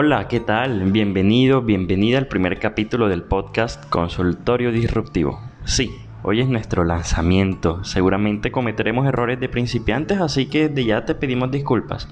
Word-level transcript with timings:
Hola, 0.00 0.28
¿qué 0.28 0.38
tal? 0.38 0.92
Bienvenido, 0.92 1.60
bienvenida 1.60 2.18
al 2.18 2.28
primer 2.28 2.60
capítulo 2.60 3.08
del 3.08 3.24
podcast 3.24 3.84
Consultorio 3.88 4.70
Disruptivo. 4.70 5.40
Sí, 5.64 5.90
hoy 6.22 6.40
es 6.40 6.46
nuestro 6.46 6.84
lanzamiento. 6.84 7.82
Seguramente 7.82 8.52
cometeremos 8.52 9.08
errores 9.08 9.40
de 9.40 9.48
principiantes, 9.48 10.20
así 10.20 10.46
que 10.46 10.68
de 10.68 10.84
ya 10.84 11.04
te 11.04 11.16
pedimos 11.16 11.50
disculpas. 11.50 12.08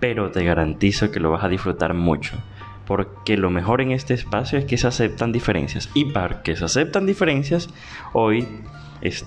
Pero 0.00 0.30
te 0.30 0.44
garantizo 0.44 1.10
que 1.10 1.20
lo 1.20 1.30
vas 1.30 1.44
a 1.44 1.50
disfrutar 1.50 1.92
mucho. 1.92 2.38
Porque 2.86 3.36
lo 3.36 3.50
mejor 3.50 3.82
en 3.82 3.90
este 3.90 4.14
espacio 4.14 4.58
es 4.58 4.64
que 4.64 4.78
se 4.78 4.86
aceptan 4.86 5.30
diferencias. 5.30 5.90
Y 5.92 6.06
para 6.06 6.42
que 6.42 6.56
se 6.56 6.64
aceptan 6.64 7.04
diferencias, 7.04 7.68
hoy 8.14 8.48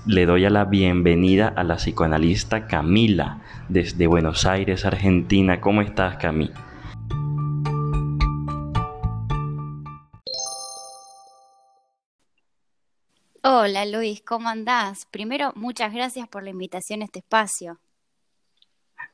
le 0.06 0.26
doy 0.26 0.46
a 0.46 0.50
la 0.50 0.64
bienvenida 0.64 1.46
a 1.46 1.62
la 1.62 1.76
psicoanalista 1.76 2.66
Camila 2.66 3.38
desde 3.68 4.08
Buenos 4.08 4.46
Aires, 4.46 4.84
Argentina. 4.84 5.60
¿Cómo 5.60 5.80
estás, 5.80 6.16
Camila? 6.16 6.69
Hola 13.42 13.86
Luis, 13.86 14.20
¿cómo 14.20 14.50
andás? 14.50 15.06
Primero, 15.06 15.52
muchas 15.54 15.94
gracias 15.94 16.28
por 16.28 16.42
la 16.42 16.50
invitación 16.50 17.00
a 17.00 17.06
este 17.06 17.20
espacio. 17.20 17.78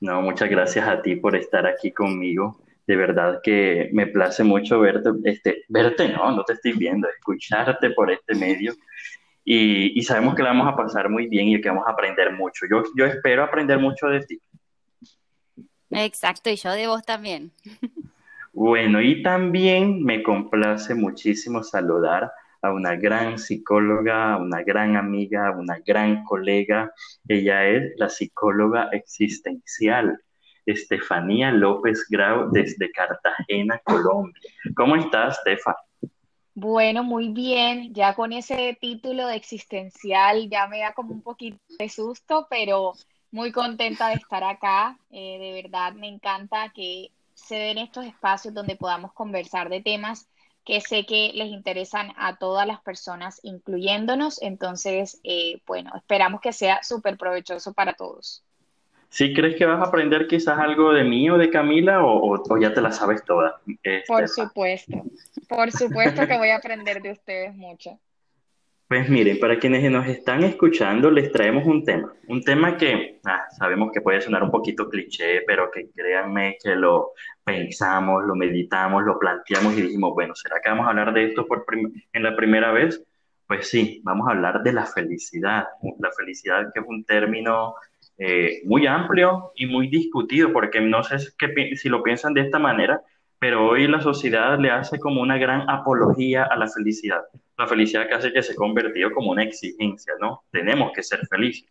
No, 0.01 0.21
muchas 0.21 0.51
gracias 0.51 0.89
a 0.89 1.01
ti 1.01 1.15
por 1.15 1.37
estar 1.37 1.65
aquí 1.65 1.93
conmigo. 1.93 2.61
De 2.89 2.97
verdad 2.97 3.39
que 3.41 3.89
me 3.93 4.09
place 4.09 4.43
mucho 4.43 4.81
verte, 4.81 5.11
este, 5.23 5.65
verte 5.69 6.09
no, 6.09 6.33
no 6.33 6.43
te 6.43 6.55
estoy 6.55 6.73
viendo, 6.73 7.09
escucharte 7.09 7.91
por 7.91 8.11
este 8.11 8.35
medio. 8.35 8.75
Y, 9.45 10.03
sabemos 10.03 10.35
que 10.35 10.43
la 10.43 10.49
vamos 10.49 10.67
a 10.67 10.77
pasar 10.77 11.09
muy 11.09 11.29
bien 11.29 11.47
y 11.47 11.61
que 11.61 11.69
vamos 11.69 11.87
a 11.87 11.93
aprender 11.93 12.33
mucho. 12.33 12.67
Yo, 12.69 12.83
yo 12.97 13.07
espero 13.07 13.45
aprender 13.45 13.79
mucho 13.79 14.09
de 14.09 14.21
ti. 14.27 14.41
Exacto, 15.91 16.51
y 16.51 16.57
yo 16.57 16.73
de 16.73 16.89
vos 16.89 17.05
también. 17.05 17.53
Bueno, 18.59 19.03
y 19.03 19.23
también 19.23 20.03
me 20.03 20.23
complace 20.23 20.95
muchísimo 20.95 21.63
saludar 21.63 22.33
una 22.73 22.97
gran 22.97 23.39
psicóloga, 23.39 24.37
una 24.37 24.63
gran 24.63 24.97
amiga, 24.97 25.51
una 25.57 25.79
gran 25.85 26.25
colega. 26.25 26.93
Ella 27.29 27.67
es 27.67 27.93
la 27.97 28.09
psicóloga 28.09 28.89
existencial, 28.93 30.21
Estefanía 30.65 31.51
López 31.53 32.07
Grau, 32.09 32.51
desde 32.51 32.91
Cartagena, 32.91 33.81
Colombia. 33.85 34.51
¿Cómo 34.75 34.97
estás, 34.97 35.39
Estefa? 35.39 35.77
Bueno, 36.55 37.05
muy 37.05 37.29
bien. 37.29 37.93
Ya 37.93 38.15
con 38.15 38.33
ese 38.33 38.77
título 38.81 39.27
de 39.27 39.37
existencial 39.37 40.49
ya 40.49 40.67
me 40.67 40.81
da 40.81 40.93
como 40.93 41.13
un 41.13 41.23
poquito 41.23 41.59
de 41.79 41.89
susto, 41.89 42.47
pero 42.49 42.95
muy 43.31 43.53
contenta 43.53 44.09
de 44.09 44.15
estar 44.15 44.43
acá. 44.43 44.99
Eh, 45.11 45.39
de 45.39 45.63
verdad, 45.63 45.93
me 45.93 46.09
encanta 46.09 46.73
que 46.75 47.11
se 47.35 47.57
den 47.57 47.79
estos 47.79 48.07
espacios 48.07 48.55
donde 48.55 48.77
podamos 48.77 49.13
conversar 49.13 49.69
de 49.69 49.83
temas 49.83 50.27
que 50.67 50.81
sé 50.81 51.07
que 51.07 51.31
les 51.33 51.47
interesan 51.47 52.13
a 52.17 52.37
todas 52.37 52.67
las 52.67 52.81
personas, 52.81 53.39
incluyéndonos. 53.45 54.43
Entonces, 54.43 55.21
eh, 55.23 55.61
bueno, 55.65 55.93
esperamos 55.95 56.41
que 56.41 56.53
sea 56.53 56.83
súper 56.83 57.17
provechoso 57.17 57.73
para 57.73 57.95
todos. 57.95 58.43
¿Sí 59.09 59.33
crees 59.33 59.57
que 59.57 59.65
vas 59.65 59.81
a 59.81 59.85
aprender 59.85 60.27
quizás 60.27 60.59
algo 60.59 60.93
de 60.93 61.05
mí 61.05 61.31
o 61.31 61.39
de 61.39 61.51
Camila 61.51 62.05
o, 62.05 62.59
ya 62.61 62.75
te 62.75 62.81
la 62.81 62.91
sabes 62.91 63.25
toda? 63.25 63.61
Por 64.09 64.29
supuesto, 64.29 65.05
por 65.49 65.71
supuesto 65.71 66.27
que 66.27 66.37
voy 66.37 66.49
a 66.49 66.57
aprender 66.57 67.01
de 67.01 67.13
ustedes 67.13 67.55
mucho. 67.55 67.99
Pues 68.89 69.09
miren, 69.09 69.41
para 69.41 69.59
quienes 69.59 69.91
nos 69.91 70.07
están 70.07 70.45
escuchando, 70.45 71.11
les 71.11 71.33
traemos 71.33 71.67
un 71.67 71.85
tema. 71.85 72.15
Un 72.29 72.43
tema 72.43 72.77
que 72.77 73.19
ah, 73.25 73.45
sabemos 73.59 73.91
que 73.93 74.01
puede 74.01 74.21
sonar 74.21 74.45
un 74.45 74.51
poquito 74.53 74.89
cliché, 74.89 75.43
pero 75.45 75.73
que 75.73 75.91
créanme 75.91 76.57
que 76.63 76.77
lo 76.77 77.11
pensamos, 77.43 78.25
lo 78.25 78.37
meditamos, 78.37 79.03
lo 79.03 79.19
planteamos 79.19 79.77
y 79.77 79.83
dijimos, 79.83 80.15
bueno, 80.15 80.37
¿será 80.37 80.61
que 80.63 80.71
vamos 80.71 80.87
a 80.87 80.91
hablar 80.91 81.13
de 81.15 81.25
esto 81.25 81.47
por 81.49 81.67
en 82.13 82.23
la 82.23 82.37
primera 82.37 82.71
vez? 82.71 83.03
Pues 83.49 83.69
sí, 83.69 84.01
vamos 84.05 84.29
a 84.29 84.33
hablar 84.33 84.63
de 84.63 84.73
la 84.73 84.87
felicidad. 84.87 85.67
La 85.99 86.13
felicidad 86.13 86.73
que 86.73 86.79
es 86.79 86.87
un 86.87 87.05
término 87.05 87.75
eh, 88.19 88.63
muy 88.67 88.87
amplio 88.87 89.51
y 89.57 89.67
muy 89.67 89.89
discutido, 89.89 90.53
porque 90.53 90.81
no 90.81 91.03
sé 91.03 91.19
si 91.19 91.89
lo 91.89 92.05
piensan 92.05 92.35
de 92.35 92.43
esta 92.43 92.61
manera, 92.61 93.03
pero 93.39 93.69
hoy 93.69 93.87
la 93.87 94.01
sociedad 94.01 94.59
le 94.59 94.71
hace 94.71 94.99
como 94.99 95.21
una 95.21 95.39
gran 95.39 95.69
apología 95.69 96.45
a 96.45 96.57
la 96.57 96.69
felicidad. 96.69 97.23
La 97.59 97.67
felicidad 97.67 98.09
casi 98.09 98.33
que 98.33 98.43
se 98.43 98.53
ha 98.53 98.57
convertido 98.57 99.13
como 99.13 99.31
una 99.31 99.43
exigencia, 99.43 100.15
¿no? 100.21 100.45
Tenemos 100.51 100.93
que 100.93 101.03
ser 101.03 101.27
felices. 101.27 101.71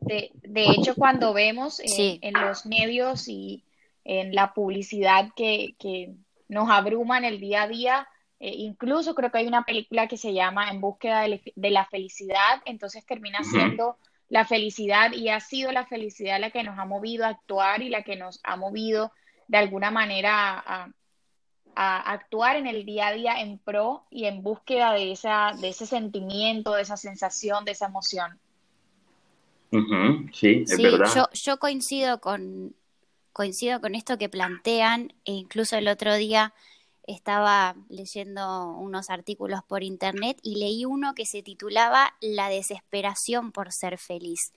De, 0.00 0.30
hecho, 0.54 0.94
cuando 0.94 1.32
vemos 1.32 1.80
en, 1.80 2.32
los 2.34 2.66
medios 2.66 3.28
y 3.28 3.64
en 4.04 4.34
la 4.34 4.52
publicidad 4.52 5.30
que, 5.34 5.74
que 5.78 6.12
nos 6.48 6.68
abruman 6.70 7.24
el 7.24 7.40
día 7.40 7.62
a 7.62 7.68
día, 7.68 8.08
eh, 8.42 8.54
incluso 8.56 9.14
creo 9.14 9.30
que 9.30 9.38
hay 9.38 9.46
una 9.46 9.64
película 9.64 10.08
que 10.08 10.16
se 10.16 10.34
llama 10.34 10.68
En 10.68 10.80
búsqueda 10.80 11.22
de, 11.22 11.70
la 11.70 11.86
felicidad, 11.86 12.60
entonces 12.64 13.06
termina 13.06 13.44
siendo 13.44 13.98
la 14.28 14.44
felicidad 14.44 15.12
y 15.12 15.28
ha 15.28 15.38
sido 15.38 15.70
la 15.70 15.86
felicidad 15.86 16.40
la 16.40 16.50
que 16.50 16.64
nos 16.64 16.76
ha 16.76 16.84
movido 16.84 17.24
a 17.24 17.28
actuar 17.28 17.82
y 17.82 17.88
la 17.88 18.02
que 18.02 18.16
nos 18.16 18.40
ha 18.42 18.56
movido 18.56 19.12
de 19.48 19.58
alguna 19.58 19.90
manera 19.90 20.62
a, 20.66 20.88
actuar 21.74 22.56
en 22.56 22.66
el 22.66 22.84
día 22.84 23.08
a 23.08 23.12
día 23.12 23.40
en 23.40 23.56
pro 23.56 24.04
y 24.10 24.26
en 24.26 24.42
búsqueda 24.42 24.92
de, 24.92 25.12
esa, 25.12 25.52
de 25.58 25.70
ese 25.70 25.86
sentimiento, 25.86 26.74
de 26.74 26.82
esa 26.82 26.98
sensación, 26.98 27.64
de 27.64 27.72
esa 27.72 27.86
emoción. 27.86 28.38
Sí, 30.32 30.64
es 30.66 30.76
verdad. 30.76 31.10
Yo, 31.14 31.28
yo 31.32 31.58
coincido 31.58 32.20
con, 32.20 32.74
coincido 33.32 33.80
con 33.80 33.94
esto 33.94 34.18
que 34.18 34.28
plantean, 34.28 35.14
e 35.24 35.32
incluso 35.32 35.76
el 35.76 35.88
otro 35.88 36.14
día 36.14 36.52
estaba 37.06 37.74
leyendo 37.88 38.68
unos 38.72 39.10
artículos 39.10 39.62
por 39.64 39.82
internet 39.82 40.38
y 40.42 40.56
leí 40.58 40.84
uno 40.84 41.14
que 41.14 41.26
se 41.26 41.42
titulaba 41.42 42.14
La 42.20 42.48
desesperación 42.48 43.52
por 43.52 43.72
ser 43.72 43.98
feliz. 43.98 44.52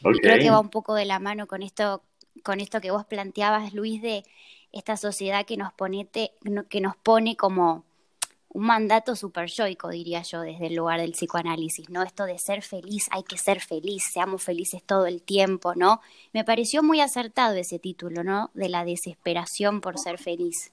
Y 0.00 0.18
creo 0.20 0.38
que 0.38 0.50
va 0.50 0.60
un 0.60 0.70
poco 0.70 0.94
de 0.94 1.06
la 1.06 1.18
mano 1.18 1.46
con 1.46 1.62
esto 1.62 2.02
con 2.42 2.60
esto 2.60 2.80
que 2.80 2.90
vos 2.90 3.04
planteabas, 3.04 3.72
Luis, 3.74 4.02
de 4.02 4.24
esta 4.72 4.96
sociedad 4.96 5.46
que 5.46 5.56
nos 5.56 5.72
pone, 5.72 6.08
que 6.68 6.80
nos 6.80 6.96
pone 6.96 7.36
como 7.36 7.84
un 8.50 8.64
mandato 8.64 9.14
super 9.14 9.46
yoico, 9.46 9.90
diría 9.90 10.22
yo, 10.22 10.40
desde 10.40 10.68
el 10.68 10.74
lugar 10.74 11.00
del 11.00 11.12
psicoanálisis, 11.12 11.90
¿no? 11.90 12.02
Esto 12.02 12.24
de 12.24 12.38
ser 12.38 12.62
feliz, 12.62 13.06
hay 13.10 13.22
que 13.22 13.36
ser 13.36 13.60
feliz, 13.60 14.04
seamos 14.10 14.42
felices 14.42 14.82
todo 14.82 15.06
el 15.06 15.22
tiempo, 15.22 15.74
¿no? 15.74 16.00
Me 16.32 16.44
pareció 16.44 16.82
muy 16.82 17.00
acertado 17.00 17.56
ese 17.56 17.78
título, 17.78 18.24
¿no? 18.24 18.50
De 18.54 18.68
la 18.68 18.84
desesperación 18.84 19.80
por 19.80 19.98
ser 19.98 20.18
feliz. 20.18 20.72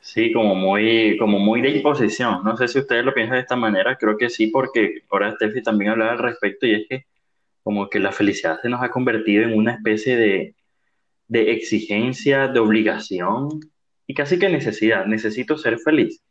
Sí, 0.00 0.32
como 0.32 0.54
muy, 0.54 1.16
como 1.18 1.38
muy 1.38 1.60
de 1.60 1.70
imposición. 1.70 2.44
No 2.44 2.56
sé 2.56 2.68
si 2.68 2.78
ustedes 2.78 3.04
lo 3.04 3.14
piensan 3.14 3.36
de 3.36 3.42
esta 3.42 3.56
manera, 3.56 3.96
creo 3.96 4.16
que 4.16 4.30
sí, 4.30 4.48
porque 4.48 5.02
ahora 5.10 5.32
Steffi 5.32 5.62
también 5.62 5.92
hablaba 5.92 6.12
al 6.12 6.18
respecto 6.18 6.66
y 6.66 6.74
es 6.74 6.88
que 6.88 7.06
como 7.64 7.88
que 7.88 7.98
la 7.98 8.12
felicidad 8.12 8.60
se 8.60 8.68
nos 8.68 8.82
ha 8.82 8.90
convertido 8.90 9.44
en 9.44 9.54
una 9.54 9.74
especie 9.74 10.16
de, 10.16 10.54
de 11.32 11.50
exigencia, 11.52 12.46
de 12.46 12.60
obligación 12.60 13.48
y 14.06 14.12
casi 14.12 14.38
que 14.38 14.50
necesidad. 14.50 15.06
Necesito 15.06 15.56
ser 15.56 15.78
feliz, 15.78 16.22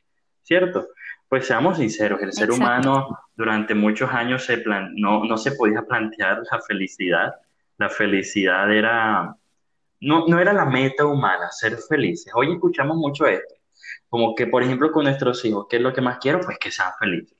¿cierto? 0.43 0.89
Pues 1.27 1.47
seamos 1.47 1.77
sinceros, 1.77 2.21
el 2.21 2.31
ser 2.31 2.51
humano 2.51 3.07
durante 3.35 3.73
muchos 3.73 4.11
años 4.11 4.45
se 4.45 4.59
plan 4.59 4.93
no, 4.95 5.25
no 5.25 5.37
se 5.37 5.53
podía 5.53 5.81
plantear 5.81 6.43
la 6.51 6.61
felicidad. 6.61 7.33
La 7.79 7.89
felicidad 7.89 8.71
era, 8.71 9.35
no, 10.01 10.27
no 10.27 10.39
era 10.39 10.53
la 10.53 10.65
meta 10.65 11.03
humana, 11.03 11.49
ser 11.49 11.77
felices. 11.89 12.31
Hoy 12.35 12.51
escuchamos 12.51 12.95
mucho 12.95 13.25
esto, 13.25 13.55
como 14.07 14.35
que, 14.35 14.45
por 14.45 14.61
ejemplo, 14.61 14.91
con 14.91 15.05
nuestros 15.05 15.43
hijos, 15.45 15.65
¿qué 15.67 15.77
es 15.77 15.81
lo 15.81 15.93
que 15.93 16.01
más 16.01 16.19
quiero? 16.19 16.41
Pues 16.41 16.59
que 16.59 16.69
sean 16.69 16.91
felices. 16.99 17.35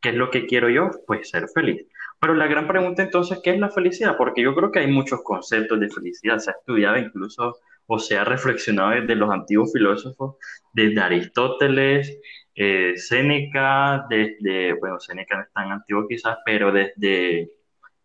¿Qué 0.00 0.08
es 0.10 0.14
lo 0.14 0.30
que 0.30 0.46
quiero 0.46 0.70
yo? 0.70 0.90
Pues 1.06 1.28
ser 1.28 1.46
feliz. 1.50 1.86
Pero 2.22 2.34
la 2.34 2.46
gran 2.46 2.68
pregunta 2.68 3.02
entonces, 3.02 3.40
¿qué 3.42 3.50
es 3.50 3.58
la 3.58 3.68
felicidad? 3.68 4.16
Porque 4.16 4.42
yo 4.42 4.54
creo 4.54 4.70
que 4.70 4.78
hay 4.78 4.86
muchos 4.86 5.22
conceptos 5.24 5.80
de 5.80 5.90
felicidad, 5.90 6.38
se 6.38 6.52
ha 6.52 6.54
estudiado 6.54 6.96
incluso 6.96 7.56
o 7.86 7.98
se 7.98 8.16
ha 8.16 8.22
reflexionado 8.22 8.90
desde 8.90 9.16
los 9.16 9.28
antiguos 9.28 9.72
filósofos, 9.72 10.36
desde 10.72 11.00
Aristóteles, 11.00 12.16
eh, 12.54 12.92
Séneca, 12.94 14.06
desde, 14.08 14.74
bueno, 14.74 15.00
Séneca 15.00 15.34
no 15.36 15.42
es 15.42 15.52
tan 15.52 15.72
antiguo 15.72 16.06
quizás, 16.06 16.38
pero 16.44 16.70
desde 16.70 17.50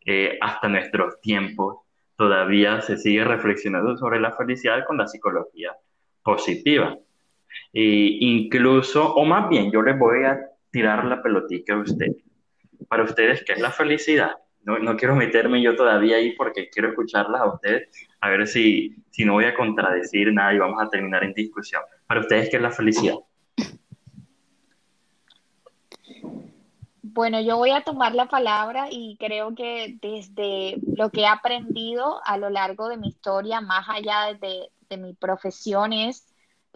eh, 0.03 0.39
hasta 0.41 0.67
nuestros 0.67 1.21
tiempos 1.21 1.81
todavía 2.15 2.81
se 2.81 2.97
sigue 2.97 3.23
reflexionando 3.23 3.97
sobre 3.97 4.19
la 4.19 4.31
felicidad 4.31 4.83
con 4.87 4.97
la 4.97 5.05
psicología 5.05 5.73
positiva. 6.23 6.97
E 7.71 8.17
incluso, 8.21 9.13
o 9.13 9.25
más 9.25 9.47
bien, 9.47 9.71
yo 9.71 9.83
les 9.83 9.97
voy 9.99 10.23
a 10.23 10.39
tirar 10.71 11.05
la 11.05 11.21
pelotita 11.21 11.75
a 11.75 11.81
ustedes 11.81 12.26
para 12.87 13.03
ustedes 13.03 13.43
qué 13.45 13.53
es 13.53 13.59
la 13.59 13.71
felicidad. 13.71 14.31
No, 14.63 14.77
no, 14.79 14.97
quiero 14.97 15.15
meterme 15.15 15.61
yo 15.61 15.75
todavía 15.75 16.17
ahí 16.17 16.33
porque 16.33 16.69
quiero 16.69 16.89
escucharlas 16.89 17.41
a 17.41 17.53
ustedes, 17.53 17.89
a 18.19 18.29
ver 18.29 18.47
si, 18.47 18.95
si 19.11 19.23
no 19.23 19.33
voy 19.33 19.45
a 19.45 19.55
contradecir 19.55 20.33
nada 20.33 20.53
y 20.53 20.59
vamos 20.59 20.81
a 20.81 20.89
terminar 20.89 21.23
en 21.23 21.33
discusión. 21.33 21.81
Para 22.05 22.19
ustedes, 22.19 22.49
¿qué 22.49 22.57
es 22.57 22.61
la 22.61 22.71
felicidad? 22.71 23.15
Bueno, 27.01 27.41
yo 27.41 27.57
voy 27.57 27.71
a 27.71 27.81
tomar 27.81 28.13
la 28.13 28.25
palabra 28.25 28.87
y 28.91 29.17
creo 29.19 29.55
que 29.55 29.97
desde 30.01 30.77
lo 30.95 31.09
que 31.09 31.21
he 31.21 31.27
aprendido 31.27 32.21
a 32.25 32.37
lo 32.37 32.49
largo 32.49 32.89
de 32.89 32.97
mi 32.97 33.07
historia, 33.07 33.61
más 33.61 33.87
allá 33.89 34.37
de, 34.39 34.69
de 34.89 34.97
mi 34.97 35.13
profesión, 35.13 35.93
es 35.93 36.27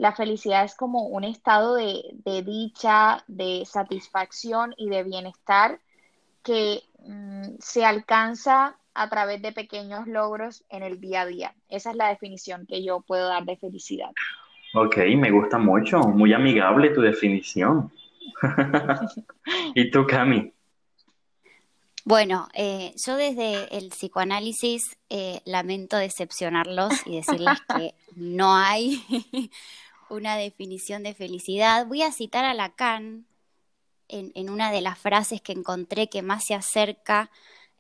la 0.02 0.14
felicidad 0.14 0.64
es 0.64 0.74
como 0.74 1.04
un 1.04 1.24
estado 1.24 1.76
de, 1.76 2.44
dicha, 2.44 3.24
de 3.28 3.64
satisfacción 3.68 4.74
y 4.76 4.90
de 4.90 5.04
bienestar 5.04 5.80
que 6.44 6.82
mm, 7.06 7.56
se 7.60 7.86
alcanza 7.86 8.78
a 8.94 9.10
través 9.10 9.42
de 9.42 9.52
pequeños 9.52 10.08
logros 10.08 10.64
en 10.70 10.84
el 10.84 11.00
día 11.00 11.22
a 11.22 11.26
día. 11.26 11.56
Esa 11.70 11.92
es 11.92 11.96
la 11.96 12.10
definición 12.10 12.66
que 12.68 12.84
yo 12.84 13.02
puedo 13.02 13.28
dar 13.28 13.46
de 13.46 13.58
felicidad. 13.58 14.12
Ok, 14.74 14.98
me 15.18 15.32
gusta 15.32 15.58
mucho, 15.58 16.00
muy 16.00 16.34
amigable 16.34 16.90
tu 16.90 17.02
definición. 17.02 17.92
¿Y 19.76 19.92
tú, 19.92 20.06
Cami? 20.06 20.52
Bueno, 22.04 22.48
eh, 22.54 22.94
yo 23.06 23.16
desde 23.16 23.78
el 23.78 23.90
psicoanálisis 23.90 24.98
eh, 25.10 25.42
lamento 25.46 25.98
decepcionarlos 25.98 26.94
y 27.06 27.18
decirles 27.18 27.60
que 27.78 27.94
no 28.16 28.56
hay 28.56 29.04
una 30.10 30.36
definición 30.36 31.04
de 31.04 31.14
felicidad. 31.14 31.86
Voy 31.86 32.02
a 32.02 32.12
citar 32.12 32.44
a 32.44 32.54
Lacan 32.54 33.26
en, 34.12 34.32
en 34.36 34.50
una 34.50 34.72
de 34.72 34.82
las 34.82 34.98
frases 35.00 35.42
que 35.42 35.54
encontré 35.54 36.08
que 36.08 36.22
más 36.22 36.46
se 36.46 36.54
acerca. 36.54 37.30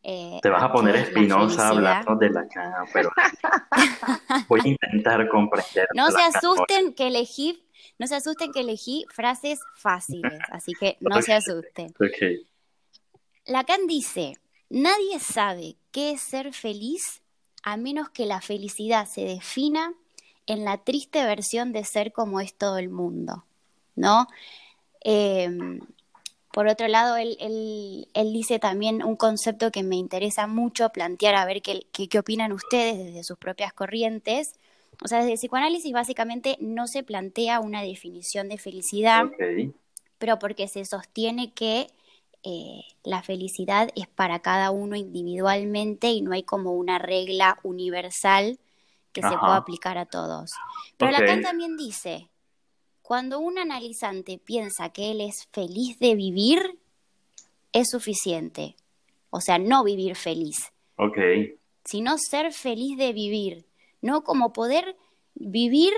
Eh, 0.03 0.39
Te 0.41 0.49
vas 0.49 0.63
a 0.63 0.71
poner 0.71 0.95
espinosa 0.95 1.69
hablando 1.69 2.15
de 2.15 2.29
Lacan, 2.31 2.85
pero 2.91 3.11
voy 4.47 4.61
a 4.63 4.67
intentar 4.67 5.27
comprender. 5.29 5.87
No 5.93 6.09
se 6.09 6.21
asusten 6.21 6.93
que 6.93 7.07
elegí, 7.07 7.63
no 7.99 8.07
se 8.07 8.15
asusten 8.15 8.51
que 8.51 8.61
elegí 8.61 9.05
frases 9.13 9.59
fáciles, 9.75 10.39
así 10.51 10.73
que 10.73 10.97
no 11.01 11.21
se 11.21 11.33
asusten. 11.33 11.93
Okay. 11.95 12.47
Lacan 13.45 13.85
dice, 13.85 14.33
nadie 14.69 15.19
sabe 15.19 15.75
qué 15.91 16.11
es 16.11 16.21
ser 16.21 16.53
feliz 16.53 17.21
a 17.63 17.77
menos 17.77 18.09
que 18.09 18.25
la 18.25 18.41
felicidad 18.41 19.07
se 19.07 19.21
defina 19.21 19.93
en 20.47 20.65
la 20.65 20.77
triste 20.77 21.23
versión 21.23 21.71
de 21.73 21.83
ser 21.83 22.11
como 22.11 22.39
es 22.39 22.55
todo 22.55 22.77
el 22.77 22.89
mundo, 22.89 23.45
¿no? 23.95 24.27
Em, 25.01 25.79
por 26.51 26.67
otro 26.67 26.87
lado, 26.87 27.15
él, 27.17 28.07
dice 28.13 28.59
también 28.59 29.03
un 29.03 29.15
concepto 29.15 29.71
que 29.71 29.83
me 29.83 29.95
interesa 29.95 30.47
mucho 30.47 30.89
plantear, 30.89 31.35
a 31.35 31.45
ver 31.45 31.61
qué, 31.61 31.85
qué, 31.91 32.19
opinan 32.19 32.51
ustedes 32.51 32.97
desde 32.97 33.23
sus 33.23 33.37
propias 33.37 33.73
corrientes. 33.73 34.53
O 35.03 35.07
sea, 35.07 35.19
desde 35.19 35.33
el 35.33 35.37
psicoanálisis 35.37 35.91
básicamente 35.93 36.57
no 36.59 36.87
se 36.87 37.03
plantea 37.03 37.59
una 37.59 37.81
definición 37.81 38.49
de 38.49 38.57
felicidad, 38.57 39.25
pero 40.17 40.39
porque 40.39 40.67
se 40.67 40.85
sostiene 40.85 41.53
que 41.53 41.87
eh, 42.43 42.81
la 43.03 43.21
felicidad 43.21 43.89
es 43.95 44.07
para 44.07 44.39
cada 44.39 44.71
uno 44.71 44.95
individualmente 44.95 46.09
y 46.09 46.21
no 46.21 46.33
hay 46.33 46.43
como 46.43 46.73
una 46.73 46.99
regla 46.99 47.59
universal 47.63 48.59
que 49.13 49.21
se 49.21 49.37
pueda 49.37 49.57
aplicar 49.57 49.97
a 49.97 50.05
todos. 50.05 50.53
Pero 50.97 51.11
Lacan 51.11 51.41
también 51.41 51.77
dice, 51.77 52.29
cuando 53.11 53.39
un 53.39 53.57
analizante 53.57 54.37
piensa 54.37 54.87
que 54.93 55.11
él 55.11 55.19
es 55.19 55.49
feliz 55.51 55.99
de 55.99 56.15
vivir, 56.15 56.79
es 57.73 57.89
suficiente. 57.89 58.77
O 59.31 59.41
sea, 59.41 59.57
no 59.57 59.83
vivir 59.83 60.15
feliz. 60.15 60.71
Ok. 60.95 61.17
Sino 61.83 62.17
ser 62.17 62.53
feliz 62.53 62.97
de 62.97 63.11
vivir. 63.11 63.65
No 64.01 64.23
como 64.23 64.53
poder 64.53 64.95
vivir 65.35 65.91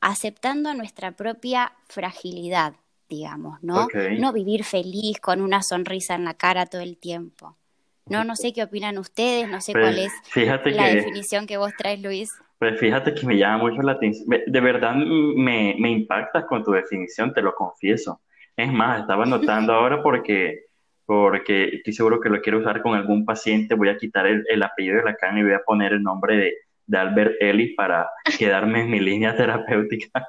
aceptando 0.00 0.72
nuestra 0.72 1.12
propia 1.12 1.74
fragilidad, 1.86 2.76
digamos, 3.10 3.62
¿no? 3.62 3.86
No 4.18 4.32
vivir 4.32 4.64
feliz 4.64 5.20
con 5.20 5.42
una 5.42 5.62
sonrisa 5.62 6.14
en 6.14 6.24
la 6.24 6.32
cara 6.32 6.64
todo 6.64 6.80
el 6.80 6.96
tiempo. 6.96 7.58
No, 8.06 8.24
no 8.24 8.36
sé 8.36 8.54
qué 8.54 8.62
opinan 8.62 8.96
ustedes, 8.96 9.50
no 9.50 9.60
sé 9.60 9.72
cuál 9.72 9.96
pues, 9.96 10.12
es 10.34 10.76
la 10.76 10.86
definición 10.94 11.46
que 11.46 11.58
vos 11.58 11.72
traes, 11.76 12.00
Luis. 12.00 12.30
Pues 12.62 12.78
fíjate 12.78 13.12
que 13.12 13.26
me 13.26 13.36
llama 13.36 13.64
mucho 13.64 13.82
la 13.82 13.90
atención. 13.90 14.28
De 14.46 14.60
verdad 14.60 14.94
me, 14.94 15.74
me 15.80 15.90
impactas 15.90 16.44
con 16.44 16.62
tu 16.62 16.70
definición, 16.70 17.34
te 17.34 17.42
lo 17.42 17.56
confieso. 17.56 18.20
Es 18.56 18.72
más, 18.72 19.00
estaba 19.00 19.26
notando 19.26 19.72
ahora 19.72 20.00
porque, 20.00 20.66
porque 21.04 21.64
estoy 21.74 21.92
seguro 21.92 22.20
que 22.20 22.28
lo 22.28 22.40
quiero 22.40 22.60
usar 22.60 22.80
con 22.80 22.94
algún 22.94 23.24
paciente. 23.24 23.74
Voy 23.74 23.88
a 23.88 23.96
quitar 23.96 24.28
el, 24.28 24.44
el 24.48 24.62
apellido 24.62 24.98
de 24.98 25.02
la 25.02 25.16
cana 25.16 25.40
y 25.40 25.42
voy 25.42 25.54
a 25.54 25.64
poner 25.66 25.92
el 25.94 26.04
nombre 26.04 26.36
de, 26.36 26.54
de 26.86 26.98
Albert 26.98 27.34
Ellis 27.40 27.74
para 27.76 28.08
quedarme 28.38 28.82
en 28.82 28.90
mi 28.92 29.00
línea 29.00 29.34
terapéutica. 29.36 30.24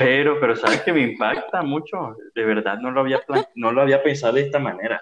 pero, 0.00 0.40
pero 0.40 0.56
sabes 0.56 0.82
que 0.82 0.92
me 0.92 1.02
impacta 1.02 1.62
mucho. 1.62 2.16
De 2.34 2.44
verdad 2.44 2.80
no 2.80 2.90
lo 2.90 3.02
había, 3.02 3.20
no 3.54 3.70
lo 3.70 3.82
había 3.82 4.02
pensado 4.02 4.32
de 4.32 4.40
esta 4.40 4.58
manera. 4.58 5.00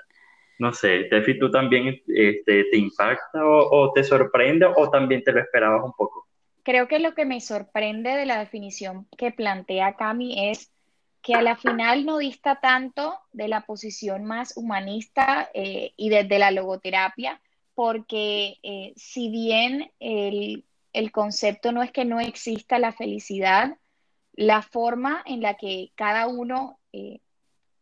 No 0.59 0.75
sé, 0.75 1.05
Tefi, 1.05 1.39
¿tú 1.39 1.51
también 1.51 2.03
este, 2.07 2.65
te 2.65 2.77
impacta 2.77 3.47
o, 3.47 3.91
te 3.95 4.05
sorprende 4.05 4.67
o 4.67 4.91
también 4.91 5.25
te 5.25 5.33
lo 5.33 5.41
esperabas 5.41 5.83
un 5.83 5.95
poco? 5.95 6.27
Creo 6.63 6.89
que 6.89 6.99
lo 6.99 7.15
que 7.15 7.25
me 7.25 7.41
sorprende 7.41 8.11
de 8.11 8.27
la 8.27 8.39
definición 8.39 9.07
que 9.17 9.31
plantea 9.31 9.97
Cami 9.97 10.51
es 10.51 10.71
que 11.23 11.35
a 11.35 11.43
la 11.43 11.57
final 11.57 12.07
no 12.07 12.19
dista 12.19 12.61
tanto 12.61 13.19
de 13.33 13.49
la 13.49 13.63
posición 13.63 14.25
más 14.25 14.57
humanista 14.57 15.51
eh, 15.55 15.93
y 15.97 16.09
desde 16.09 16.39
la 16.39 16.51
logoterapia, 16.51 17.41
porque 17.75 18.59
eh, 18.63 18.93
si 18.97 19.31
bien 19.31 19.91
el, 20.01 20.65
concepto 21.13 21.73
no 21.73 21.83
es 21.83 21.93
que 21.93 22.05
no 22.05 22.21
exista 22.21 22.79
la 22.79 22.93
felicidad, 22.93 23.77
la 24.35 24.63
forma 24.63 25.23
en 25.27 25.43
la 25.43 25.55
que 25.55 25.93
cada 25.95 26.27
uno 26.27 26.79
eh, 26.93 27.21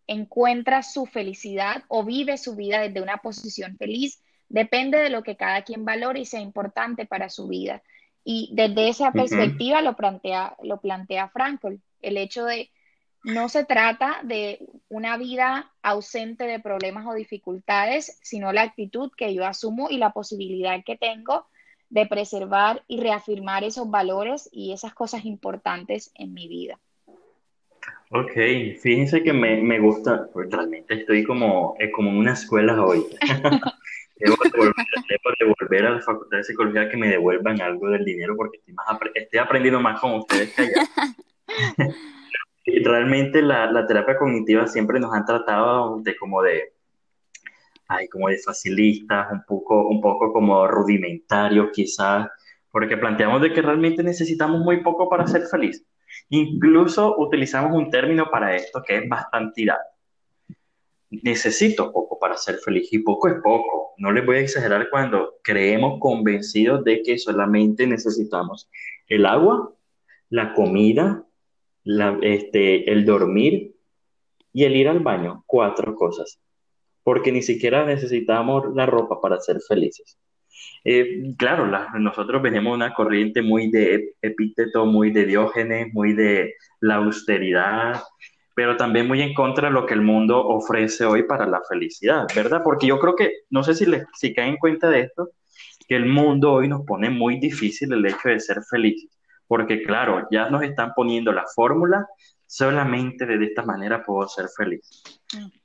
encuentra 0.06 0.82
su 0.82 1.06
felicidad 1.06 1.84
o 1.88 2.04
vive 2.04 2.38
su 2.38 2.56
vida 2.56 2.80
desde 2.80 3.02
una 3.02 3.18
posición 3.18 3.76
feliz. 3.76 4.20
Depende 4.48 4.98
de 4.98 5.10
lo 5.10 5.22
que 5.22 5.36
cada 5.36 5.62
quien 5.62 5.84
valore 5.84 6.20
y 6.20 6.24
sea 6.24 6.40
importante 6.40 7.06
para 7.06 7.28
su 7.28 7.46
vida. 7.46 7.82
Y 8.30 8.50
desde 8.52 8.90
esa 8.90 9.10
perspectiva 9.10 9.80
lo, 9.80 9.96
plantea, 9.96 10.54
lo 10.62 10.82
plantea 10.82 11.30
Frankl, 11.30 11.76
el 12.02 12.18
hecho 12.18 12.44
de 12.44 12.70
no 13.24 13.48
se 13.48 13.64
trata 13.64 14.20
de 14.22 14.58
una 14.90 15.16
vida 15.16 15.72
ausente 15.80 16.44
de 16.44 16.60
problemas 16.60 17.06
o 17.06 17.14
dificultades, 17.14 18.18
sino 18.22 18.52
la 18.52 18.60
actitud 18.60 19.10
que 19.16 19.32
yo 19.32 19.46
asumo 19.46 19.88
y 19.88 19.96
la 19.96 20.10
posibilidad 20.10 20.84
que 20.84 20.98
tengo 20.98 21.46
de 21.88 22.04
preservar 22.04 22.84
y 22.86 23.00
reafirmar 23.00 23.64
esos 23.64 23.90
valores 23.90 24.50
y 24.52 24.74
esas 24.74 24.92
cosas 24.92 25.24
importantes 25.24 26.12
en 26.14 26.34
mi 26.34 26.48
vida. 26.48 26.78
Ok, 28.10 28.32
fíjense 28.82 29.22
que 29.22 29.32
me, 29.32 29.62
me 29.62 29.80
gusta, 29.80 30.28
realmente 30.34 30.92
estoy 30.92 31.24
como, 31.24 31.76
eh, 31.78 31.90
como 31.90 32.10
en 32.10 32.18
una 32.18 32.34
escuela 32.34 32.84
hoy. 32.84 33.06
debo, 34.18 34.36
devolver, 35.38 35.86
a 35.86 35.90
la 35.90 36.00
Facultad 36.00 36.38
de 36.38 36.44
Psicología 36.44 36.88
que 36.88 36.96
me 36.96 37.08
devuelvan 37.08 37.60
algo 37.60 37.88
del 37.88 38.04
dinero 38.04 38.34
porque 38.36 38.58
estoy, 38.58 38.74
más 38.74 38.86
estoy 39.14 39.38
aprendiendo 39.38 39.80
más 39.80 40.00
con 40.00 40.14
ustedes 40.14 40.54
que 40.54 40.62
allá. 40.62 40.88
realmente 42.84 43.42
la, 43.42 43.70
la, 43.70 43.86
terapia 43.86 44.16
cognitiva 44.16 44.66
siempre 44.66 45.00
nos 45.00 45.12
han 45.14 45.24
tratado 45.24 46.00
de 46.00 46.16
como 46.16 46.42
de, 46.42 46.74
ay, 47.88 48.08
como 48.08 48.28
de 48.28 48.38
facilistas, 48.38 49.32
un 49.32 49.44
poco, 49.46 49.88
un 49.88 50.00
poco 50.00 50.32
como 50.32 50.66
rudimentarios 50.66 51.68
quizás, 51.72 52.28
porque 52.70 52.96
planteamos 52.96 53.40
de 53.40 53.52
que 53.52 53.62
realmente 53.62 54.02
necesitamos 54.02 54.60
muy 54.60 54.82
poco 54.82 55.08
para 55.08 55.26
ser 55.26 55.42
felices. 55.46 55.84
Incluso 56.28 57.16
utilizamos 57.18 57.72
un 57.72 57.90
término 57.90 58.30
para 58.30 58.54
esto 58.54 58.82
que 58.86 58.98
es 58.98 59.08
bastantidad. 59.08 59.78
Necesito 61.10 61.92
poco 61.92 62.18
para 62.18 62.36
ser 62.36 62.56
feliz 62.58 62.92
y 62.92 62.98
poco 62.98 63.28
es 63.28 63.34
poco. 63.42 63.94
No 63.98 64.12
les 64.12 64.24
voy 64.26 64.36
a 64.36 64.40
exagerar 64.40 64.88
cuando 64.90 65.36
creemos 65.42 65.98
convencidos 66.00 66.84
de 66.84 67.02
que 67.02 67.18
solamente 67.18 67.86
necesitamos 67.86 68.70
el 69.06 69.24
agua, 69.24 69.72
la 70.28 70.52
comida, 70.52 71.24
este, 72.22 72.90
el 72.92 73.06
dormir 73.06 73.74
y 74.52 74.64
el 74.64 74.76
ir 74.76 74.88
al 74.88 75.00
baño. 75.00 75.44
Cuatro 75.46 75.94
cosas. 75.94 76.38
Porque 77.02 77.32
ni 77.32 77.42
siquiera 77.42 77.86
necesitamos 77.86 78.74
la 78.74 78.84
ropa 78.84 79.20
para 79.20 79.40
ser 79.40 79.60
felices. 79.66 80.18
Eh, 80.84 81.34
claro, 81.36 81.66
nosotros 81.98 82.42
venimos 82.42 82.74
una 82.74 82.94
corriente 82.94 83.42
muy 83.42 83.70
de 83.70 84.14
epíteto, 84.22 84.86
muy 84.86 85.10
de 85.10 85.26
diógenes, 85.26 85.92
muy 85.92 86.12
de 86.12 86.54
la 86.80 86.96
austeridad, 86.96 88.02
pero 88.58 88.76
también 88.76 89.06
muy 89.06 89.22
en 89.22 89.34
contra 89.34 89.68
de 89.68 89.72
lo 89.72 89.86
que 89.86 89.94
el 89.94 90.00
mundo 90.00 90.44
ofrece 90.44 91.04
hoy 91.04 91.22
para 91.22 91.46
la 91.46 91.60
felicidad, 91.68 92.26
¿verdad? 92.34 92.60
Porque 92.64 92.88
yo 92.88 92.98
creo 92.98 93.14
que, 93.14 93.42
no 93.50 93.62
sé 93.62 93.72
si, 93.72 93.86
le, 93.86 94.06
si 94.14 94.34
caen 94.34 94.54
en 94.54 94.56
cuenta 94.56 94.90
de 94.90 95.02
esto, 95.02 95.30
que 95.86 95.94
el 95.94 96.06
mundo 96.06 96.54
hoy 96.54 96.66
nos 96.66 96.84
pone 96.84 97.08
muy 97.08 97.38
difícil 97.38 97.92
el 97.92 98.04
hecho 98.04 98.30
de 98.30 98.40
ser 98.40 98.58
felices, 98.68 99.16
porque 99.46 99.84
claro, 99.84 100.26
ya 100.32 100.50
nos 100.50 100.64
están 100.64 100.92
poniendo 100.96 101.30
la 101.30 101.44
fórmula, 101.54 102.04
solamente 102.48 103.26
de 103.26 103.44
esta 103.44 103.62
manera 103.62 104.02
puedo 104.02 104.26
ser 104.26 104.46
feliz. 104.48 105.04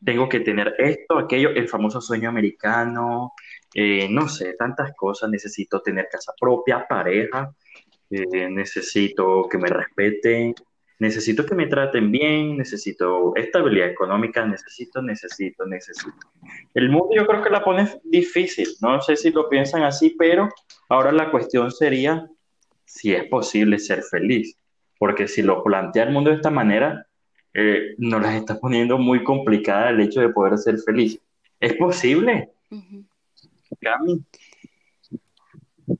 Tengo 0.05 0.29
que 0.29 0.41
tener 0.41 0.75
esto, 0.77 1.17
aquello, 1.17 1.49
el 1.49 1.67
famoso 1.67 1.99
sueño 1.99 2.29
americano, 2.29 3.33
eh, 3.73 4.07
no 4.07 4.29
sé, 4.29 4.53
tantas 4.53 4.91
cosas, 4.95 5.31
necesito 5.31 5.81
tener 5.81 6.09
casa 6.11 6.31
propia, 6.39 6.85
pareja, 6.87 7.51
eh, 8.11 8.47
necesito 8.51 9.47
que 9.49 9.57
me 9.57 9.67
respeten, 9.67 10.53
necesito 10.99 11.45
que 11.45 11.55
me 11.55 11.67
traten 11.67 12.11
bien, 12.11 12.57
necesito 12.57 13.35
estabilidad 13.35 13.89
económica, 13.89 14.45
necesito, 14.45 15.01
necesito, 15.01 15.65
necesito. 15.65 16.17
El 16.73 16.89
mundo 16.89 17.09
yo 17.15 17.25
creo 17.25 17.43
que 17.43 17.49
la 17.49 17.63
pone 17.63 17.87
difícil, 18.03 18.67
no 18.81 19.01
sé 19.01 19.15
si 19.15 19.31
lo 19.31 19.49
piensan 19.49 19.83
así, 19.83 20.15
pero 20.17 20.49
ahora 20.89 21.11
la 21.11 21.31
cuestión 21.31 21.71
sería 21.71 22.27
si 22.85 23.13
es 23.13 23.25
posible 23.25 23.79
ser 23.79 24.03
feliz, 24.03 24.57
porque 24.97 25.27
si 25.27 25.41
lo 25.41 25.63
plantea 25.63 26.03
el 26.03 26.11
mundo 26.11 26.29
de 26.29 26.37
esta 26.37 26.49
manera, 26.49 27.07
eh, 27.53 27.95
nos 27.97 28.21
las 28.21 28.35
está 28.35 28.59
poniendo 28.59 28.97
muy 28.97 29.23
complicada 29.23 29.89
el 29.89 29.99
hecho 29.99 30.21
de 30.21 30.29
poder 30.29 30.57
ser 30.57 30.77
feliz. 30.79 31.19
¿Es 31.59 31.73
posible? 31.75 32.49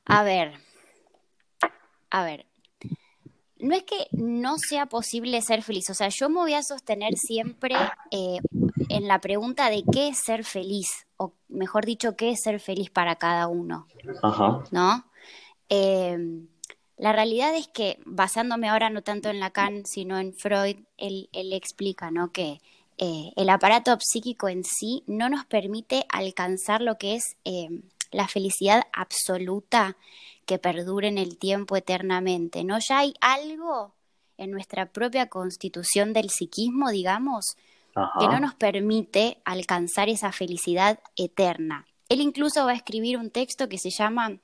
A 0.05 0.23
ver, 0.23 0.53
a 2.09 2.23
ver, 2.23 2.45
no 3.63 3.75
es 3.75 3.84
que 3.84 4.08
no 4.12 4.58
sea 4.58 4.88
posible 4.88 5.41
ser 5.41 5.63
feliz, 5.63 5.89
o 5.89 5.93
sea, 5.93 6.10
yo 6.10 6.29
me 6.29 6.36
voy 6.36 6.53
a 6.53 6.63
sostener 6.63 7.15
siempre 7.15 7.75
eh, 8.12 8.39
en 8.89 9.08
la 9.08 9.20
pregunta 9.20 9.70
de 9.70 9.84
qué 9.89 10.10
es 10.10 10.20
ser 10.20 10.43
feliz, 10.43 11.08
o 11.15 11.32
mejor 11.48 11.86
dicho, 11.86 12.17
qué 12.17 12.32
es 12.32 12.41
ser 12.43 12.60
feliz 12.60 12.89
para 12.89 13.15
cada 13.15 13.48
uno. 13.48 13.88
Ajá. 14.22 14.63
¿No? 14.72 15.05
Eh, 15.70 16.17
la 16.98 17.13
realidad 17.13 17.55
es 17.55 17.70
que, 17.70 18.00
basándome 18.05 18.67
ahora 18.67 18.89
no 18.89 19.01
tanto 19.01 19.29
en 19.29 19.39
Lacan, 19.39 19.86
sino 19.86 20.20
en 20.20 20.34
Freud, 20.34 20.77
él, 20.98 21.29
explica 21.32 22.12
¿no? 22.12 22.32
que 22.32 22.60
eh, 22.98 23.32
el 23.38 23.50
aparato 23.50 23.98
psíquico 24.00 24.50
en 24.50 24.65
sí 24.65 25.03
no 25.08 25.29
nos 25.29 25.46
permite 25.46 26.05
alcanzar 26.10 26.82
lo 26.82 26.98
que 26.98 27.15
es 27.15 27.38
la 28.13 28.27
felicidad 28.27 28.84
absoluta 28.93 29.98
que 30.46 30.60
perdure 30.60 31.08
en 31.08 31.17
el 31.17 31.38
tiempo 31.38 31.75
eternamente, 31.75 32.63
¿no? 32.63 32.77
Ya 32.79 33.00
hay 33.00 33.13
algo 33.22 33.93
en 34.38 34.51
nuestra 34.51 34.88
propia 34.88 35.27
constitución 35.27 36.13
del 36.13 36.29
psiquismo, 36.29 36.89
digamos, 36.89 37.55
que 38.20 38.27
no 38.27 38.39
nos 38.39 38.55
permite 38.55 39.38
alcanzar 39.46 40.10
esa 40.10 40.32
felicidad 40.32 41.00
eterna. 41.15 41.86
Él 42.10 42.22
incluso 42.22 42.65
va 42.65 42.72
a 42.72 42.75
escribir 42.75 43.17
un 43.17 43.29
texto 43.29 43.70
que 43.70 43.77
se 43.77 43.91
llama 43.91 44.39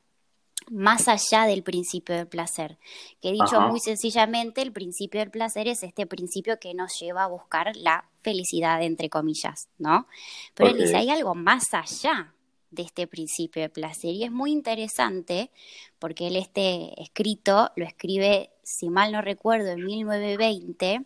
Más 0.69 1.07
allá 1.07 1.45
del 1.45 1.63
principio 1.63 2.15
del 2.15 2.27
placer, 2.27 2.77
que 3.21 3.31
dicho 3.31 3.59
muy 3.61 3.79
sencillamente, 3.79 4.61
el 4.61 4.71
principio 4.71 5.19
del 5.19 5.31
placer 5.31 5.67
es 5.67 5.81
este 5.83 6.05
principio 6.05 6.59
que 6.59 6.73
nos 6.75 6.91
lleva 6.99 7.23
a 7.23 7.27
buscar 7.27 7.75
la 7.75 8.05
felicidad, 8.21 8.83
entre 8.83 9.09
comillas, 9.09 9.67
¿no? 9.79 10.07
Pero 10.53 10.69
él 10.69 10.77
dice, 10.77 10.97
hay 10.97 11.09
algo 11.09 11.33
más 11.33 11.73
allá 11.73 12.33
de 12.71 12.83
este 12.83 13.07
principio 13.07 13.61
de 13.61 13.69
placer. 13.69 14.11
Y 14.11 14.23
es 14.23 14.31
muy 14.31 14.51
interesante 14.51 15.51
porque 15.99 16.27
él 16.27 16.35
este 16.35 17.01
escrito 17.01 17.71
lo 17.75 17.85
escribe, 17.85 18.51
si 18.63 18.89
mal 18.89 19.11
no 19.11 19.21
recuerdo, 19.21 19.69
en 19.69 19.85
1920, 19.85 21.05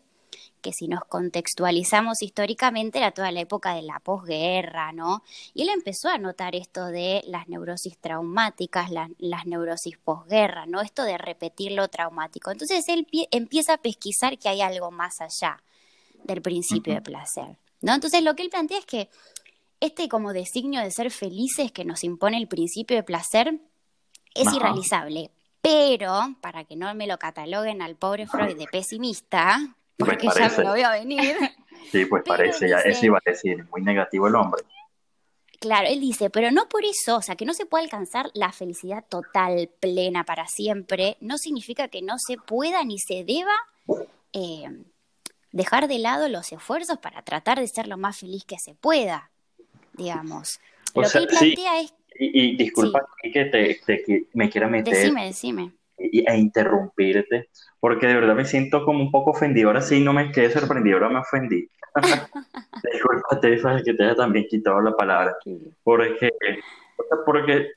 que 0.63 0.73
si 0.73 0.87
nos 0.87 1.03
contextualizamos 1.05 2.21
históricamente 2.21 2.97
era 2.97 3.11
toda 3.11 3.31
la 3.31 3.41
época 3.41 3.75
de 3.75 3.83
la 3.83 3.99
posguerra, 3.99 4.93
¿no? 4.93 5.23
Y 5.53 5.63
él 5.63 5.69
empezó 5.69 6.07
a 6.09 6.17
notar 6.17 6.55
esto 6.55 6.85
de 6.85 7.21
las 7.27 7.47
neurosis 7.47 7.97
traumáticas, 7.97 8.89
las 8.89 9.45
neurosis 9.45 9.97
posguerra, 9.97 10.65
¿no? 10.65 10.81
Esto 10.81 11.03
de 11.03 11.17
repetir 11.17 11.73
lo 11.73 11.89
traumático. 11.89 12.49
Entonces 12.49 12.87
él 12.87 13.05
empieza 13.31 13.73
a 13.73 13.77
pesquisar 13.77 14.39
que 14.39 14.49
hay 14.49 14.61
algo 14.61 14.89
más 14.89 15.21
allá 15.21 15.61
del 16.23 16.41
principio 16.41 16.93
de 16.93 17.01
placer, 17.01 17.57
¿no? 17.81 17.93
Entonces 17.93 18.23
lo 18.23 18.33
que 18.35 18.43
él 18.43 18.49
plantea 18.49 18.79
es 18.79 18.85
que 18.85 19.09
este 19.83 20.07
como 20.07 20.31
designio 20.31 20.81
de 20.81 20.91
ser 20.91 21.11
felices 21.11 21.73
que 21.73 21.83
nos 21.83 22.05
impone 22.05 22.37
el 22.37 22.47
principio 22.47 22.95
de 22.95 23.03
placer 23.03 23.59
es 24.33 24.53
irrealizable. 24.53 25.29
Pero, 25.61 26.35
para 26.41 26.63
que 26.63 26.77
no 26.77 26.93
me 26.95 27.05
lo 27.05 27.17
cataloguen 27.17 27.81
al 27.81 27.97
pobre 27.97 28.25
Freud 28.25 28.57
de 28.57 28.65
pesimista, 28.65 29.75
pues 29.97 30.09
porque 30.09 30.27
ya 30.27 30.49
me 30.57 30.63
lo 30.63 30.87
a 30.87 30.91
venir. 30.93 31.35
Sí, 31.91 32.05
pues 32.05 32.23
parece, 32.25 32.69
ya 32.69 32.77
eso 32.79 33.07
iba 33.07 33.17
a 33.17 33.29
decir, 33.29 33.67
muy 33.69 33.81
negativo 33.81 34.29
el 34.29 34.35
hombre. 34.35 34.63
Claro, 35.59 35.89
él 35.89 35.99
dice, 35.99 36.29
pero 36.29 36.49
no 36.49 36.69
por 36.69 36.85
eso, 36.85 37.17
o 37.17 37.21
sea, 37.21 37.35
que 37.35 37.45
no 37.45 37.53
se 37.53 37.65
pueda 37.65 37.83
alcanzar 37.83 38.31
la 38.33 38.53
felicidad 38.53 39.03
total, 39.09 39.69
plena 39.81 40.23
para 40.23 40.47
siempre, 40.47 41.17
no 41.19 41.37
significa 41.37 41.89
que 41.89 42.01
no 42.01 42.15
se 42.25 42.37
pueda 42.37 42.85
ni 42.85 42.99
se 42.99 43.25
deba 43.25 43.53
eh, 44.31 44.63
dejar 45.51 45.89
de 45.89 45.99
lado 45.99 46.29
los 46.29 46.53
esfuerzos 46.53 46.99
para 46.99 47.21
tratar 47.23 47.59
de 47.59 47.67
ser 47.67 47.87
lo 47.87 47.97
más 47.97 48.17
feliz 48.17 48.45
que 48.45 48.59
se 48.59 48.75
pueda 48.75 49.32
digamos. 49.93 50.59
lo 50.95 51.01
que 51.03 51.17
él 51.17 51.27
plantea 51.27 51.81
es... 51.81 51.93
Y, 52.19 52.55
disculpa 52.55 53.05
que 53.21 53.45
te, 53.45 54.27
me 54.33 54.49
quiera 54.49 54.67
meter... 54.67 54.93
Decime, 54.93 55.25
decime. 55.25 55.71
Y, 55.97 56.29
e 56.29 56.37
interrumpirte, 56.37 57.49
porque 57.79 58.07
de 58.07 58.15
verdad 58.15 58.35
me 58.35 58.45
siento 58.45 58.85
como 58.85 59.01
un 59.01 59.11
poco 59.11 59.31
ofendido. 59.31 59.69
Ahora 59.69 59.81
sí 59.81 59.99
no 59.99 60.13
me 60.13 60.31
quedé 60.31 60.51
sorprendido, 60.51 60.97
ahora 60.97 61.09
me 61.09 61.19
ofendí. 61.19 61.67
disculpa, 62.91 63.39
Tefa, 63.39 63.81
que 63.83 63.93
te 63.93 64.03
haya 64.03 64.15
también 64.15 64.45
quitado 64.47 64.81
la 64.81 64.95
palabra. 64.95 65.35
Porque, 65.83 66.31
porque 67.25 67.71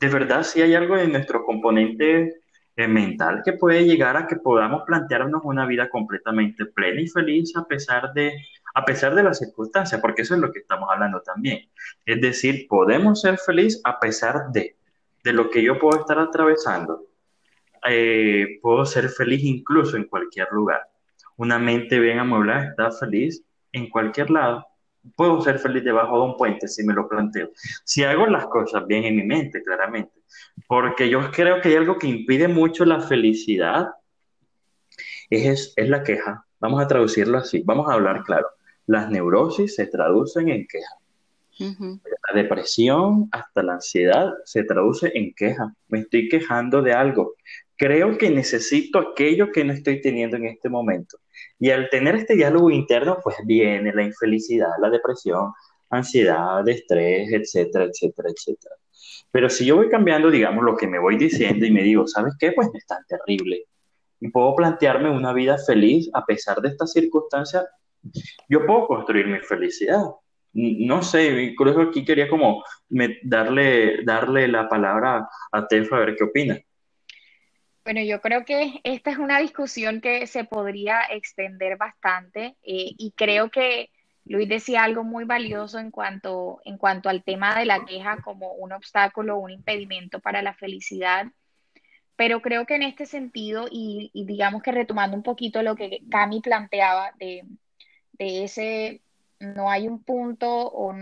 de 0.00 0.08
verdad 0.08 0.42
sí 0.42 0.60
hay 0.60 0.74
algo 0.74 0.96
en 0.96 1.12
nuestro 1.12 1.44
componente 1.44 2.42
eh, 2.76 2.88
mental 2.88 3.42
que 3.44 3.52
puede 3.52 3.84
llegar 3.84 4.16
a 4.16 4.26
que 4.26 4.36
podamos 4.36 4.82
plantearnos 4.84 5.42
una 5.44 5.66
vida 5.66 5.88
completamente 5.88 6.64
plena 6.66 7.00
y 7.00 7.06
feliz 7.06 7.54
a 7.56 7.64
pesar 7.64 8.12
de 8.12 8.34
a 8.74 8.84
pesar 8.84 9.14
de 9.14 9.22
las 9.22 9.38
circunstancias, 9.38 10.00
porque 10.00 10.22
eso 10.22 10.34
es 10.34 10.40
lo 10.40 10.52
que 10.52 10.60
estamos 10.60 10.88
hablando 10.90 11.20
también. 11.20 11.68
Es 12.06 12.20
decir, 12.20 12.66
podemos 12.68 13.20
ser 13.20 13.38
felices 13.38 13.80
a 13.84 13.98
pesar 14.00 14.50
de, 14.52 14.76
de 15.22 15.32
lo 15.32 15.50
que 15.50 15.62
yo 15.62 15.78
puedo 15.78 16.00
estar 16.00 16.18
atravesando. 16.18 17.06
Eh, 17.88 18.58
puedo 18.62 18.86
ser 18.86 19.08
feliz 19.08 19.42
incluso 19.42 19.96
en 19.96 20.04
cualquier 20.04 20.48
lugar. 20.52 20.82
Una 21.36 21.58
mente 21.58 21.98
bien 21.98 22.18
amueblada 22.18 22.70
está 22.70 22.90
feliz 22.92 23.42
en 23.72 23.88
cualquier 23.90 24.30
lado. 24.30 24.66
Puedo 25.16 25.40
ser 25.40 25.58
feliz 25.58 25.82
debajo 25.82 26.16
de 26.16 26.24
un 26.26 26.36
puente 26.36 26.68
si 26.68 26.84
me 26.84 26.94
lo 26.94 27.08
planteo. 27.08 27.50
Si 27.84 28.04
hago 28.04 28.26
las 28.26 28.46
cosas 28.46 28.86
bien 28.86 29.04
en 29.04 29.16
mi 29.16 29.24
mente, 29.24 29.62
claramente. 29.62 30.12
Porque 30.68 31.08
yo 31.08 31.30
creo 31.32 31.60
que 31.60 31.70
hay 31.70 31.76
algo 31.76 31.98
que 31.98 32.06
impide 32.06 32.46
mucho 32.46 32.84
la 32.84 33.00
felicidad, 33.00 33.88
es, 35.28 35.72
es 35.76 35.88
la 35.88 36.04
queja. 36.04 36.46
Vamos 36.60 36.80
a 36.80 36.86
traducirlo 36.86 37.38
así, 37.38 37.62
vamos 37.64 37.88
a 37.88 37.94
hablar 37.94 38.22
claro. 38.22 38.46
Las 38.86 39.10
neurosis 39.10 39.74
se 39.74 39.86
traducen 39.86 40.48
en 40.48 40.66
queja. 40.66 40.96
La 41.58 42.34
depresión 42.34 43.28
hasta 43.30 43.62
la 43.62 43.74
ansiedad 43.74 44.32
se 44.44 44.64
traduce 44.64 45.12
en 45.14 45.32
queja. 45.34 45.74
Me 45.88 46.00
estoy 46.00 46.28
quejando 46.28 46.82
de 46.82 46.92
algo. 46.92 47.34
Creo 47.76 48.16
que 48.16 48.30
necesito 48.30 48.98
aquello 48.98 49.52
que 49.52 49.64
no 49.64 49.72
estoy 49.72 50.00
teniendo 50.00 50.36
en 50.36 50.46
este 50.46 50.68
momento. 50.68 51.18
Y 51.58 51.70
al 51.70 51.90
tener 51.90 52.16
este 52.16 52.34
diálogo 52.34 52.70
interno, 52.70 53.18
pues 53.22 53.36
viene 53.44 53.92
la 53.92 54.02
infelicidad, 54.02 54.70
la 54.80 54.90
depresión, 54.90 55.52
ansiedad, 55.90 56.66
estrés, 56.68 57.32
etcétera, 57.32 57.84
etcétera, 57.84 58.30
etcétera. 58.30 58.74
Pero 59.30 59.48
si 59.48 59.64
yo 59.64 59.76
voy 59.76 59.88
cambiando, 59.88 60.30
digamos, 60.30 60.64
lo 60.64 60.76
que 60.76 60.86
me 60.86 60.98
voy 60.98 61.16
diciendo 61.16 61.64
y 61.66 61.70
me 61.70 61.82
digo, 61.82 62.06
¿sabes 62.06 62.34
qué? 62.38 62.52
Pues 62.52 62.68
no 62.68 62.78
es 62.78 62.86
tan 62.86 63.04
terrible. 63.06 63.64
Y 64.20 64.28
puedo 64.28 64.54
plantearme 64.54 65.10
una 65.10 65.32
vida 65.32 65.58
feliz 65.58 66.08
a 66.14 66.24
pesar 66.24 66.60
de 66.60 66.68
estas 66.68 66.92
circunstancias 66.92 67.64
yo 68.48 68.66
puedo 68.66 68.86
construir 68.86 69.26
mi 69.26 69.40
felicidad. 69.40 70.02
No 70.54 71.02
sé, 71.02 71.42
incluso 71.42 71.80
aquí 71.80 72.04
quería 72.04 72.28
como 72.28 72.62
darle, 73.22 74.04
darle 74.04 74.48
la 74.48 74.68
palabra 74.68 75.26
a 75.50 75.66
Tefa 75.66 75.96
a 75.96 76.00
ver 76.00 76.16
qué 76.16 76.24
opina. 76.24 76.60
Bueno, 77.84 78.00
yo 78.02 78.20
creo 78.20 78.44
que 78.44 78.80
esta 78.84 79.10
es 79.10 79.18
una 79.18 79.40
discusión 79.40 80.00
que 80.00 80.26
se 80.26 80.44
podría 80.44 81.00
extender 81.10 81.76
bastante 81.76 82.56
eh, 82.62 82.94
y 82.96 83.12
creo 83.16 83.50
que 83.50 83.90
Luis 84.24 84.48
decía 84.48 84.84
algo 84.84 85.02
muy 85.02 85.24
valioso 85.24 85.80
en 85.80 85.90
cuanto, 85.90 86.60
en 86.64 86.78
cuanto 86.78 87.08
al 87.08 87.24
tema 87.24 87.58
de 87.58 87.66
la 87.66 87.84
queja 87.84 88.18
como 88.22 88.52
un 88.52 88.72
obstáculo, 88.72 89.38
un 89.38 89.50
impedimento 89.50 90.20
para 90.20 90.42
la 90.42 90.54
felicidad. 90.54 91.26
Pero 92.14 92.40
creo 92.40 92.66
que 92.66 92.76
en 92.76 92.82
este 92.82 93.06
sentido, 93.06 93.66
y, 93.68 94.10
y 94.12 94.26
digamos 94.26 94.62
que 94.62 94.70
retomando 94.70 95.16
un 95.16 95.24
poquito 95.24 95.62
lo 95.62 95.74
que 95.74 96.02
Cami 96.08 96.40
planteaba 96.40 97.10
de, 97.18 97.42
de 98.12 98.44
ese, 98.44 99.00
no 99.38 99.70
hay 99.70 99.88
un 99.88 100.02
punto 100.02 100.48
o, 100.50 100.94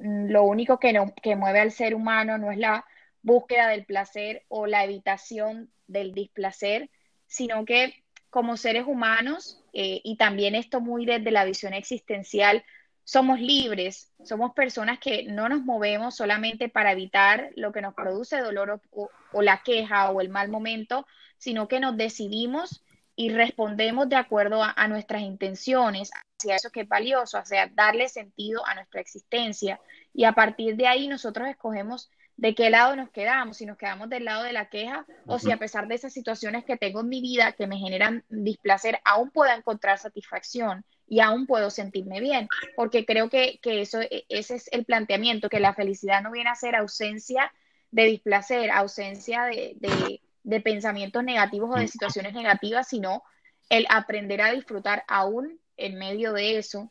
lo 0.00 0.42
único 0.42 0.80
que, 0.80 0.92
no, 0.92 1.14
que 1.22 1.36
mueve 1.36 1.60
al 1.60 1.70
ser 1.70 1.94
humano 1.94 2.38
no 2.38 2.50
es 2.50 2.58
la 2.58 2.84
búsqueda 3.22 3.68
del 3.68 3.84
placer 3.84 4.42
o 4.48 4.66
la 4.66 4.84
evitación 4.84 5.70
del 5.86 6.12
displacer, 6.12 6.90
sino 7.28 7.64
que 7.64 8.02
como 8.30 8.56
seres 8.56 8.84
humanos, 8.84 9.62
eh, 9.72 10.00
y 10.02 10.16
también 10.16 10.56
esto 10.56 10.80
muy 10.80 11.06
desde 11.06 11.30
la 11.30 11.44
visión 11.44 11.72
existencial, 11.72 12.64
somos 13.04 13.38
libres, 13.38 14.10
somos 14.24 14.54
personas 14.54 14.98
que 14.98 15.24
no 15.24 15.48
nos 15.48 15.62
movemos 15.62 16.16
solamente 16.16 16.68
para 16.68 16.90
evitar 16.90 17.50
lo 17.54 17.70
que 17.70 17.82
nos 17.82 17.94
produce 17.94 18.38
dolor 18.38 18.80
o, 18.90 19.10
o 19.32 19.42
la 19.42 19.62
queja 19.62 20.10
o 20.10 20.20
el 20.20 20.30
mal 20.30 20.48
momento, 20.48 21.06
sino 21.38 21.68
que 21.68 21.78
nos 21.78 21.96
decidimos 21.96 22.82
y 23.16 23.30
respondemos 23.30 24.08
de 24.08 24.16
acuerdo 24.16 24.62
a, 24.62 24.88
nuestras 24.88 25.22
intenciones, 25.22 26.10
hacia 26.38 26.56
eso 26.56 26.70
que 26.70 26.80
es 26.82 26.88
valioso, 26.88 27.38
hacia 27.38 27.68
darle 27.68 28.08
sentido 28.08 28.66
a 28.66 28.74
nuestra 28.74 29.00
existencia. 29.00 29.80
Y 30.12 30.24
a 30.24 30.32
partir 30.32 30.76
de 30.76 30.88
ahí 30.88 31.06
nosotros 31.06 31.48
escogemos 31.48 32.10
de 32.36 32.54
qué 32.56 32.70
lado 32.70 32.96
nos 32.96 33.10
quedamos, 33.10 33.58
si 33.58 33.66
nos 33.66 33.78
quedamos 33.78 34.08
del 34.08 34.24
lado 34.24 34.42
de 34.42 34.52
la 34.52 34.68
queja 34.68 35.06
o 35.26 35.38
si 35.38 35.52
a 35.52 35.56
pesar 35.56 35.86
de 35.86 35.94
esas 35.94 36.12
situaciones 36.12 36.64
que 36.64 36.76
tengo 36.76 37.00
en 37.00 37.08
mi 37.08 37.20
vida 37.20 37.52
que 37.52 37.68
me 37.68 37.78
generan 37.78 38.24
displacer, 38.28 38.98
aún 39.04 39.30
puedo 39.30 39.52
encontrar 39.52 39.98
satisfacción 39.98 40.84
y 41.06 41.20
aún 41.20 41.46
puedo 41.46 41.70
sentirme 41.70 42.18
bien, 42.18 42.48
porque 42.74 43.04
creo 43.04 43.28
que, 43.28 43.60
eso, 43.62 44.00
e, 44.00 44.24
ese 44.28 44.56
es 44.56 44.68
el 44.72 44.84
planteamiento, 44.84 45.48
que 45.48 45.60
la 45.60 45.74
felicidad 45.74 46.22
no 46.22 46.32
viene 46.32 46.50
a 46.50 46.56
ser 46.56 46.74
ausencia 46.74 47.52
de 47.92 48.04
displacer, 48.06 48.72
ausencia 48.72 49.44
de, 49.44 49.74
de 49.76 50.20
pensamientos 50.60 51.24
negativos 51.24 51.70
o 51.74 51.78
de 51.78 51.88
situaciones 51.88 52.34
negativas, 52.34 52.88
sino 52.88 53.22
el 53.68 53.86
aprender 53.88 54.40
a 54.42 54.52
disfrutar 54.52 55.04
aún 55.08 55.58
en 55.76 55.98
medio 55.98 56.32
de 56.32 56.58
eso. 56.58 56.90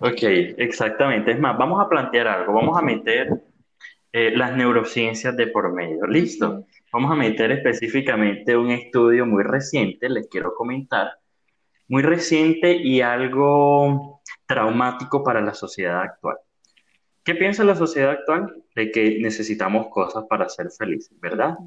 Ok, 0.00 0.22
exactamente. 0.22 1.32
Es 1.32 1.40
más, 1.40 1.56
vamos 1.56 1.84
a 1.84 1.88
plantear 1.88 2.28
algo, 2.28 2.52
vamos 2.52 2.78
a 2.78 2.82
meter 2.82 3.28
eh, 4.12 4.32
las 4.36 4.56
neurociencias 4.56 5.36
de 5.36 5.48
por 5.48 5.72
medio. 5.72 6.06
¿Listo? 6.06 6.66
Vamos 6.92 7.12
a 7.12 7.16
meter 7.16 7.52
específicamente 7.52 8.56
un 8.56 8.70
estudio 8.70 9.26
muy 9.26 9.42
reciente, 9.42 10.08
les 10.08 10.28
quiero 10.28 10.54
comentar, 10.54 11.12
muy 11.88 12.02
reciente 12.02 12.72
y 12.72 13.00
algo 13.00 14.22
traumático 14.46 15.22
para 15.22 15.40
la 15.40 15.54
sociedad 15.54 16.00
actual. 16.00 16.38
¿Qué 17.28 17.34
piensa 17.34 17.62
la 17.62 17.76
sociedad 17.76 18.12
actual? 18.12 18.54
De 18.74 18.90
que 18.90 19.18
necesitamos 19.20 19.88
cosas 19.88 20.24
para 20.30 20.48
ser 20.48 20.70
felices, 20.70 21.12
¿verdad? 21.20 21.58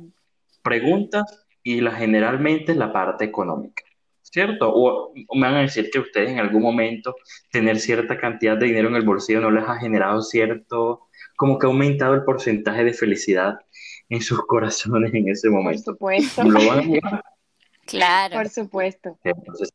Preguntas 0.64 1.46
y 1.62 1.82
la, 1.82 1.92
generalmente 1.92 2.74
la 2.74 2.92
parte 2.92 3.26
económica, 3.26 3.84
¿cierto? 4.24 4.74
O, 4.74 5.14
me 5.36 5.42
van 5.42 5.58
a 5.58 5.62
decir 5.62 5.92
que 5.92 6.00
ustedes 6.00 6.32
en 6.32 6.40
algún 6.40 6.64
momento 6.64 7.14
tener 7.52 7.78
cierta 7.78 8.18
cantidad 8.18 8.58
de 8.58 8.66
dinero 8.66 8.88
en 8.90 8.96
el 8.96 9.06
bolsillo 9.06 9.40
no 9.40 9.52
les 9.52 9.64
ha 9.66 9.78
generado 9.78 10.24
cierto, 10.24 11.10
como 11.36 11.60
que 11.60 11.68
ha 11.68 11.70
aumentado 11.70 12.16
el 12.16 12.24
porcentaje 12.24 12.84
de 12.84 12.94
felicidad 12.94 13.60
en 14.10 14.22
sus 14.22 14.42
corazones 14.48 15.14
en 15.14 15.30
ese 15.30 15.48
momento. 15.52 15.96
Por 15.96 16.20
supuesto. 16.20 16.44
¿Lo 16.44 16.68
van 16.68 16.92
a 17.04 17.24
Claro. 17.86 18.36
Por 18.36 18.50
supuesto. 18.50 19.16
Entonces, 19.24 19.70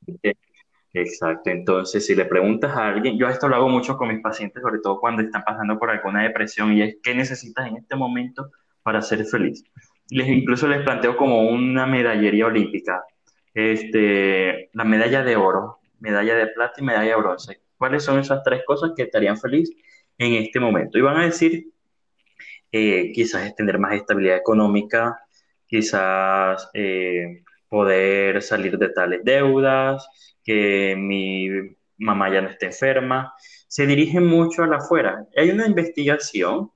Exacto, 0.99 1.51
entonces 1.51 2.07
si 2.07 2.15
le 2.15 2.25
preguntas 2.25 2.75
a 2.75 2.89
alguien, 2.89 3.19
yo 3.19 3.29
esto 3.29 3.49
lo 3.49 3.57
hago 3.57 3.69
mucho 3.69 3.99
con 3.99 4.09
mis 4.09 4.23
pacientes, 4.23 4.63
sobre 4.63 4.81
todo 4.81 4.99
cuando 4.99 5.21
están 5.21 5.45
pasando 5.45 5.79
por 5.79 5.91
alguna 5.91 6.23
depresión 6.23 6.73
y 6.73 6.81
es 6.81 6.97
qué 7.03 7.15
necesitas 7.15 7.67
en 7.67 7.77
este 7.77 7.97
momento 7.97 8.51
para 8.83 9.03
ser 9.03 9.23
feliz. 9.27 9.63
Les, 10.09 10.27
incluso 10.27 10.67
les 10.67 10.83
planteo 10.85 11.15
como 11.19 11.51
una 11.51 11.85
medallería 11.85 12.47
olímpica, 12.47 13.05
este, 13.53 14.71
la 14.73 14.85
medalla 14.85 15.23
de 15.23 15.37
oro, 15.37 15.81
medalla 16.01 16.35
de 16.35 16.47
plata 16.47 16.81
y 16.81 16.85
medalla 16.85 17.11
de 17.11 17.21
bronce. 17.21 17.61
¿Cuáles 17.77 18.03
son 18.03 18.19
esas 18.19 18.43
tres 18.43 18.63
cosas 18.67 18.93
que 18.97 19.05
te 19.05 19.19
harían 19.19 19.37
feliz 19.37 19.71
en 20.17 20.33
este 20.33 20.61
momento? 20.61 20.97
Y 20.97 21.03
van 21.03 21.19
a 21.19 21.25
decir, 21.27 21.73
eh, 22.73 23.13
quizás 23.13 23.55
tener 23.55 23.79
más 23.79 23.93
estabilidad 23.93 24.39
económica, 24.39 25.21
quizás 25.67 26.71
eh, 26.73 27.43
poder 27.69 28.43
salir 28.43 28.79
de 28.79 28.89
tales 28.91 29.21
deudas, 29.25 30.09
que 30.43 30.95
mi 30.97 31.49
mamá 31.99 32.33
ya 32.33 32.41
no 32.41 32.49
esté 32.49 32.67
enferma, 32.67 33.35
se 33.67 33.87
dirigen 33.87 34.27
mucho 34.27 34.63
a 34.63 34.67
la 34.67 34.77
afuera. 34.77 35.27
Hay 35.37 35.51
una 35.51 35.67
investigación 35.67 36.71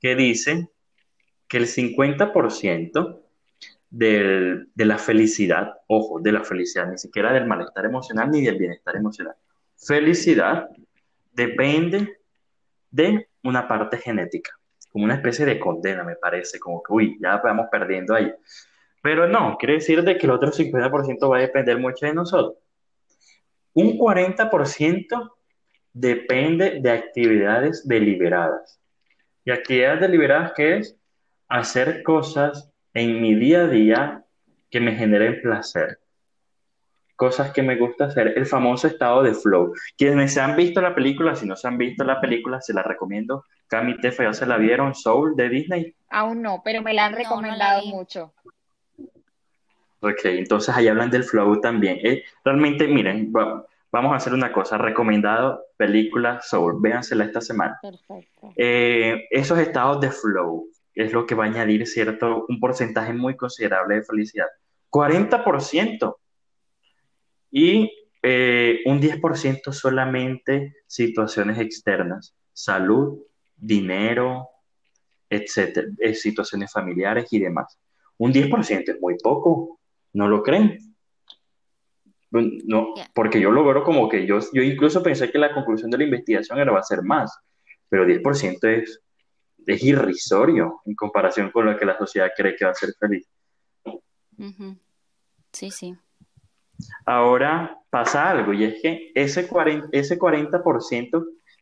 que 0.00 0.16
dice 0.16 0.68
que 1.48 1.58
el 1.58 1.66
50% 1.66 3.20
de 3.90 4.66
la 4.76 4.98
felicidad, 4.98 5.74
ojo, 5.86 6.20
de 6.20 6.32
la 6.32 6.42
felicidad, 6.42 6.90
ni 6.90 6.98
siquiera 6.98 7.32
del 7.32 7.46
malestar 7.46 7.84
emocional 7.84 8.30
ni 8.30 8.42
del 8.42 8.58
bienestar 8.58 8.96
emocional, 8.96 9.36
felicidad 9.76 10.68
depende 11.32 12.18
de 12.90 13.28
una 13.42 13.68
parte 13.68 13.98
genética, 13.98 14.50
como 14.90 15.04
una 15.04 15.14
especie 15.14 15.44
de 15.44 15.58
condena, 15.60 16.02
me 16.02 16.16
parece, 16.16 16.58
como 16.58 16.82
que, 16.82 16.92
uy, 16.92 17.18
ya 17.20 17.36
vamos 17.38 17.66
perdiendo 17.70 18.14
ahí. 18.14 18.32
Pero 19.04 19.28
no, 19.28 19.58
quiere 19.58 19.74
decir 19.74 20.02
de 20.02 20.16
que 20.16 20.24
el 20.24 20.32
otro 20.32 20.50
50% 20.50 21.30
va 21.30 21.36
a 21.36 21.40
depender 21.40 21.78
mucho 21.78 22.06
de 22.06 22.14
nosotros. 22.14 22.56
Un 23.74 23.98
40% 23.98 25.30
depende 25.92 26.80
de 26.80 26.90
actividades 26.90 27.86
deliberadas. 27.86 28.80
¿Y 29.44 29.50
actividades 29.50 30.00
deliberadas 30.00 30.52
qué 30.56 30.78
es? 30.78 30.96
Hacer 31.48 32.02
cosas 32.02 32.72
en 32.94 33.20
mi 33.20 33.34
día 33.34 33.64
a 33.64 33.66
día 33.66 34.24
que 34.70 34.80
me 34.80 34.96
generen 34.96 35.42
placer. 35.42 35.98
Cosas 37.14 37.52
que 37.52 37.62
me 37.62 37.76
gusta 37.76 38.06
hacer. 38.06 38.32
El 38.38 38.46
famoso 38.46 38.86
estado 38.86 39.22
de 39.22 39.34
flow. 39.34 39.74
Quienes 39.98 40.32
se 40.32 40.40
han 40.40 40.56
visto 40.56 40.80
la 40.80 40.94
película, 40.94 41.36
si 41.36 41.46
no 41.46 41.56
se 41.56 41.68
han 41.68 41.76
visto 41.76 42.04
la 42.04 42.22
película, 42.22 42.62
se 42.62 42.72
la 42.72 42.82
recomiendo. 42.82 43.44
Cami 43.66 44.00
Tefa, 44.00 44.24
¿ya 44.24 44.32
se 44.32 44.46
la 44.46 44.56
vieron? 44.56 44.94
Soul 44.94 45.36
de 45.36 45.50
Disney. 45.50 45.94
Aún 46.08 46.40
no, 46.40 46.62
pero 46.64 46.80
me 46.80 46.94
la 46.94 47.04
han 47.04 47.12
recomendado 47.12 47.84
mucho. 47.84 48.32
Ok, 50.04 50.24
entonces 50.24 50.76
ahí 50.76 50.86
hablan 50.86 51.10
del 51.10 51.24
flow 51.24 51.60
también. 51.62 51.98
Eh, 52.04 52.24
realmente, 52.44 52.86
miren, 52.86 53.32
vamos 53.32 54.12
a 54.12 54.16
hacer 54.16 54.34
una 54.34 54.52
cosa. 54.52 54.76
Recomendado 54.76 55.64
película 55.78 56.42
Soul. 56.42 56.76
Véansela 56.78 57.24
esta 57.24 57.40
semana. 57.40 57.78
Perfecto. 57.80 58.52
Eh, 58.54 59.26
esos 59.30 59.58
estados 59.58 60.02
de 60.02 60.10
flow 60.10 60.68
es 60.94 61.10
lo 61.14 61.24
que 61.24 61.34
va 61.34 61.44
a 61.44 61.46
añadir 61.46 61.86
cierto, 61.86 62.44
un 62.48 62.60
porcentaje 62.60 63.14
muy 63.14 63.34
considerable 63.34 63.94
de 63.94 64.02
felicidad. 64.04 64.46
40%. 64.90 66.16
Y 67.50 67.90
eh, 68.22 68.80
un 68.84 69.00
10% 69.00 69.72
solamente 69.72 70.76
situaciones 70.86 71.58
externas. 71.58 72.36
Salud, 72.52 73.20
dinero, 73.56 74.50
etcétera, 75.30 75.88
situaciones 76.12 76.70
familiares 76.70 77.26
y 77.30 77.38
demás. 77.38 77.78
Un 78.18 78.32
10% 78.32 78.88
es 78.90 79.00
muy 79.00 79.16
poco. 79.16 79.80
¿No 80.14 80.28
lo 80.28 80.42
creen? 80.42 80.78
No, 82.30 82.94
porque 83.14 83.40
yo 83.40 83.50
lo 83.50 83.64
veo 83.64 83.84
como 83.84 84.08
que 84.08 84.26
yo, 84.26 84.40
yo 84.52 84.62
incluso 84.62 85.02
pensé 85.02 85.30
que 85.30 85.38
la 85.38 85.54
conclusión 85.54 85.90
de 85.90 85.98
la 85.98 86.04
investigación 86.04 86.58
era 86.58 86.72
va 86.72 86.80
a 86.80 86.84
ser 86.84 87.02
más, 87.02 87.36
pero 87.88 88.04
10% 88.04 88.58
es, 88.68 89.00
es 89.66 89.82
irrisorio 89.84 90.80
en 90.84 90.94
comparación 90.96 91.50
con 91.50 91.66
lo 91.66 91.76
que 91.76 91.84
la 91.84 91.96
sociedad 91.96 92.32
cree 92.36 92.56
que 92.56 92.64
va 92.64 92.72
a 92.72 92.74
ser 92.74 92.90
feliz. 92.98 93.28
Sí, 95.52 95.70
sí. 95.70 95.94
Ahora 97.06 97.78
pasa 97.88 98.30
algo 98.30 98.52
y 98.52 98.64
es 98.64 98.82
que 98.82 99.12
ese 99.14 99.48
40%, 99.48 99.90
ese 99.92 100.18
40 100.18 100.62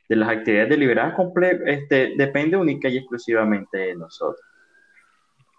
de 0.08 0.16
las 0.16 0.28
actividades 0.30 0.70
deliberadas 0.70 1.14
este, 1.66 2.14
depende 2.16 2.56
única 2.56 2.88
y 2.88 2.96
exclusivamente 2.96 3.76
de 3.76 3.94
nosotros. 3.94 4.44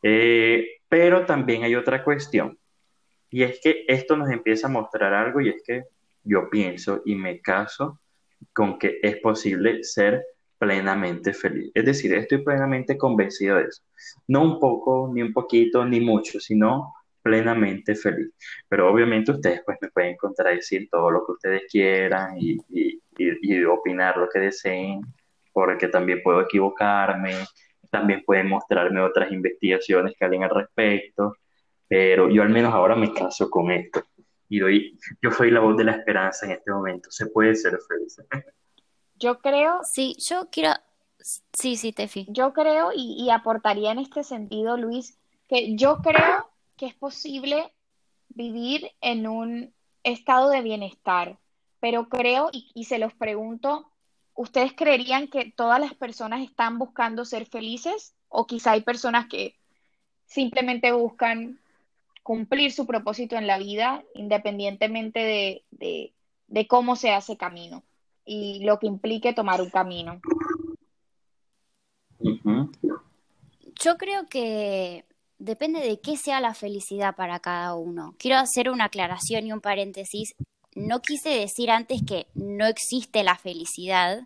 Eh, 0.02 0.82
pero 0.90 1.26
también 1.26 1.64
hay 1.64 1.76
otra 1.76 2.04
cuestión 2.04 2.58
y 3.34 3.42
es 3.42 3.60
que 3.60 3.84
esto 3.88 4.16
nos 4.16 4.30
empieza 4.30 4.68
a 4.68 4.70
mostrar 4.70 5.12
algo 5.12 5.42
y 5.42 5.50
es 5.50 5.64
que 5.66 5.86
yo 6.24 6.52
pienso 6.52 7.02
y 7.04 7.16
me 7.16 7.42
caso 7.42 8.00
con 8.54 8.78
que 8.78 9.00
es 9.02 9.18
posible 9.18 9.84
ser 9.84 10.24
plenamente 10.60 11.34
feliz. 11.34 11.72
Es 11.74 11.84
decir, 11.84 12.14
estoy 12.14 12.44
plenamente 12.44 12.96
convencido 12.96 13.58
de 13.58 13.64
eso. 13.64 13.82
No 14.28 14.44
un 14.44 14.60
poco, 14.60 15.10
ni 15.12 15.24
un 15.24 15.34
poquito, 15.34 15.84
ni 15.84 16.00
mucho, 16.00 16.40
sino 16.40 16.94
plenamente 17.24 17.96
feliz. 17.96 18.30
Pero 18.70 18.92
obviamente 18.92 19.32
ustedes 19.32 19.64
pues 19.66 19.80
me 19.82 19.90
pueden 19.90 20.16
contradecir 20.16 20.88
todo 20.92 21.10
lo 21.10 21.26
que 21.26 21.32
ustedes 21.32 21.64
quieran 21.72 22.38
y, 22.38 22.60
y, 22.70 23.64
opinar 23.64 24.16
lo 24.16 24.30
que 24.30 24.42
deseen, 24.42 25.02
porque 25.52 25.88
también 25.88 26.22
puedo 26.22 26.42
equivocarme, 26.42 27.34
también 27.90 28.22
pueden 28.24 28.48
mostrarme 28.48 29.02
otras 29.02 29.32
investigaciones 29.32 30.14
que 30.16 30.24
hablen 30.24 30.44
al 30.44 30.52
respecto 30.52 31.36
pero 31.94 32.28
yo 32.28 32.42
al 32.42 32.50
menos 32.50 32.74
ahora 32.74 32.96
me 32.96 33.14
caso 33.14 33.52
con 33.52 33.70
esto 33.70 34.04
y 34.50 34.58
doy, 34.58 35.00
yo 35.22 35.30
soy 35.30 35.52
la 35.52 35.60
voz 35.60 35.78
de 35.78 35.84
la 35.84 35.92
esperanza 35.92 36.48
en 36.48 36.54
este 36.54 36.72
momento, 36.72 37.12
se 37.12 37.28
puede 37.28 37.54
ser 37.54 37.78
feliz. 37.88 38.18
Yo 39.14 39.38
creo... 39.38 39.80
Sí, 39.84 40.16
yo 40.18 40.50
quiero... 40.52 40.72
Sí, 41.20 41.76
sí, 41.76 41.94
Tefi. 41.94 42.26
Yo 42.30 42.52
creo 42.52 42.90
y, 42.96 43.30
aportaría 43.30 43.92
en 43.92 44.00
este 44.00 44.24
sentido, 44.24 44.76
Luis, 44.76 45.20
que 45.48 45.76
yo 45.76 46.00
creo 46.00 46.50
que 46.78 46.88
es 46.88 46.96
posible 46.96 47.72
vivir 48.30 48.90
en 49.00 49.28
un 49.28 49.72
estado 50.02 50.50
de 50.50 50.64
bienestar, 50.64 51.38
pero 51.80 52.10
creo, 52.10 52.50
y, 52.52 52.72
y, 52.74 52.86
se 52.86 52.98
los 52.98 53.14
pregunto, 53.14 53.92
¿ustedes 54.34 54.74
creerían 54.74 55.28
que 55.28 55.54
todas 55.56 55.80
las 55.80 55.94
personas 55.94 56.42
están 56.42 56.80
buscando 56.80 57.24
ser 57.24 57.46
felices? 57.46 58.16
¿O 58.30 58.48
quizá 58.48 58.72
hay 58.72 58.82
personas 58.82 59.28
que 59.28 59.60
simplemente 60.26 60.92
buscan 60.92 61.60
cumplir 62.24 62.72
su 62.72 62.88
propósito 62.88 63.36
en 63.36 63.46
la 63.46 63.58
vida 63.58 64.04
independientemente 64.16 65.64
de, 65.72 66.68
cómo 66.68 66.96
se 66.96 67.12
hace 67.12 67.38
camino 67.38 67.84
y 68.26 68.64
lo 68.64 68.80
que 68.80 68.88
implique 68.88 69.34
tomar 69.34 69.62
un 69.62 69.70
camino. 69.70 70.22
Yo 72.20 73.98
creo 73.98 74.26
que 74.28 75.06
depende 75.38 75.82
de 75.82 76.00
qué 76.00 76.16
sea 76.16 76.40
la 76.40 76.54
felicidad 76.54 77.16
para 77.16 77.40
cada 77.40 77.76
uno. 77.76 78.16
Quiero 78.18 78.38
hacer 78.38 78.70
una 78.70 78.86
aclaración 78.86 79.46
y 79.46 79.52
un 79.52 79.60
paréntesis. 79.60 80.36
No 80.74 81.02
quise 81.02 81.30
decir 81.30 81.70
antes 81.70 82.02
que 82.08 82.28
no 82.34 82.66
existe 82.66 83.24
la 83.24 83.36
felicidad, 83.36 84.26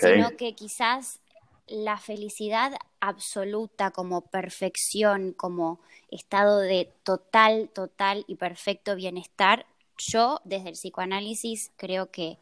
sino 0.00 0.36
que 0.36 0.54
quizás 0.54 1.21
la 1.66 1.96
felicidad 1.98 2.72
absoluta 3.00 3.90
como 3.90 4.22
perfección, 4.22 5.32
como 5.32 5.80
estado 6.10 6.58
de 6.58 6.92
total, 7.02 7.70
total 7.74 8.24
y 8.26 8.36
perfecto 8.36 8.96
bienestar, 8.96 9.66
yo 9.98 10.40
desde 10.44 10.70
el 10.70 10.74
psicoanálisis 10.74 11.70
creo 11.76 12.10
que 12.10 12.38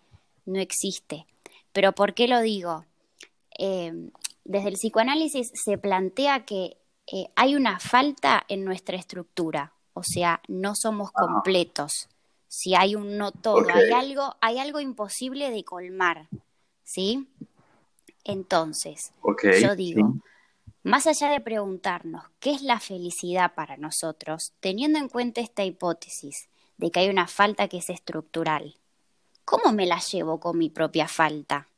no 0.46 0.60
existe. 0.60 1.26
Pero 1.72 1.92
¿por 1.92 2.14
qué 2.14 2.28
lo 2.28 2.40
digo? 2.40 2.84
Em, 3.50 4.10
desde 4.44 4.68
el 4.68 4.74
psicoanálisis 4.74 5.50
se 5.54 5.78
plantea 5.78 6.44
que 6.44 6.76
eh, 7.12 7.26
hay 7.36 7.54
una 7.54 7.78
falta 7.78 8.44
en 8.48 8.64
nuestra 8.64 8.96
estructura, 8.96 9.72
o 9.94 10.02
sea, 10.02 10.40
no 10.48 10.74
somos 10.74 11.10
completos. 11.12 12.08
Si 12.48 12.74
hay 12.74 12.96
un 12.96 13.16
no 13.16 13.32
todo, 13.32 13.64
hay 13.72 13.90
algo, 13.90 14.34
hay 14.40 14.58
algo 14.58 14.80
imposible 14.80 15.50
de 15.50 15.64
colmar, 15.64 16.28
¿sí? 16.82 17.28
Entonces, 18.24 19.12
yo 19.60 19.76
digo, 19.76 20.14
más 20.82 21.06
allá 21.06 21.30
de 21.30 21.40
preguntarnos 21.40 22.24
qué 22.38 22.52
es 22.52 22.62
la 22.62 22.80
felicidad 22.80 23.54
para 23.54 23.76
nosotros, 23.76 24.52
teniendo 24.60 24.98
en 24.98 25.08
cuenta 25.08 25.40
esta 25.40 25.64
hipótesis 25.64 26.48
de 26.78 26.90
que 26.90 27.00
hay 27.00 27.08
una 27.10 27.26
falta 27.26 27.68
que 27.68 27.78
es 27.78 27.90
estructural, 27.90 28.76
¿cómo 29.44 29.72
me 29.72 29.86
la 29.86 29.98
llevo 29.98 30.40
con 30.40 30.58
mi 30.58 30.70
propia 30.70 31.08
falta? 31.08 31.68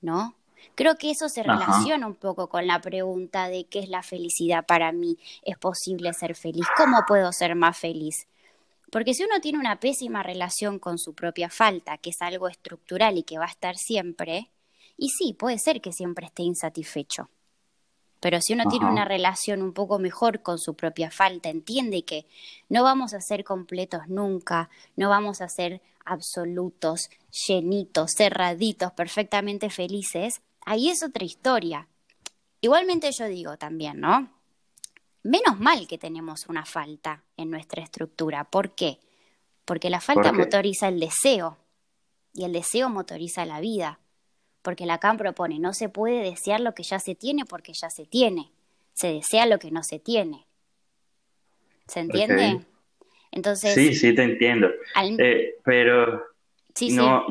¿No? 0.00 0.34
Creo 0.74 0.96
que 0.96 1.10
eso 1.10 1.28
se 1.28 1.42
relaciona 1.42 2.06
un 2.06 2.14
poco 2.14 2.48
con 2.48 2.66
la 2.66 2.80
pregunta 2.80 3.48
de 3.48 3.64
qué 3.64 3.80
es 3.80 3.88
la 3.88 4.02
felicidad 4.02 4.66
para 4.66 4.92
mí. 4.92 5.18
¿Es 5.42 5.58
posible 5.58 6.12
ser 6.12 6.34
feliz? 6.34 6.66
¿Cómo 6.76 7.04
puedo 7.06 7.32
ser 7.32 7.54
más 7.54 7.78
feliz? 7.78 8.26
Porque 8.90 9.14
si 9.14 9.24
uno 9.24 9.40
tiene 9.40 9.58
una 9.58 9.78
pésima 9.78 10.22
relación 10.22 10.78
con 10.78 10.98
su 10.98 11.14
propia 11.14 11.48
falta, 11.48 11.98
que 11.98 12.10
es 12.10 12.20
algo 12.22 12.48
estructural 12.48 13.18
y 13.18 13.22
que 13.22 13.38
va 13.38 13.44
a 13.44 13.50
estar 13.50 13.76
siempre, 13.76 14.50
y 15.00 15.08
sí, 15.08 15.32
puede 15.32 15.58
ser 15.58 15.80
que 15.80 15.92
siempre 15.92 16.26
esté 16.26 16.42
insatisfecho. 16.42 17.30
Pero 18.20 18.42
si 18.42 18.52
uno 18.52 18.64
tiene 18.68 18.84
una 18.84 19.06
relación 19.06 19.62
un 19.62 19.72
poco 19.72 19.98
mejor 19.98 20.42
con 20.42 20.58
su 20.58 20.74
propia 20.74 21.10
falta, 21.10 21.48
entiende 21.48 22.02
que 22.02 22.26
no 22.68 22.82
vamos 22.82 23.14
a 23.14 23.20
ser 23.22 23.42
completos 23.42 24.02
nunca, 24.08 24.68
no 24.96 25.08
vamos 25.08 25.40
a 25.40 25.48
ser 25.48 25.80
absolutos, 26.04 27.08
llenitos, 27.48 28.10
cerraditos, 28.14 28.92
perfectamente 28.92 29.70
felices, 29.70 30.42
ahí 30.66 30.90
es 30.90 31.02
otra 31.02 31.24
historia. 31.24 31.88
Igualmente 32.60 33.10
yo 33.10 33.24
digo 33.24 33.56
también, 33.56 34.00
¿no? 34.00 34.30
Menos 35.22 35.58
mal 35.58 35.86
que 35.88 35.96
tenemos 35.96 36.46
una 36.46 36.66
falta 36.66 37.24
en 37.38 37.50
nuestra 37.50 37.82
estructura. 37.82 38.44
¿Por 38.44 38.74
qué? 38.74 39.00
Porque 39.64 39.88
la 39.88 40.02
falta 40.02 40.30
motoriza 40.30 40.88
el 40.88 41.00
deseo 41.00 41.56
y 42.34 42.44
el 42.44 42.52
deseo 42.52 42.90
motoriza 42.90 43.46
la 43.46 43.60
vida 43.60 43.98
porque 44.62 44.86
Lacan 44.86 45.16
propone, 45.16 45.58
no 45.58 45.72
se 45.72 45.88
puede 45.88 46.22
desear 46.22 46.60
lo 46.60 46.74
que 46.74 46.82
ya 46.82 46.98
se 46.98 47.14
tiene 47.14 47.44
porque 47.44 47.72
ya 47.72 47.90
se 47.90 48.06
tiene, 48.06 48.50
se 48.92 49.12
desea 49.12 49.46
lo 49.46 49.58
que 49.58 49.70
no 49.70 49.82
se 49.82 49.98
tiene. 49.98 50.46
¿Se 51.86 52.00
entiende? 52.00 52.60
Entonces... 53.32 53.74
Sí, 53.74 53.94
sí, 53.94 54.14
te 54.14 54.22
entiendo. 54.22 54.68
Eh, 55.18 55.56
pero 55.64 56.22
no, 56.92 57.26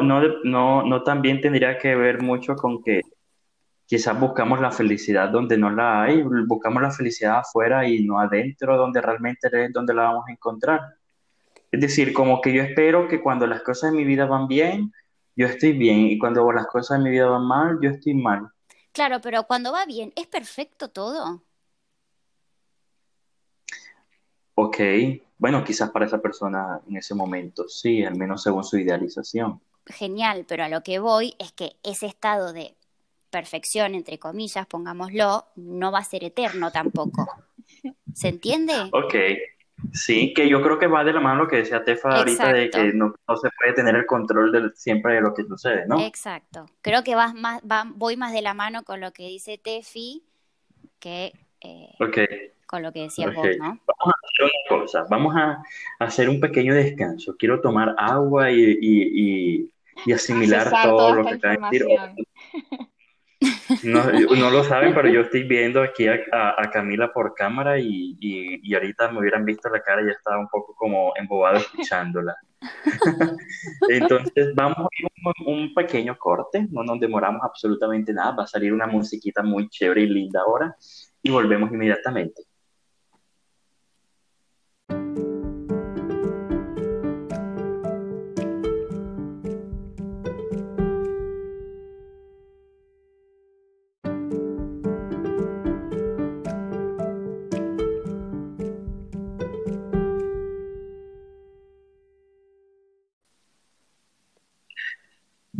no, 0.00 0.22
no, 0.44 0.82
no, 0.82 1.02
también 1.02 1.40
tendría 1.40 1.78
que 1.78 1.94
ver 1.94 2.22
mucho 2.22 2.56
con 2.56 2.82
que 2.82 3.02
quizás 3.86 4.18
buscamos 4.18 4.60
la 4.60 4.70
felicidad 4.70 5.28
donde 5.28 5.58
no 5.58 5.70
la 5.70 6.04
hay, 6.04 6.22
buscamos 6.46 6.82
la 6.82 6.90
felicidad 6.90 7.38
afuera 7.38 7.86
y 7.86 8.04
no 8.04 8.18
adentro 8.18 8.76
donde 8.76 9.00
realmente 9.00 9.48
es 9.52 9.72
donde 9.72 9.94
la 9.94 10.04
vamos 10.04 10.24
a 10.28 10.32
encontrar. 10.32 10.80
Es 11.70 11.80
decir, 11.80 12.12
como 12.12 12.40
que 12.40 12.52
yo 12.52 12.62
espero 12.62 13.08
que 13.08 13.20
cuando 13.20 13.46
las 13.46 13.62
cosas 13.62 13.90
en 13.90 13.96
mi 13.96 14.04
vida 14.04 14.26
van 14.26 14.46
bien, 14.46 14.92
yo 15.36 15.46
estoy 15.46 15.72
bien 15.72 16.06
y 16.06 16.18
cuando 16.18 16.50
las 16.52 16.66
cosas 16.66 16.98
en 16.98 17.04
mi 17.04 17.10
vida 17.10 17.26
van 17.26 17.46
mal, 17.46 17.78
yo 17.80 17.90
estoy 17.90 18.14
mal. 18.14 18.50
Claro, 18.92 19.20
pero 19.20 19.44
cuando 19.44 19.72
va 19.72 19.86
bien, 19.86 20.12
¿es 20.16 20.26
perfecto 20.26 20.88
todo? 20.88 21.42
Ok, 24.54 24.78
bueno, 25.38 25.64
quizás 25.64 25.90
para 25.90 26.06
esa 26.06 26.22
persona 26.22 26.80
en 26.88 26.96
ese 26.96 27.14
momento 27.14 27.68
sí, 27.68 28.04
al 28.04 28.14
menos 28.16 28.42
según 28.42 28.62
su 28.62 28.78
idealización. 28.78 29.60
Genial, 29.86 30.44
pero 30.48 30.64
a 30.64 30.68
lo 30.68 30.82
que 30.82 31.00
voy 31.00 31.34
es 31.38 31.52
que 31.52 31.76
ese 31.82 32.06
estado 32.06 32.52
de 32.52 32.76
perfección, 33.30 33.96
entre 33.96 34.20
comillas, 34.20 34.66
pongámoslo, 34.66 35.46
no 35.56 35.90
va 35.90 35.98
a 35.98 36.04
ser 36.04 36.22
eterno 36.22 36.70
tampoco. 36.70 37.26
¿Se 38.14 38.28
entiende? 38.28 38.74
Ok, 38.92 39.14
Sí, 39.92 40.32
que 40.34 40.48
yo 40.48 40.62
creo 40.62 40.78
que 40.78 40.86
va 40.86 41.04
de 41.04 41.12
la 41.12 41.20
mano 41.20 41.42
lo 41.42 41.48
que 41.48 41.56
decía 41.56 41.84
Tefa 41.84 42.18
ahorita 42.18 42.52
de 42.52 42.70
que 42.70 42.92
no, 42.92 43.14
se 43.40 43.48
puede 43.58 43.74
tener 43.74 43.94
el 43.94 44.06
control 44.06 44.52
de, 44.52 44.70
siempre 44.74 45.14
de 45.14 45.20
lo 45.20 45.34
que 45.34 45.44
sucede, 45.44 45.86
¿no? 45.86 46.00
Exacto. 46.00 46.66
Creo 46.80 47.04
que 47.04 47.14
vas 47.14 47.34
más, 47.34 47.60
voy 47.94 48.16
más 48.16 48.32
de 48.32 48.42
la 48.42 48.54
mano 48.54 48.82
con 48.84 49.00
lo 49.00 49.12
que 49.12 49.26
dice 49.26 49.58
Tefi 49.58 50.24
que 50.98 51.32
eh, 51.60 52.52
con 52.66 52.82
lo 52.82 52.92
que 52.92 53.02
decía 53.02 53.30
vos, 53.30 53.46
¿no? 53.58 53.64
Vamos 53.64 53.80
a 53.86 54.26
hacer 54.26 54.44
una 54.44 54.80
cosa, 54.80 55.06
vamos 55.08 55.34
a, 55.36 55.62
hacer 55.98 56.28
un 56.28 56.40
pequeño 56.40 56.74
descanso. 56.74 57.36
Quiero 57.38 57.60
tomar 57.60 57.94
agua 57.98 58.50
y, 58.50 59.70
asimilar 60.14 60.70
todo 60.82 61.14
lo 61.14 61.24
que 61.24 61.34
está 61.34 61.52
a 61.52 61.56
decir. 61.56 61.86
No, 63.82 64.04
no, 64.36 64.50
lo 64.50 64.64
saben, 64.64 64.94
pero 64.94 65.08
yo 65.08 65.22
estoy 65.22 65.44
viendo 65.44 65.82
aquí 65.82 66.06
a, 66.06 66.70
Camila 66.72 67.12
por 67.12 67.34
cámara 67.34 67.78
y, 67.78 68.16
y, 68.20 68.74
ahorita 68.74 69.10
me 69.10 69.20
hubieran 69.20 69.44
visto 69.44 69.68
la 69.68 69.82
cara 69.82 70.02
y 70.02 70.06
ya 70.06 70.12
estaba 70.12 70.38
un 70.38 70.48
poco 70.48 70.74
como 70.74 71.12
embobado 71.16 71.58
escuchándola. 71.58 72.34
Entonces 73.88 74.54
vamos 74.54 74.78
a 74.78 74.88
ir 74.98 75.08
un, 75.46 75.54
un, 75.54 75.74
pequeño 75.74 76.16
corte, 76.18 76.66
no 76.70 76.82
nos 76.82 77.00
demoramos 77.00 77.42
absolutamente 77.42 78.12
nada, 78.12 78.32
va 78.36 78.44
a 78.44 78.46
salir 78.46 78.72
una 78.72 78.86
musiquita 78.86 79.42
muy 79.42 79.68
chévere 79.68 80.02
y 80.02 80.06
linda 80.06 80.40
ahora 80.40 80.76
y 81.22 81.30
volvemos 81.30 81.70
inmediatamente. 81.72 82.42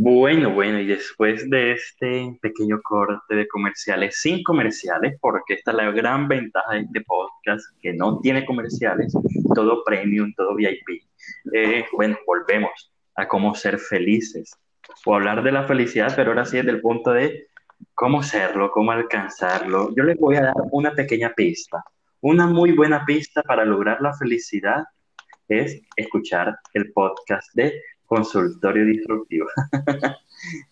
Bueno, 0.06 0.50
bueno, 0.50 0.78
y 0.80 0.84
después 0.84 1.48
de 1.48 1.72
este 1.72 2.36
pequeño 2.42 2.78
corte 2.82 3.34
de 3.34 3.48
comerciales, 3.48 4.20
sin 4.20 4.42
comerciales, 4.42 5.16
porque 5.18 5.54
esta 5.54 5.70
es 5.70 5.78
la 5.78 5.90
gran 5.92 6.28
ventaja 6.28 6.74
de 6.74 6.80
este 6.80 7.00
podcast, 7.00 7.64
que 7.80 7.94
no 7.94 8.20
tiene 8.20 8.44
comerciales, 8.44 9.14
todo 9.54 9.82
premium, 9.82 10.30
todo 10.36 10.56
VIP. 10.56 11.04
Eh, 11.54 11.86
bueno, 11.96 12.18
volvemos 12.26 12.92
a 13.16 13.26
cómo 13.26 13.54
ser 13.54 13.78
felices, 13.78 14.54
o 15.06 15.14
hablar 15.14 15.42
de 15.42 15.52
la 15.52 15.62
felicidad, 15.62 16.12
pero 16.14 16.32
ahora 16.32 16.44
sí 16.44 16.58
desde 16.58 16.72
el 16.72 16.82
punto 16.82 17.12
de 17.12 17.46
cómo 17.94 18.22
serlo, 18.22 18.70
cómo 18.72 18.92
alcanzarlo. 18.92 19.94
Yo 19.96 20.04
les 20.04 20.18
voy 20.18 20.36
a 20.36 20.42
dar 20.42 20.54
una 20.70 20.92
pequeña 20.92 21.32
pista. 21.32 21.82
Una 22.20 22.46
muy 22.46 22.72
buena 22.72 23.06
pista 23.06 23.42
para 23.42 23.64
lograr 23.64 24.02
la 24.02 24.12
felicidad 24.12 24.84
es 25.48 25.80
escuchar 25.96 26.58
el 26.74 26.92
podcast 26.92 27.48
de 27.54 27.72
consultorio 28.06 28.84
disruptivo. 28.84 29.46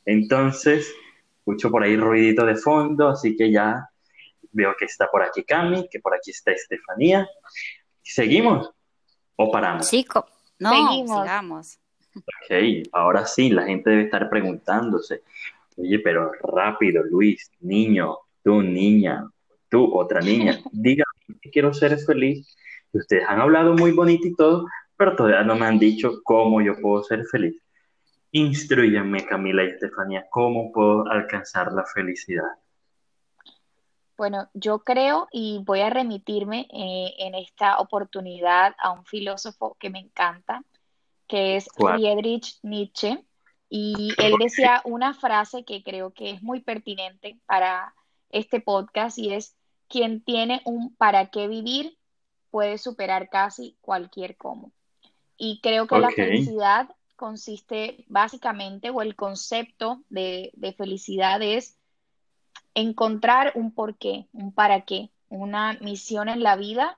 Entonces, 0.04 0.92
escucho 1.38 1.70
por 1.70 1.82
ahí 1.82 1.96
ruidito 1.96 2.44
de 2.46 2.56
fondo, 2.56 3.08
así 3.08 3.36
que 3.36 3.50
ya 3.50 3.88
veo 4.52 4.74
que 4.78 4.84
está 4.84 5.08
por 5.10 5.22
aquí 5.22 5.42
Cami, 5.42 5.88
que 5.90 6.00
por 6.00 6.14
aquí 6.14 6.30
está 6.30 6.52
Estefanía. 6.52 7.28
¿Seguimos 8.02 8.70
o 9.36 9.50
paramos? 9.50 9.86
Sí, 9.86 10.06
no, 10.58 10.70
Seguimos. 10.70 11.22
sigamos. 11.22 11.78
Ok, 12.14 12.88
ahora 12.92 13.26
sí, 13.26 13.50
la 13.50 13.64
gente 13.64 13.90
debe 13.90 14.02
estar 14.02 14.28
preguntándose, 14.28 15.22
oye, 15.76 15.98
pero 16.00 16.30
rápido, 16.42 17.02
Luis, 17.02 17.50
niño, 17.60 18.18
tú 18.44 18.62
niña, 18.62 19.26
tú 19.70 19.90
otra 19.96 20.20
niña, 20.20 20.60
dígame 20.72 21.40
que 21.40 21.50
quiero 21.50 21.72
ser 21.72 21.98
feliz. 21.98 22.54
Ustedes 22.92 23.24
han 23.26 23.40
hablado 23.40 23.72
muy 23.74 23.92
bonito 23.92 24.28
y 24.28 24.34
todo, 24.34 24.66
pero 24.96 25.16
todavía 25.16 25.42
no 25.42 25.56
me 25.56 25.66
han 25.66 25.78
dicho 25.78 26.22
cómo 26.22 26.60
yo 26.60 26.80
puedo 26.80 27.02
ser 27.02 27.24
feliz. 27.26 27.60
Instruyanme, 28.30 29.26
Camila 29.26 29.64
y 29.64 29.68
Estefanía, 29.68 30.26
cómo 30.30 30.72
puedo 30.72 31.06
alcanzar 31.08 31.72
la 31.72 31.84
felicidad. 31.84 32.48
Bueno, 34.16 34.48
yo 34.54 34.80
creo 34.80 35.28
y 35.32 35.62
voy 35.64 35.80
a 35.80 35.90
remitirme 35.90 36.68
eh, 36.72 37.14
en 37.18 37.34
esta 37.34 37.78
oportunidad 37.78 38.74
a 38.78 38.92
un 38.92 39.04
filósofo 39.04 39.76
que 39.80 39.90
me 39.90 39.98
encanta, 39.98 40.62
que 41.26 41.56
es 41.56 41.68
Friedrich 41.76 42.58
Nietzsche, 42.62 43.24
y 43.74 44.12
él 44.18 44.34
decía 44.38 44.82
una 44.84 45.14
frase 45.14 45.64
que 45.64 45.82
creo 45.82 46.12
que 46.12 46.30
es 46.30 46.42
muy 46.42 46.60
pertinente 46.60 47.38
para 47.46 47.94
este 48.28 48.60
podcast 48.60 49.16
y 49.16 49.32
es, 49.32 49.56
quien 49.88 50.22
tiene 50.22 50.60
un 50.66 50.94
para 50.96 51.30
qué 51.30 51.48
vivir 51.48 51.98
puede 52.50 52.76
superar 52.76 53.30
casi 53.30 53.78
cualquier 53.80 54.36
cómo. 54.36 54.72
Y 55.44 55.58
creo 55.60 55.88
que 55.88 55.98
la 55.98 56.12
felicidad 56.12 56.88
consiste 57.16 58.04
básicamente, 58.06 58.90
o 58.90 59.02
el 59.02 59.16
concepto 59.16 60.04
de, 60.08 60.52
felicidad 60.78 61.42
es 61.42 61.76
encontrar 62.76 63.50
un 63.56 63.74
porqué, 63.74 64.28
un 64.32 64.54
para 64.54 64.82
qué, 64.82 65.10
una 65.28 65.72
misión 65.80 66.28
en 66.28 66.44
la 66.44 66.54
vida 66.54 66.96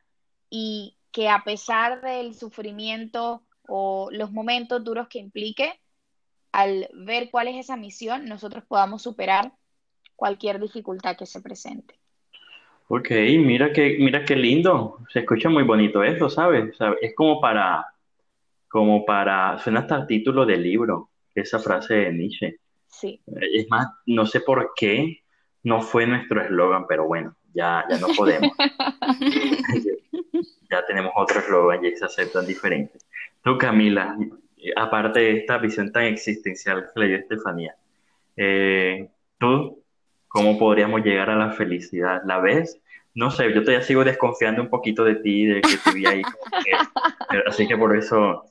y 0.50 0.98
que 1.10 1.30
a 1.30 1.42
pesar 1.42 2.02
del 2.02 2.34
sufrimiento 2.34 3.40
o 3.66 4.10
los 4.12 4.30
momentos 4.30 4.84
duros 4.84 5.08
que 5.08 5.20
implique, 5.20 5.80
al 6.52 6.90
ver 6.92 7.30
cuál 7.30 7.48
es 7.48 7.56
esa 7.56 7.78
misión, 7.78 8.26
nosotros 8.26 8.62
podamos 8.68 9.00
superar 9.00 9.52
cualquier 10.16 10.60
dificultad 10.60 11.16
que 11.16 11.24
se 11.24 11.40
presente. 11.40 11.94
Ok, 12.88 13.08
mira 13.38 13.72
que, 13.72 13.96
mira 14.00 14.22
qué 14.22 14.36
lindo. 14.36 14.98
Se 15.10 15.20
escucha 15.20 15.48
muy 15.48 15.62
bonito 15.62 16.04
eso, 16.04 16.28
¿sabes? 16.28 16.76
es 17.00 17.14
como 17.14 17.40
para, 17.40 17.93
como 18.74 19.04
para, 19.04 19.56
suena 19.60 19.82
hasta 19.82 19.98
el 19.98 20.08
título 20.08 20.44
del 20.44 20.64
libro, 20.64 21.10
esa 21.32 21.60
frase 21.60 21.94
de 21.94 22.12
Nietzsche. 22.12 22.56
Sí. 22.88 23.20
Es 23.40 23.70
más, 23.70 23.86
no 24.06 24.26
sé 24.26 24.40
por 24.40 24.72
qué 24.74 25.20
no 25.62 25.80
fue 25.80 26.08
nuestro 26.08 26.42
eslogan, 26.42 26.84
pero 26.88 27.06
bueno, 27.06 27.36
ya, 27.54 27.84
ya 27.88 27.98
no 27.98 28.08
podemos. 28.16 28.50
ya 30.68 30.84
tenemos 30.88 31.12
otro 31.14 31.38
eslogan 31.38 31.84
y 31.84 31.94
se 31.94 32.04
aceptan 32.04 32.48
diferentes. 32.48 33.06
Tú, 33.44 33.56
Camila, 33.58 34.18
aparte 34.74 35.20
de 35.20 35.36
esta 35.36 35.58
visión 35.58 35.92
tan 35.92 36.06
existencial 36.06 36.90
que 36.92 37.00
le 37.00 37.06
dio 37.06 37.16
Estefanía, 37.18 37.76
eh, 38.36 39.08
¿tú 39.38 39.84
cómo 40.26 40.58
podríamos 40.58 41.04
llegar 41.04 41.30
a 41.30 41.36
la 41.36 41.52
felicidad? 41.52 42.22
¿La 42.26 42.40
ves? 42.40 42.82
No 43.14 43.30
sé, 43.30 43.54
yo 43.54 43.60
todavía 43.60 43.82
sigo 43.82 44.02
desconfiando 44.02 44.62
un 44.62 44.68
poquito 44.68 45.04
de 45.04 45.14
ti, 45.14 45.46
de 45.46 45.60
que 45.60 45.76
te 45.76 45.92
vi 45.92 46.06
ahí. 46.06 46.22
así 47.46 47.68
que 47.68 47.76
por 47.76 47.96
eso 47.96 48.50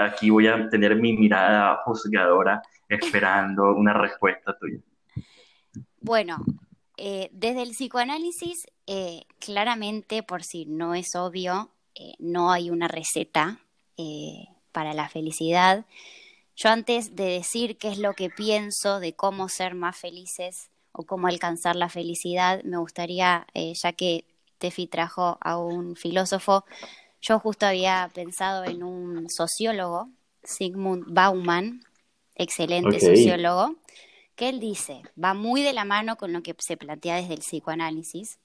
aquí 0.00 0.30
voy 0.30 0.46
a 0.46 0.68
tener 0.68 0.96
mi 0.96 1.12
mirada 1.12 1.80
juzgadora 1.84 2.62
esperando 2.88 3.74
una 3.74 3.92
respuesta 3.92 4.56
tuya. 4.58 4.78
Bueno, 6.00 6.38
eh, 6.96 7.28
desde 7.32 7.62
el 7.62 7.70
psicoanálisis, 7.70 8.66
eh, 8.86 9.22
claramente, 9.38 10.22
por 10.22 10.42
si 10.42 10.66
no 10.66 10.94
es 10.94 11.14
obvio, 11.14 11.70
no 12.18 12.50
hay 12.50 12.70
una 12.70 12.88
receta 12.88 13.58
para 14.72 14.94
la 14.94 15.08
felicidad. 15.10 15.84
Yo 16.62 16.68
antes 16.68 17.16
de 17.16 17.24
decir 17.24 17.78
qué 17.78 17.88
es 17.88 17.98
lo 17.98 18.12
que 18.12 18.28
pienso 18.28 19.00
de 19.00 19.14
cómo 19.14 19.48
ser 19.48 19.74
más 19.74 19.96
felices 19.96 20.70
o 20.92 21.04
cómo 21.04 21.26
alcanzar 21.26 21.74
la 21.74 21.88
felicidad, 21.88 22.62
me 22.64 22.76
gustaría, 22.76 23.46
eh, 23.54 23.72
ya 23.74 23.94
que 23.94 24.26
Tefi 24.58 24.86
trajo 24.86 25.38
a 25.40 25.56
un 25.56 25.96
filósofo, 25.96 26.66
yo 27.20 27.38
justo 27.38 27.66
había 27.66 28.10
pensado 28.14 28.64
en 28.64 28.82
un 28.82 29.28
sociólogo, 29.30 30.08
Sigmund 30.42 31.04
Bauman, 31.08 31.82
excelente 32.34 32.98
sociólogo, 33.00 33.76
que 34.36 34.48
él 34.48 34.58
dice, 34.58 35.02
va 35.22 35.34
muy 35.34 35.62
de 35.62 35.74
la 35.74 35.84
mano 35.84 36.16
con 36.16 36.32
lo 36.32 36.42
que 36.42 36.54
se 36.58 36.76
plantea 36.76 37.16
desde 37.16 37.34
el 37.34 37.40
psicoanálisis, 37.40 38.38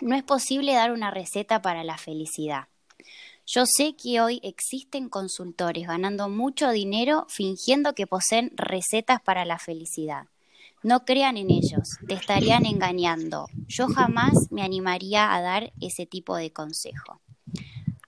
no 0.00 0.16
es 0.16 0.22
posible 0.22 0.72
dar 0.72 0.92
una 0.92 1.10
receta 1.10 1.60
para 1.60 1.84
la 1.84 1.98
felicidad. 1.98 2.68
Yo 3.46 3.64
sé 3.66 3.94
que 3.96 4.20
hoy 4.20 4.40
existen 4.42 5.08
consultores 5.08 5.86
ganando 5.86 6.28
mucho 6.28 6.70
dinero 6.70 7.26
fingiendo 7.28 7.94
que 7.94 8.06
poseen 8.06 8.52
recetas 8.56 9.20
para 9.20 9.44
la 9.44 9.58
felicidad. 9.58 10.26
No 10.82 11.04
crean 11.04 11.36
en 11.36 11.50
ellos, 11.50 11.98
te 12.06 12.14
estarían 12.14 12.64
engañando. 12.64 13.46
Yo 13.66 13.88
jamás 13.88 14.32
me 14.50 14.62
animaría 14.62 15.34
a 15.34 15.42
dar 15.42 15.72
ese 15.80 16.06
tipo 16.06 16.36
de 16.36 16.52
consejo. 16.52 17.20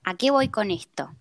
¿A 0.03 0.15
qué 0.15 0.31
voy 0.31 0.49
con 0.49 0.71
esto? 0.71 1.11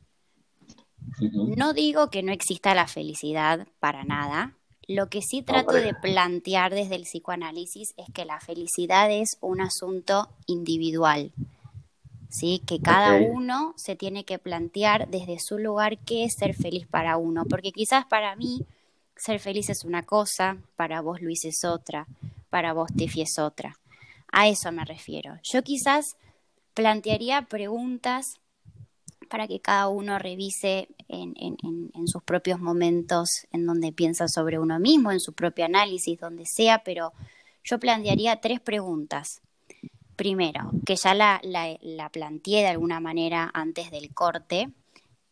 No 1.56 1.72
digo 1.72 2.10
que 2.10 2.22
no 2.22 2.32
exista 2.32 2.74
la 2.74 2.86
felicidad 2.86 3.66
para 3.80 4.04
nada. 4.04 4.54
Lo 4.88 5.08
que 5.08 5.22
sí 5.22 5.42
trato 5.42 5.74
de 5.74 5.94
plantear 5.94 6.74
desde 6.74 6.96
el 6.96 7.02
psicoanálisis 7.02 7.94
es 7.96 8.06
que 8.12 8.24
la 8.24 8.40
felicidad 8.40 9.10
es 9.10 9.36
un 9.40 9.60
asunto 9.60 10.28
individual. 10.46 11.32
¿sí? 12.32 12.62
Que 12.66 12.80
cada 12.80 13.16
uno 13.16 13.74
se 13.76 13.94
tiene 13.94 14.24
que 14.24 14.38
plantear 14.38 15.08
desde 15.08 15.38
su 15.38 15.58
lugar 15.58 15.98
qué 15.98 16.24
es 16.24 16.34
ser 16.38 16.54
feliz 16.54 16.86
para 16.86 17.16
uno, 17.16 17.44
porque 17.44 17.72
quizás 17.72 18.06
para 18.06 18.34
mí 18.36 18.64
ser 19.16 19.38
feliz 19.38 19.68
es 19.68 19.84
una 19.84 20.02
cosa, 20.02 20.56
para 20.74 21.00
vos 21.02 21.20
Luis 21.20 21.44
es 21.44 21.64
otra, 21.64 22.06
para 22.50 22.72
vos 22.72 22.90
Tefi 22.96 23.22
es 23.22 23.38
otra. 23.38 23.76
A 24.32 24.48
eso 24.48 24.72
me 24.72 24.84
refiero. 24.84 25.34
Yo 25.44 25.62
quizás 25.62 26.16
plantearía 26.74 27.42
preguntas 27.42 28.40
para 29.32 29.48
que 29.48 29.60
cada 29.60 29.88
uno 29.88 30.18
revise 30.18 30.88
en, 31.08 31.32
sus 32.04 32.22
propios 32.22 32.60
momentos 32.60 33.46
en 33.50 33.64
donde 33.64 33.90
piensa 33.90 34.28
sobre 34.28 34.58
uno 34.58 34.78
mismo, 34.78 35.10
en 35.10 35.20
su 35.20 35.32
propio 35.32 35.64
análisis, 35.64 36.20
donde 36.20 36.44
sea, 36.44 36.84
pero 36.84 37.14
yo 37.64 37.80
plantearía 37.80 38.42
tres 38.42 38.60
preguntas. 38.60 39.40
Primero, 40.16 40.70
que 40.84 40.96
ya 40.96 41.14
la, 41.14 41.40
la, 41.42 42.08
planteé 42.10 42.60
de 42.60 42.66
alguna 42.66 43.00
manera 43.00 43.50
antes 43.54 43.90
del 43.90 44.12
corte, 44.12 44.68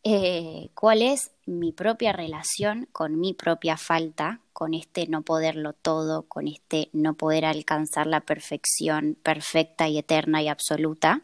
eh, 0.02 0.70
cuál 0.72 1.02
es 1.02 1.32
mi 1.44 1.72
propia 1.72 2.14
relación 2.14 2.88
con 2.92 3.20
mi 3.20 3.34
propia 3.34 3.76
falta, 3.76 4.40
con 4.54 4.72
este 4.72 5.08
no 5.08 5.20
poderlo 5.20 5.74
todo, 5.74 6.22
con 6.22 6.48
este 6.48 6.88
no 6.94 7.18
poder 7.18 7.44
alcanzar 7.44 8.06
la 8.06 8.22
perfección 8.22 9.18
perfecta 9.22 9.88
y 9.88 9.98
eterna 9.98 10.42
y 10.42 10.48
absoluta. 10.48 11.20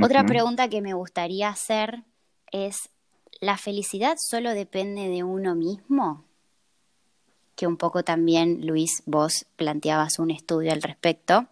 Otra 0.00 0.26
pregunta 0.26 0.68
que 0.68 0.82
me 0.82 0.92
gustaría 0.92 1.48
hacer 1.48 2.04
es, 2.52 2.90
¿la 3.40 3.56
felicidad 3.56 4.16
solo 4.18 4.50
depende 4.50 5.08
de 5.08 5.24
uno 5.24 5.54
mismo? 5.54 6.24
Que 7.54 7.66
un 7.66 7.78
poco 7.78 8.02
también, 8.02 8.66
Luis, 8.66 9.02
vos 9.06 9.46
planteabas 9.56 10.18
un 10.18 10.30
estudio 10.30 10.72
al 10.72 10.82
respecto. 10.82 11.46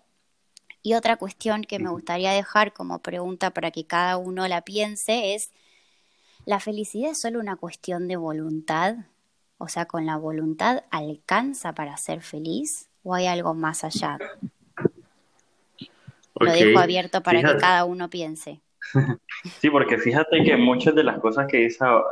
Y 0.83 0.93
otra 0.93 1.17
cuestión 1.17 1.63
que 1.63 1.79
me 1.79 1.89
gustaría 1.89 2.33
dejar 2.33 2.75
como 2.75 2.99
pregunta 2.99 3.51
para 3.51 3.71
que 3.71 3.87
cada 3.87 4.19
uno 4.19 4.47
la 4.47 4.61
piense 4.61 5.35
es, 5.35 5.51
¿la 6.45 6.61
felicidad 6.61 7.13
es 7.13 7.21
solo 7.21 7.41
una 7.41 7.57
cuestión 7.57 8.07
de 8.07 8.17
voluntad? 8.17 8.97
O 9.57 9.69
sea, 9.69 9.87
¿con 9.87 10.05
la 10.05 10.19
voluntad 10.19 10.85
alcanza 10.91 11.73
para 11.73 11.97
ser 11.97 12.21
feliz 12.21 12.91
o 13.03 13.15
hay 13.15 13.27
algo 13.27 13.55
más 13.55 13.83
allá? 13.85 14.19
Lo 16.41 16.53
dejo 16.53 16.79
abierto 16.79 17.23
para 17.23 17.43
que 17.43 17.57
cada 17.59 17.85
uno 17.85 18.09
piense. 18.11 18.61
Sí, 19.61 19.71
porque 19.71 19.99
fíjate 19.99 20.43
que 20.45 20.57
muchas 20.57 20.95
de 20.95 21.05
las 21.05 21.19
cosas 21.19 21.47
que 21.47 21.69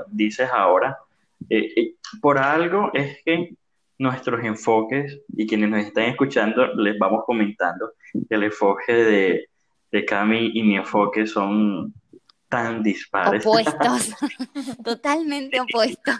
dices 0.09 0.49
ahora, 0.51 0.99
eh, 1.49 1.73
eh, 1.77 1.95
por 2.21 2.39
algo 2.39 2.91
es 2.95 3.19
que 3.25 3.55
nuestros 3.99 4.43
enfoques 4.43 5.21
y 5.37 5.47
quienes 5.47 5.71
nos 5.71 5.81
están 5.81 6.05
escuchando 6.05 6.75
les 6.75 6.99
vamos 6.99 7.25
comentando 7.25 7.93
que 8.13 8.35
el 8.35 8.45
enfoque 8.45 8.93
de, 8.93 9.49
de 9.91 10.05
Cami 10.05 10.51
y 10.55 10.63
mi 10.63 10.77
enfoque 10.77 11.27
son 11.27 11.93
tan 12.53 12.83
dispares. 12.83 13.47
Opuestos, 13.47 14.15
totalmente 14.85 15.59
opuestos. 15.59 16.19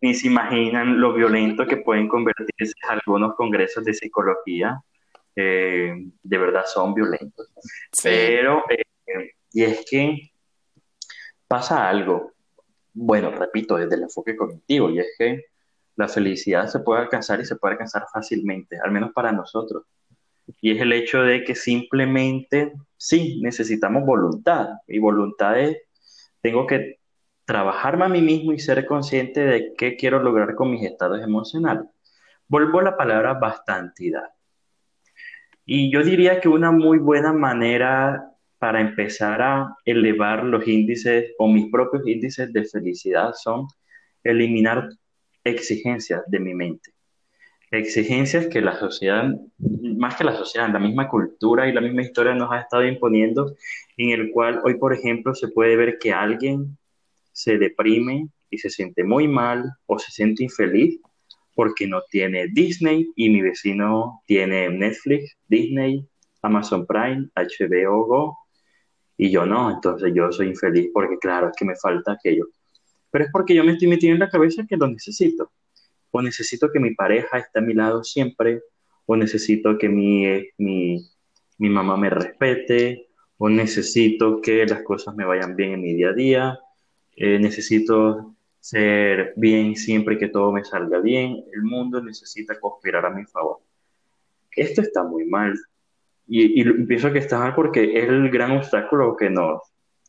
Ni 0.00 0.14
se 0.14 0.28
imaginan 0.28 0.98
lo 0.98 1.12
violento 1.12 1.66
que 1.66 1.76
pueden 1.76 2.08
convertirse 2.08 2.74
algunos 2.88 3.34
congresos 3.34 3.84
de 3.84 3.92
psicología. 3.92 4.80
Eh, 5.36 5.92
de 6.22 6.38
verdad 6.38 6.64
son 6.66 6.94
violentos. 6.94 7.48
Pero, 8.02 8.64
eh, 8.70 9.30
y 9.52 9.62
es 9.62 9.84
que 9.88 10.32
pasa 11.46 11.88
algo, 11.88 12.32
bueno, 12.92 13.30
repito, 13.30 13.76
desde 13.76 13.96
el 13.96 14.02
enfoque 14.02 14.36
cognitivo, 14.36 14.90
y 14.90 15.00
es 15.00 15.08
que 15.18 15.44
la 15.96 16.08
felicidad 16.08 16.66
se 16.66 16.80
puede 16.80 17.02
alcanzar 17.02 17.40
y 17.40 17.44
se 17.44 17.56
puede 17.56 17.72
alcanzar 17.72 18.06
fácilmente, 18.12 18.78
al 18.82 18.90
menos 18.90 19.12
para 19.12 19.32
nosotros. 19.32 19.84
Y 20.60 20.72
es 20.72 20.82
el 20.82 20.92
hecho 20.92 21.22
de 21.22 21.44
que 21.44 21.54
simplemente, 21.54 22.72
sí, 22.96 23.40
necesitamos 23.42 24.04
voluntad. 24.04 24.68
Y 24.86 24.98
voluntad 24.98 25.58
es, 25.58 25.78
tengo 26.40 26.66
que 26.66 26.98
trabajarme 27.44 28.04
a 28.06 28.08
mí 28.08 28.20
mismo 28.20 28.52
y 28.52 28.58
ser 28.58 28.86
consciente 28.86 29.40
de 29.40 29.74
qué 29.76 29.96
quiero 29.96 30.22
lograr 30.22 30.54
con 30.54 30.70
mis 30.70 30.84
estados 30.84 31.22
emocionales. 31.22 31.84
Vuelvo 32.48 32.80
a 32.80 32.84
la 32.84 32.96
palabra 32.96 33.34
bastantidad. 33.34 34.33
Y 35.66 35.90
yo 35.90 36.02
diría 36.02 36.40
que 36.40 36.48
una 36.48 36.70
muy 36.70 36.98
buena 36.98 37.32
manera 37.32 38.30
para 38.58 38.80
empezar 38.80 39.42
a 39.42 39.76
elevar 39.84 40.44
los 40.44 40.66
índices 40.66 41.32
o 41.38 41.48
mis 41.48 41.70
propios 41.70 42.06
índices 42.06 42.52
de 42.52 42.64
felicidad 42.64 43.32
son 43.34 43.66
eliminar 44.22 44.88
exigencias 45.42 46.22
de 46.26 46.40
mi 46.40 46.54
mente. 46.54 46.90
Exigencias 47.70 48.46
que 48.46 48.60
la 48.60 48.78
sociedad, 48.78 49.28
más 49.58 50.16
que 50.16 50.24
la 50.24 50.36
sociedad, 50.36 50.70
la 50.70 50.78
misma 50.78 51.08
cultura 51.08 51.68
y 51.68 51.72
la 51.72 51.80
misma 51.80 52.02
historia 52.02 52.34
nos 52.34 52.52
ha 52.52 52.60
estado 52.60 52.86
imponiendo, 52.86 53.54
en 53.96 54.10
el 54.10 54.30
cual 54.30 54.60
hoy, 54.64 54.74
por 54.78 54.94
ejemplo, 54.94 55.34
se 55.34 55.48
puede 55.48 55.76
ver 55.76 55.98
que 55.98 56.12
alguien 56.12 56.78
se 57.32 57.58
deprime 57.58 58.28
y 58.48 58.58
se 58.58 58.70
siente 58.70 59.02
muy 59.02 59.26
mal 59.26 59.72
o 59.86 59.98
se 59.98 60.12
siente 60.12 60.44
infeliz 60.44 61.00
porque 61.54 61.86
no 61.86 62.02
tiene 62.10 62.48
Disney 62.48 63.12
y 63.16 63.30
mi 63.30 63.42
vecino 63.42 64.22
tiene 64.26 64.68
Netflix, 64.70 65.36
Disney, 65.48 66.06
Amazon 66.42 66.86
Prime, 66.86 67.28
HBO 67.34 68.06
Go 68.06 68.38
y 69.16 69.30
yo 69.30 69.46
no, 69.46 69.70
entonces 69.70 70.12
yo 70.14 70.32
soy 70.32 70.48
infeliz 70.48 70.90
porque 70.92 71.18
claro, 71.18 71.48
es 71.48 71.54
que 71.56 71.64
me 71.64 71.76
falta 71.76 72.12
aquello 72.12 72.46
pero 73.14 73.26
es 73.26 73.30
porque 73.30 73.54
yo 73.54 73.62
me 73.62 73.70
estoy 73.70 73.86
metiendo 73.86 74.16
en 74.16 74.26
la 74.26 74.28
cabeza 74.28 74.66
que 74.68 74.76
lo 74.76 74.88
necesito. 74.88 75.52
O 76.10 76.20
necesito 76.20 76.72
que 76.72 76.80
mi 76.80 76.96
pareja 76.96 77.38
esté 77.38 77.60
a 77.60 77.62
mi 77.62 77.72
lado 77.72 78.02
siempre, 78.02 78.62
o 79.06 79.14
necesito 79.14 79.78
que 79.78 79.88
mi, 79.88 80.26
mi, 80.58 80.98
mi 81.58 81.68
mamá 81.68 81.96
me 81.96 82.10
respete, 82.10 83.06
o 83.36 83.48
necesito 83.48 84.40
que 84.40 84.66
las 84.66 84.82
cosas 84.82 85.14
me 85.14 85.24
vayan 85.24 85.54
bien 85.54 85.74
en 85.74 85.82
mi 85.82 85.94
día 85.94 86.08
a 86.08 86.12
día, 86.12 86.58
eh, 87.14 87.38
necesito 87.38 88.33
ser 88.64 89.34
bien 89.36 89.76
siempre 89.76 90.16
que 90.16 90.28
todo 90.28 90.50
me 90.50 90.64
salga 90.64 90.98
bien, 90.98 91.44
el 91.52 91.62
mundo 91.64 92.02
necesita 92.02 92.58
conspirar 92.58 93.04
a 93.04 93.10
mi 93.10 93.26
favor. 93.26 93.58
Esto 94.56 94.80
está 94.80 95.04
muy 95.04 95.26
mal, 95.26 95.54
y, 96.26 96.62
y 96.62 96.86
pienso 96.86 97.12
que 97.12 97.18
está 97.18 97.38
mal 97.38 97.54
porque 97.54 97.98
es 97.98 98.08
el 98.08 98.30
gran 98.30 98.52
obstáculo 98.52 99.18
que 99.18 99.28
nos, 99.28 99.60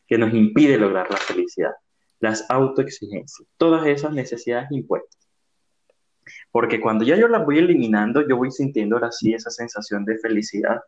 que 0.08 0.18
nos 0.18 0.34
impide 0.34 0.78
lograr 0.78 1.12
la 1.12 1.18
felicidad, 1.18 1.74
las 2.22 2.50
autoexigencias, 2.50 3.46
todas 3.58 3.86
esas 3.88 4.14
necesidades 4.14 4.72
impuestas. 4.72 5.28
Porque 6.50 6.80
cuando 6.80 7.04
ya 7.04 7.18
yo 7.18 7.28
las 7.28 7.44
voy 7.44 7.58
eliminando, 7.58 8.26
yo 8.26 8.38
voy 8.38 8.52
sintiendo 8.52 8.96
ahora 8.96 9.12
sí 9.12 9.34
esa 9.34 9.50
sensación 9.50 10.06
de 10.06 10.18
felicidad 10.18 10.80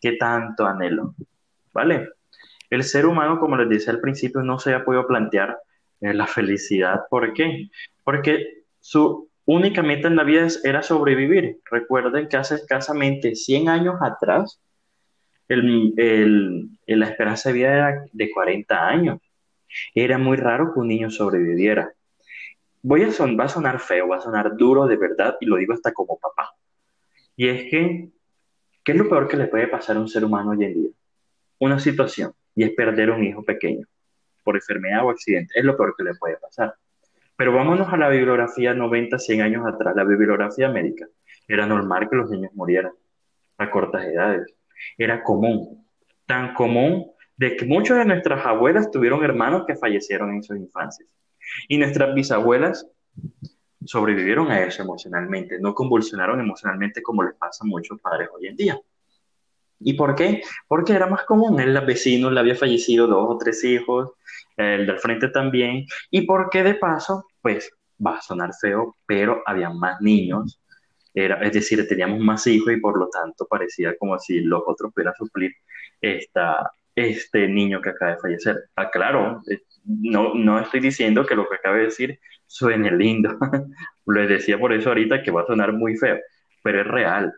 que 0.00 0.16
tanto 0.16 0.66
anhelo. 0.66 1.14
¿Vale? 1.72 2.08
El 2.70 2.82
ser 2.82 3.06
humano, 3.06 3.38
como 3.38 3.56
les 3.56 3.68
decía 3.68 3.92
al 3.92 4.00
principio, 4.00 4.42
no 4.42 4.58
se 4.58 4.74
ha 4.74 4.84
podido 4.84 5.06
plantear 5.06 5.56
eh, 6.04 6.12
la 6.12 6.26
felicidad. 6.26 7.00
¿Por 7.08 7.32
qué? 7.32 7.70
Porque 8.04 8.64
su 8.78 9.30
única 9.46 9.82
meta 9.82 10.08
en 10.08 10.16
la 10.16 10.24
vida 10.24 10.46
era 10.62 10.82
sobrevivir. 10.82 11.60
Recuerden 11.70 12.28
que 12.28 12.36
hace 12.36 12.56
escasamente 12.56 13.34
100 13.34 13.70
años 13.70 13.96
atrás, 14.02 14.60
el, 15.48 16.68
la 16.86 17.06
esperanza 17.06 17.48
de 17.48 17.54
vida 17.54 17.72
era 17.72 18.04
de 18.12 18.30
40 18.30 18.86
años. 18.86 19.18
Era 19.94 20.18
muy 20.18 20.36
raro 20.36 20.74
que 20.74 20.80
un 20.80 20.88
niño 20.88 21.10
sobreviviera. 21.10 21.90
Voy 22.82 23.02
a 23.02 23.10
son, 23.10 23.40
va 23.40 23.44
a 23.44 23.48
sonar 23.48 23.80
feo, 23.80 24.08
va 24.08 24.18
a 24.18 24.20
sonar 24.20 24.56
duro 24.58 24.86
de 24.86 24.96
verdad, 24.96 25.36
y 25.40 25.46
lo 25.46 25.56
digo 25.56 25.72
hasta 25.72 25.92
como 25.92 26.18
papá. 26.18 26.50
Y 27.34 27.48
es 27.48 27.70
que, 27.70 28.10
¿qué 28.84 28.92
es 28.92 28.98
lo 28.98 29.08
peor 29.08 29.26
que 29.26 29.38
le 29.38 29.46
puede 29.46 29.68
pasar 29.68 29.96
a 29.96 30.00
un 30.00 30.08
ser 30.08 30.22
humano 30.22 30.50
hoy 30.50 30.64
en 30.64 30.74
día? 30.74 30.90
Una 31.60 31.78
situación, 31.78 32.32
y 32.54 32.64
es 32.64 32.72
perder 32.72 33.10
un 33.10 33.24
hijo 33.24 33.42
pequeño, 33.42 33.86
por 34.44 34.56
enfermedad 34.56 35.04
o 35.04 35.10
accidente. 35.10 35.54
Es 35.56 35.64
lo 35.64 35.76
peor 35.76 35.94
que 35.96 36.04
le 36.04 36.14
puede 36.14 36.36
pasar. 36.36 36.74
Pero 37.36 37.52
vámonos 37.52 37.92
a 37.92 37.96
la 37.96 38.08
bibliografía 38.08 38.74
90, 38.74 39.18
100 39.18 39.42
años 39.42 39.66
atrás, 39.66 39.96
la 39.96 40.04
bibliografía 40.04 40.68
médica. 40.68 41.06
Era 41.48 41.66
normal 41.66 42.08
que 42.08 42.16
los 42.16 42.30
niños 42.30 42.52
murieran 42.54 42.92
a 43.58 43.70
cortas 43.70 44.04
edades 44.04 44.54
era 44.96 45.22
común, 45.22 45.84
tan 46.26 46.54
común 46.54 47.10
de 47.36 47.56
que 47.56 47.66
muchas 47.66 47.98
de 47.98 48.04
nuestras 48.04 48.44
abuelas 48.46 48.90
tuvieron 48.90 49.24
hermanos 49.24 49.64
que 49.66 49.76
fallecieron 49.76 50.34
en 50.34 50.42
sus 50.42 50.56
infancias. 50.56 51.08
Y 51.68 51.78
nuestras 51.78 52.14
bisabuelas 52.14 52.86
sobrevivieron 53.84 54.50
a 54.50 54.62
eso 54.62 54.82
emocionalmente, 54.82 55.58
no 55.60 55.74
convulsionaron 55.74 56.40
emocionalmente 56.40 57.02
como 57.02 57.22
les 57.22 57.34
pasa 57.34 57.64
a 57.64 57.66
muchos 57.66 58.00
padres 58.00 58.28
hoy 58.34 58.46
en 58.46 58.56
día. 58.56 58.80
¿Y 59.80 59.94
por 59.94 60.14
qué? 60.14 60.42
Porque 60.66 60.94
era 60.94 61.06
más 61.06 61.24
común. 61.24 61.60
El 61.60 61.78
vecino 61.84 62.30
le 62.30 62.40
había 62.40 62.54
fallecido 62.54 63.06
dos 63.06 63.26
o 63.28 63.36
tres 63.36 63.62
hijos, 63.64 64.12
el 64.56 64.86
del 64.86 64.98
frente 64.98 65.28
también. 65.28 65.86
Y 66.10 66.22
porque 66.22 66.62
de 66.62 66.74
paso, 66.74 67.26
pues 67.40 67.70
va 68.04 68.18
a 68.18 68.22
sonar 68.22 68.50
feo, 68.60 68.96
pero 69.06 69.42
había 69.46 69.70
más 69.70 70.00
niños 70.00 70.60
es 71.14 71.52
decir, 71.52 71.86
teníamos 71.88 72.18
más 72.20 72.46
hijos 72.46 72.72
y 72.72 72.80
por 72.80 72.98
lo 72.98 73.08
tanto 73.08 73.46
parecía 73.46 73.96
como 73.96 74.18
si 74.18 74.40
los 74.40 74.62
otros 74.66 74.92
pudieran 74.92 75.14
suplir 75.14 75.52
esta, 76.00 76.70
este 76.94 77.48
niño 77.48 77.80
que 77.80 77.90
acaba 77.90 78.12
de 78.12 78.18
fallecer. 78.18 78.56
Ah, 78.76 78.90
claro, 78.90 79.40
eh, 79.48 79.62
no, 79.84 80.34
no 80.34 80.58
estoy 80.58 80.80
diciendo 80.80 81.24
que 81.24 81.36
lo 81.36 81.48
que 81.48 81.56
acaba 81.56 81.76
de 81.76 81.84
decir 81.84 82.18
suene 82.46 82.90
lindo. 82.90 83.38
lo 84.06 84.26
decía 84.26 84.58
por 84.58 84.72
eso 84.72 84.88
ahorita 84.88 85.22
que 85.22 85.30
va 85.30 85.42
a 85.42 85.46
sonar 85.46 85.72
muy 85.72 85.96
feo, 85.96 86.18
pero 86.62 86.80
es 86.80 86.86
real. 86.88 87.32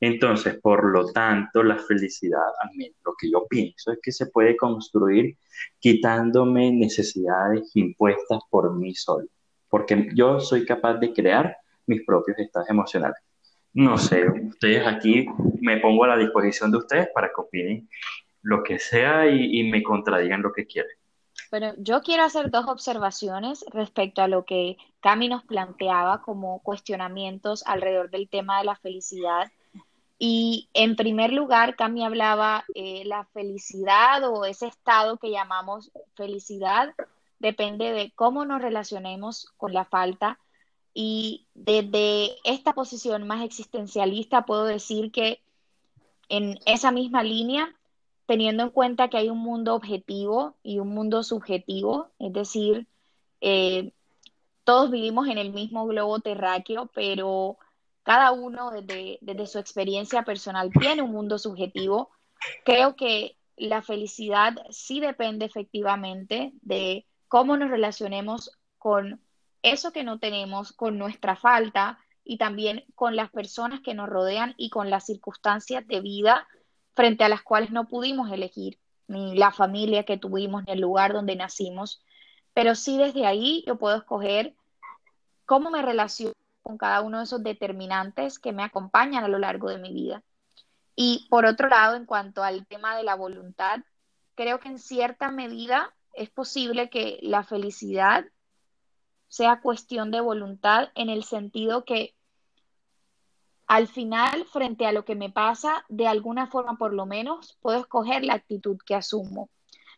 Entonces, 0.00 0.58
por 0.60 0.84
lo 0.92 1.12
tanto, 1.12 1.62
la 1.62 1.76
felicidad, 1.76 2.48
a 2.62 2.68
mí, 2.74 2.90
lo 3.04 3.14
que 3.18 3.30
yo 3.30 3.46
pienso 3.48 3.92
es 3.92 3.98
que 4.02 4.12
se 4.12 4.26
puede 4.26 4.56
construir 4.56 5.36
quitándome 5.80 6.70
necesidades 6.72 7.70
impuestas 7.74 8.40
por 8.48 8.74
mí 8.76 8.94
solo, 8.94 9.26
porque 9.68 10.08
yo 10.14 10.38
soy 10.38 10.64
capaz 10.64 10.94
de 10.94 11.12
crear 11.12 11.56
mis 11.86 12.04
propios 12.04 12.38
estados 12.38 12.70
emocionales. 12.70 13.18
No 13.72 13.98
sé, 13.98 14.24
ustedes 14.28 14.86
aquí 14.86 15.26
me 15.60 15.78
pongo 15.78 16.04
a 16.04 16.08
la 16.08 16.16
disposición 16.16 16.70
de 16.70 16.78
ustedes 16.78 17.08
para 17.14 17.28
que 17.28 17.40
opinen 17.40 17.88
lo 18.42 18.62
que 18.62 18.78
sea 18.78 19.28
y, 19.28 19.68
me 19.70 19.82
contradigan 19.82 20.42
lo 20.42 20.52
que 20.52 20.66
quieran. 20.66 20.90
Bueno, 21.50 21.74
yo 21.78 22.02
quiero 22.02 22.24
hacer 22.24 22.50
dos 22.50 22.66
observaciones 22.66 23.64
respecto 23.72 24.22
a 24.22 24.28
lo 24.28 24.44
que 24.44 24.76
Cami 25.00 25.28
nos 25.28 25.44
planteaba 25.44 26.22
como 26.22 26.62
cuestionamientos 26.62 27.62
alrededor 27.66 28.10
del 28.10 28.28
tema 28.28 28.58
de 28.58 28.64
la 28.64 28.76
felicidad. 28.76 29.50
Y 30.18 30.68
en 30.74 30.96
primer 30.96 31.32
lugar, 31.32 31.76
Cami 31.76 32.04
hablaba 32.04 32.64
eh, 32.74 33.04
la 33.04 33.24
felicidad 33.26 34.28
o 34.28 34.44
ese 34.44 34.66
estado 34.66 35.18
que 35.18 35.30
llamamos 35.30 35.92
felicidad 36.14 36.92
depende 37.38 37.92
de 37.92 38.10
cómo 38.16 38.44
nos 38.44 38.60
relacionemos 38.60 39.52
con 39.56 39.72
la 39.72 39.84
falta. 39.84 40.38
Y 40.92 41.46
desde 41.54 42.36
esta 42.42 42.72
posición 42.72 43.26
más 43.26 43.44
existencialista 43.44 44.44
puedo 44.44 44.64
decir 44.64 45.12
que 45.12 45.40
en 46.28 46.58
esa 46.66 46.90
misma 46.90 47.22
línea, 47.22 47.74
teniendo 48.26 48.64
en 48.64 48.70
cuenta 48.70 49.08
que 49.08 49.18
hay 49.18 49.30
un 49.30 49.38
mundo 49.38 49.74
objetivo 49.74 50.56
y 50.64 50.80
un 50.80 50.88
mundo 50.88 51.22
subjetivo, 51.22 52.08
es 52.18 52.32
decir, 52.32 52.88
eh, 53.40 53.92
todos 54.64 54.90
vivimos 54.90 55.28
en 55.28 55.38
el 55.38 55.52
mismo 55.52 55.86
globo 55.86 56.18
terráqueo, 56.18 56.90
pero 56.92 57.56
cada 58.08 58.32
uno 58.32 58.70
desde, 58.70 59.18
desde 59.20 59.46
su 59.46 59.58
experiencia 59.58 60.22
personal 60.22 60.70
tiene 60.72 61.02
un 61.02 61.12
mundo 61.12 61.36
subjetivo. 61.36 62.10
Creo 62.64 62.96
que 62.96 63.36
la 63.54 63.82
felicidad 63.82 64.56
sí 64.70 64.98
depende 64.98 65.44
efectivamente 65.44 66.52
de 66.62 67.04
cómo 67.28 67.58
nos 67.58 67.68
relacionemos 67.68 68.50
con 68.78 69.20
eso 69.60 69.92
que 69.92 70.04
no 70.04 70.18
tenemos 70.18 70.72
con 70.72 70.96
nuestra 70.96 71.36
falta 71.36 71.98
y 72.24 72.38
también 72.38 72.86
con 72.94 73.14
las 73.14 73.30
personas 73.30 73.80
que 73.80 73.92
nos 73.92 74.08
rodean 74.08 74.54
y 74.56 74.70
con 74.70 74.88
las 74.88 75.04
circunstancias 75.04 75.86
de 75.86 76.00
vida 76.00 76.48
frente 76.94 77.24
a 77.24 77.28
las 77.28 77.42
cuales 77.42 77.72
no 77.72 77.88
pudimos 77.88 78.32
elegir, 78.32 78.78
ni 79.06 79.36
la 79.36 79.52
familia 79.52 80.04
que 80.04 80.16
tuvimos, 80.16 80.64
ni 80.66 80.72
el 80.72 80.80
lugar 80.80 81.12
donde 81.12 81.36
nacimos. 81.36 82.02
Pero 82.54 82.74
sí 82.74 82.96
desde 82.96 83.26
ahí 83.26 83.64
yo 83.66 83.76
puedo 83.76 83.98
escoger 83.98 84.54
cómo 85.44 85.68
me 85.68 85.82
relaciono 85.82 86.32
con 86.68 86.76
cada 86.76 87.00
uno 87.00 87.16
de 87.16 87.24
esos 87.24 87.42
determinantes 87.42 88.38
que 88.38 88.52
me 88.52 88.62
acompañan 88.62 89.24
a 89.24 89.28
lo 89.28 89.38
largo 89.38 89.70
de 89.70 89.78
mi 89.78 89.94
vida. 89.94 90.22
Y 90.94 91.26
por 91.30 91.46
otro 91.46 91.70
lado, 91.70 91.96
en 91.96 92.04
cuanto 92.04 92.42
al 92.42 92.66
tema 92.66 92.94
de 92.94 93.04
la 93.04 93.14
voluntad, 93.14 93.78
creo 94.34 94.60
que 94.60 94.68
en 94.68 94.78
cierta 94.78 95.30
medida 95.30 95.94
es 96.12 96.28
posible 96.28 96.90
que 96.90 97.20
la 97.22 97.42
felicidad 97.42 98.26
sea 99.28 99.62
cuestión 99.62 100.10
de 100.10 100.20
voluntad 100.20 100.90
en 100.94 101.08
el 101.08 101.24
sentido 101.24 101.86
que 101.86 102.14
al 103.66 103.88
final, 103.88 104.44
frente 104.44 104.84
a 104.84 104.92
lo 104.92 105.06
que 105.06 105.14
me 105.14 105.30
pasa, 105.30 105.86
de 105.88 106.06
alguna 106.06 106.48
forma 106.48 106.76
por 106.76 106.92
lo 106.92 107.06
menos, 107.06 107.56
puedo 107.62 107.80
escoger 107.80 108.26
la 108.26 108.34
actitud 108.34 108.76
que 108.84 108.94
asumo. 108.94 109.48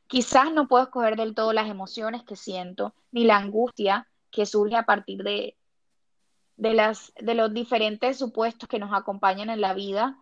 Quizás 0.06 0.52
no 0.52 0.68
puedo 0.68 0.84
escoger 0.84 1.16
del 1.16 1.34
todo 1.34 1.52
las 1.52 1.68
emociones 1.68 2.22
que 2.22 2.36
siento, 2.36 2.94
ni 3.10 3.24
la 3.24 3.38
angustia 3.38 4.06
que 4.30 4.46
surge 4.46 4.76
a 4.76 4.84
partir 4.84 5.24
de, 5.24 5.56
de, 6.60 6.74
las, 6.74 7.12
de 7.18 7.34
los 7.34 7.54
diferentes 7.54 8.18
supuestos 8.18 8.68
que 8.68 8.78
nos 8.78 8.92
acompañan 8.92 9.48
en 9.48 9.62
la 9.62 9.72
vida, 9.72 10.18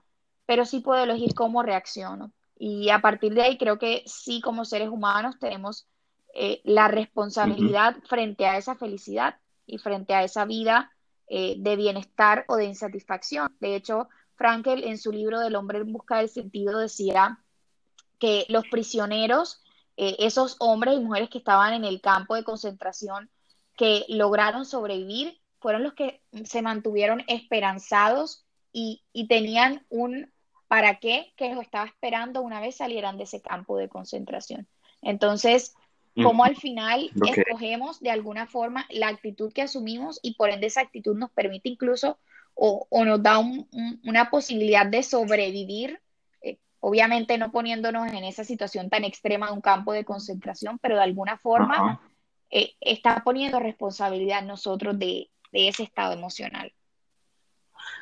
pero 0.47 0.65
sí 0.65 0.79
puedo 0.79 1.03
elegir 1.03 1.35
cómo 1.35 1.65
reacciono. 1.65 2.33
Y 2.57 2.91
a 2.91 3.01
partir 3.01 3.35
de 3.35 3.43
ahí 3.43 3.59
creo 3.59 3.79
que 3.79 4.05
sí 4.07 4.41
como 4.41 4.65
seres 4.65 4.89
humanos 4.89 5.39
tenemos 5.41 5.89
eh, 6.35 6.61
la 6.63 6.87
responsabilidad 6.87 7.97
frente 8.05 8.47
a 8.47 8.57
esa 8.57 8.77
felicidad 8.77 9.41
y 9.67 9.79
frente 9.79 10.15
a 10.15 10.23
esa 10.23 10.45
vida 10.45 10.93
eh, 11.27 11.57
de 11.59 11.75
bienestar 11.75 12.45
o 12.47 12.55
de 12.55 12.67
insatisfacción. 12.67 13.57
De 13.59 13.75
hecho, 13.75 14.09
Frankel 14.37 14.85
en 14.85 14.97
su 14.97 15.11
libro 15.11 15.41
del 15.41 15.57
hombre 15.57 15.79
en 15.79 15.93
busca 15.93 16.19
del 16.19 16.29
sentido 16.29 16.79
decía 16.79 17.41
que 18.21 18.47
los 18.49 18.65
prisioneros, 18.69 19.61
eh, 19.97 20.15
esos 20.21 20.55
hombres 20.61 20.95
y 20.95 21.01
mujeres 21.01 21.31
que 21.31 21.39
estaban 21.39 21.75
en 21.75 21.85
el 21.85 22.01
campo 22.01 22.37
de 22.37 22.45
concentración, 22.45 23.29
que 23.77 24.05
lograron 24.09 24.65
sobrevivir, 24.65 25.41
fueron 25.61 25.83
los 25.83 25.95
que 25.95 26.23
se 26.45 26.63
mantuvieron 26.63 27.25
esperanzados 27.27 28.47
y, 28.73 29.03
y 29.13 29.29
tenían 29.29 29.85
un 29.89 30.31
para 30.69 30.99
qué 30.99 31.33
que 31.37 31.55
los 31.55 31.65
estaba 31.65 31.87
esperando 31.87 32.43
una 32.43 32.61
vez 32.61 32.77
salieran 32.77 33.17
de 33.17 33.25
ese 33.25 33.41
campo 33.41 33.77
de 33.77 33.89
concentración. 33.89 34.69
Entonces, 35.03 35.75
cómo 36.23 36.45
al 36.45 36.57
final 36.57 37.11
escogemos 37.27 38.01
de 38.01 38.11
alguna 38.11 38.47
forma 38.47 38.87
la 38.91 39.09
actitud 39.09 39.53
que 39.53 39.63
asumimos 39.63 40.19
y 40.23 40.35
por 40.35 40.51
ende 40.51 40.67
esa 40.67 40.81
actitud 40.81 41.17
nos 41.17 41.31
permite 41.31 41.69
incluso 41.69 42.19
o, 42.55 42.89
nos 43.05 43.23
da 43.23 43.39
una 43.39 44.31
posibilidad 44.31 44.85
de 44.85 45.05
sobrevivir, 45.05 46.01
eh, 46.43 46.59
obviamente 46.81 47.39
no 47.39 47.53
poniéndonos 47.53 48.13
en 48.13 48.25
esa 48.25 48.43
situación 48.43 48.91
tan 48.91 49.05
extrema 49.05 49.47
de 49.47 49.53
un 49.53 49.61
campo 49.61 49.93
de 49.93 50.05
concentración, 50.05 50.79
pero 50.81 50.97
de 50.97 51.03
alguna 51.03 51.39
forma 51.39 52.01
eh, 52.51 52.75
está 52.81 53.23
poniendo 53.23 53.61
responsabilidad 53.61 54.43
nosotros 54.43 54.99
de, 54.99 55.31
ese 55.53 55.83
estado 55.83 56.13
emocional. 56.13 56.73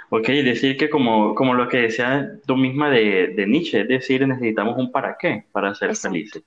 Ok, 0.09 0.29
decir 0.29 0.77
que 0.77 0.89
como, 0.89 1.35
como 1.35 1.55
lo 1.55 1.69
que 1.69 1.79
decía 1.79 2.31
tú 2.47 2.57
misma 2.57 2.91
de, 2.91 3.45
Nietzsche, 3.47 3.81
es 3.81 3.89
decir, 3.89 4.27
necesitamos 4.27 4.77
un 4.79 4.93
para 4.93 5.17
qué 5.19 5.45
para 5.51 5.75
ser 5.75 5.97
felices. 5.97 6.45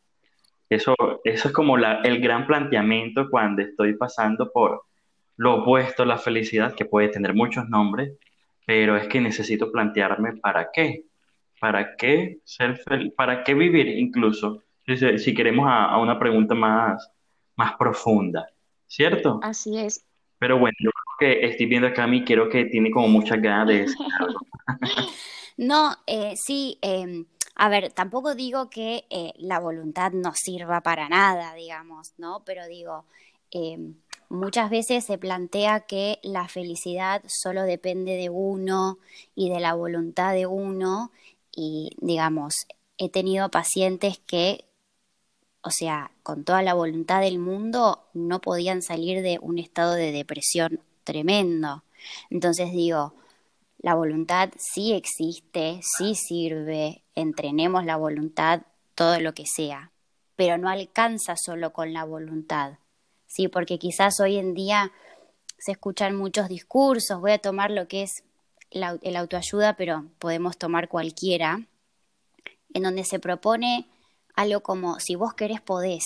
Eso, 0.69 0.95
eso 1.23 1.47
es 1.47 1.53
como 1.53 1.77
la, 1.77 2.01
el 2.03 2.21
gran 2.21 2.47
planteamiento 2.47 3.29
cuando 3.29 3.61
estoy 3.61 3.95
pasando 3.95 4.51
por 4.51 4.83
lo 5.35 5.61
opuesto 5.61 6.03
a 6.03 6.05
la 6.05 6.17
felicidad, 6.17 6.73
que 6.73 6.85
puede 6.85 7.09
tener 7.09 7.33
muchos 7.33 7.67
nombres, 7.69 8.13
pero 8.65 8.95
es 8.97 9.07
que 9.07 9.21
necesito 9.21 9.71
plantearme 9.71 10.37
para 10.37 10.69
qué. 10.71 11.05
¿Para 11.59 11.95
qué 11.95 12.39
ser 12.43 12.77
feliz? 12.77 13.13
¿Para 13.15 13.43
qué 13.43 13.53
vivir 13.53 13.87
incluso? 13.87 14.63
Si, 14.85 15.33
queremos 15.33 15.65
a, 15.69 15.97
una 15.97 16.17
pregunta 16.17 16.55
más, 16.55 17.11
más 17.55 17.73
profunda, 17.77 18.47
¿cierto? 18.87 19.39
Así 19.43 19.77
es. 19.77 20.05
Pero 20.39 20.57
bueno, 20.57 20.75
yo 20.79 20.89
creo 20.91 21.33
que 21.33 21.45
estoy 21.47 21.65
viendo 21.65 21.87
acá 21.87 22.03
a 22.03 22.07
mí, 22.07 22.23
quiero 22.23 22.49
que 22.49 22.65
tiene 22.65 22.91
como 22.91 23.07
muchas 23.07 23.41
ganas 23.41 23.67
de 23.67 23.79
decir 23.81 23.97
algo. 24.19 24.39
no, 25.57 25.95
eh, 26.07 26.33
sí, 26.35 26.77
em, 26.81 27.25
a 27.55 27.67
ver, 27.67 27.91
tampoco 27.91 28.35
digo 28.35 28.69
que 28.69 29.03
eh, 29.09 29.33
la 29.37 29.59
voluntad 29.59 30.13
no 30.13 30.33
sirva 30.33 30.81
para 30.81 31.09
nada, 31.09 31.53
digamos, 31.55 32.13
¿no? 32.17 32.41
Pero 32.45 32.65
digo, 32.67 33.03
em, 33.51 33.95
muchas 34.29 34.69
veces 34.69 35.05
se 35.05 35.17
plantea 35.17 35.81
que 35.81 36.19
la 36.23 36.47
felicidad 36.47 37.21
solo 37.27 37.63
depende 37.63 38.15
de 38.15 38.29
uno 38.29 38.99
y 39.35 39.49
de 39.49 39.59
la 39.59 39.73
voluntad 39.73 40.33
de 40.33 40.45
uno 40.47 41.11
y, 41.51 41.89
digamos, 41.99 42.53
he 42.97 43.09
tenido 43.09 43.49
pacientes 43.49 44.19
que, 44.19 44.63
o 45.69 45.71
sea, 45.71 46.09
con 46.23 46.45
toda 46.45 46.63
la 46.63 46.73
voluntad 46.73 47.21
del 47.21 47.37
mundo, 47.37 48.07
no 48.15 48.41
podían 48.41 48.81
salir 48.81 49.21
de 49.21 49.37
un 49.39 49.59
estado 49.59 49.93
de 49.93 50.11
depresión 50.11 50.79
tremendo. 51.03 51.83
Entonces 52.31 52.71
digo, 52.71 53.13
la 53.77 53.93
voluntad 53.93 54.49
sí 54.57 54.93
existe, 54.93 55.79
sí 55.83 56.15
sirve, 56.15 57.03
entrenemos 57.13 57.85
la 57.85 57.97
voluntad, 57.97 58.63
todo 58.95 59.19
lo 59.19 59.35
que 59.35 59.43
sea, 59.45 59.91
pero 60.35 60.57
no 60.57 60.69
alcanza 60.69 61.35
solo 61.37 61.71
con 61.71 61.93
la 61.93 62.03
voluntad, 62.03 62.79
¿sí? 63.27 63.47
Porque 63.47 63.77
quizás 63.77 64.19
hoy 64.19 64.37
en 64.37 64.55
día 64.55 64.91
se 65.59 65.73
escuchan 65.73 66.15
muchos 66.15 66.49
discursos, 66.49 67.21
voy 67.21 67.33
a 67.33 67.37
tomar 67.37 67.69
lo 67.69 67.87
que 67.87 68.01
es 68.01 68.23
el 68.71 69.15
autoayuda, 69.15 69.77
pero 69.77 70.05
podemos 70.17 70.57
tomar 70.57 70.89
cualquiera, 70.89 71.61
en 72.73 72.81
donde 72.81 73.03
se 73.03 73.19
propone 73.19 73.85
algo 74.39 74.61
como, 74.61 74.99
si 75.01 75.15
vos 75.15 75.33
querés, 75.33 75.59
podés. 75.59 76.05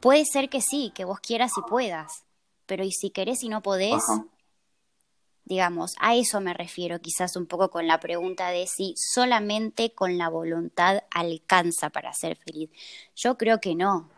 Puede 0.00 0.24
ser 0.30 0.50
que 0.50 0.60
sí, 0.60 0.92
que 0.94 1.06
vos 1.06 1.20
quieras 1.20 1.52
y 1.56 1.62
puedas, 1.62 2.24
pero 2.66 2.84
¿y 2.84 2.92
si 2.92 3.08
querés 3.08 3.42
y 3.42 3.48
no 3.48 3.62
podés? 3.62 4.02
Digamos, 5.46 5.94
a 5.98 6.14
eso 6.14 6.40
me 6.42 6.52
refiero 6.52 7.00
quizás 7.00 7.34
un 7.36 7.46
poco 7.46 7.70
con 7.70 7.86
la 7.86 7.98
pregunta 7.98 8.50
de 8.50 8.66
si 8.66 8.94
solamente 8.96 9.94
con 9.94 10.18
la 10.18 10.28
voluntad 10.28 11.04
alcanza 11.10 11.88
para 11.88 12.12
ser 12.12 12.36
feliz. 12.36 12.68
Yo 13.14 13.38
creo 13.38 13.58
que 13.58 13.74
no. 13.74 14.10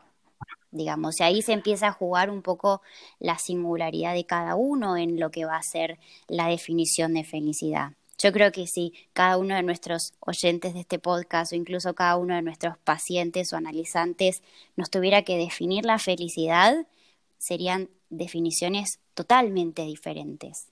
Digamos, 0.72 1.20
y 1.20 1.22
ahí 1.22 1.42
se 1.42 1.52
empieza 1.52 1.88
a 1.88 1.92
jugar 1.92 2.28
un 2.28 2.42
poco 2.42 2.82
la 3.20 3.38
singularidad 3.38 4.14
de 4.14 4.26
cada 4.26 4.56
uno 4.56 4.96
en 4.96 5.20
lo 5.20 5.30
que 5.30 5.44
va 5.44 5.56
a 5.56 5.62
ser 5.62 5.98
la 6.26 6.48
definición 6.48 7.14
de 7.14 7.24
felicidad. 7.24 7.92
Yo 8.18 8.32
creo 8.32 8.50
que 8.50 8.66
si 8.66 8.92
cada 9.12 9.38
uno 9.38 9.54
de 9.54 9.62
nuestros 9.62 10.12
oyentes 10.18 10.74
de 10.74 10.80
este 10.80 10.98
podcast 10.98 11.52
o 11.52 11.56
incluso 11.56 11.94
cada 11.94 12.16
uno 12.16 12.34
de 12.34 12.42
nuestros 12.42 12.76
pacientes 12.78 13.52
o 13.52 13.56
analizantes 13.56 14.42
nos 14.76 14.90
tuviera 14.90 15.22
que 15.22 15.36
definir 15.36 15.84
la 15.84 16.00
felicidad, 16.00 16.86
serían 17.38 17.88
definiciones 18.10 18.98
totalmente 19.14 19.82
diferentes. 19.82 20.66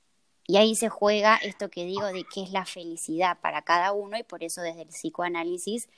Y 0.48 0.56
ahí 0.56 0.74
se 0.74 0.88
juega 0.88 1.36
esto 1.36 1.70
que 1.70 1.84
digo 1.84 2.06
de 2.06 2.24
qué 2.32 2.42
es 2.42 2.50
la 2.50 2.66
felicidad 2.66 3.38
para 3.40 3.62
cada 3.62 3.92
uno 3.92 4.18
y 4.18 4.24
por 4.24 4.42
eso 4.42 4.62
desde 4.62 4.82
el 4.82 4.88
psicoanálisis 4.88 5.88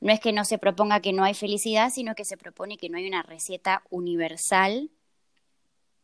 no 0.00 0.12
es 0.12 0.20
que 0.20 0.32
no 0.32 0.44
se 0.44 0.58
proponga 0.58 1.00
que 1.00 1.12
no 1.12 1.24
hay 1.24 1.34
felicidad, 1.34 1.90
sino 1.90 2.14
que 2.14 2.24
se 2.24 2.36
propone 2.36 2.76
que 2.76 2.88
no 2.88 2.98
hay 2.98 3.08
una 3.08 3.22
receta 3.22 3.82
universal 3.90 4.90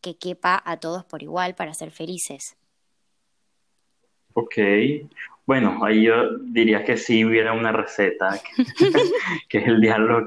que 0.00 0.16
quepa 0.16 0.60
a 0.64 0.78
todos 0.80 1.04
por 1.04 1.22
igual 1.22 1.54
para 1.54 1.74
ser 1.74 1.90
felices. 1.90 2.56
Ok, 4.34 4.56
bueno, 5.46 5.84
ahí 5.84 6.04
yo 6.04 6.38
diría 6.38 6.84
que 6.84 6.96
sí 6.96 7.24
hubiera 7.24 7.52
una 7.52 7.72
receta, 7.72 8.40
que, 9.48 9.58
es 9.58 9.66
el 9.66 9.80
diálogo, 9.80 10.26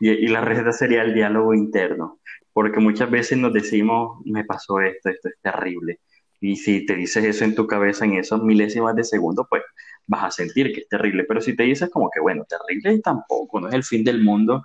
y, 0.00 0.28
la 0.28 0.40
receta 0.40 0.72
sería 0.72 1.02
el 1.02 1.14
diálogo 1.14 1.54
interno, 1.54 2.18
porque 2.52 2.80
muchas 2.80 3.10
veces 3.10 3.38
nos 3.38 3.52
decimos, 3.52 4.20
me 4.24 4.44
pasó 4.44 4.80
esto, 4.80 5.10
esto 5.10 5.28
es 5.28 5.36
terrible, 5.40 6.00
y 6.40 6.56
si 6.56 6.86
te 6.86 6.94
dices 6.94 7.24
eso 7.24 7.44
en 7.44 7.54
tu 7.54 7.66
cabeza 7.66 8.04
en 8.04 8.14
esos 8.14 8.42
milésimas 8.42 8.94
de 8.94 9.04
segundo, 9.04 9.46
pues 9.48 9.62
vas 10.06 10.24
a 10.24 10.30
sentir 10.30 10.72
que 10.72 10.80
es 10.80 10.88
terrible. 10.88 11.24
Pero 11.24 11.40
si 11.40 11.56
te 11.56 11.64
dices 11.64 11.90
como 11.90 12.10
que, 12.10 12.20
bueno, 12.20 12.44
terrible 12.48 12.98
tampoco, 13.00 13.60
no 13.60 13.68
es 13.68 13.74
el 13.74 13.84
fin 13.84 14.04
del 14.04 14.22
mundo 14.22 14.64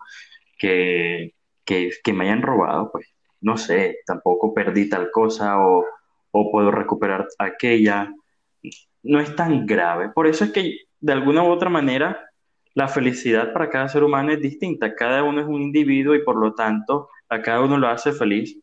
que, 0.58 1.34
que, 1.66 1.92
que 2.04 2.14
me 2.14 2.26
hayan 2.26 2.42
robado, 2.42 2.92
pues 2.92 3.08
no 3.42 3.58
sé, 3.58 4.00
tampoco 4.06 4.54
perdí 4.54 4.88
tal 4.90 5.12
cosa 5.12 5.60
o, 5.60 5.84
o 6.32 6.52
puedo 6.52 6.72
recuperar 6.72 7.28
aquella. 7.40 8.14
No 9.04 9.20
es 9.20 9.36
tan 9.36 9.66
grave. 9.66 10.10
Por 10.10 10.28
eso 10.28 10.46
es 10.46 10.52
que 10.52 10.80
de 11.00 11.14
alguna 11.14 11.44
u 11.44 11.48
otra 11.48 11.70
manera 11.70 12.30
la 12.74 12.88
felicidad 12.88 13.54
para 13.54 13.70
cada 13.70 13.88
ser 13.90 14.04
humano 14.04 14.32
es 14.32 14.42
distinta. 14.42 14.96
Cada 14.96 15.24
uno 15.24 15.42
es 15.42 15.48
un 15.48 15.62
individuo 15.62 16.16
y 16.16 16.24
por 16.24 16.38
lo 16.38 16.54
tanto 16.54 17.10
a 17.30 17.42
cada 17.42 17.62
uno 17.62 17.78
lo 17.78 17.88
hace 17.88 18.12
feliz 18.12 18.58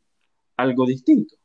algo 0.56 0.86
distinto. 0.86 1.36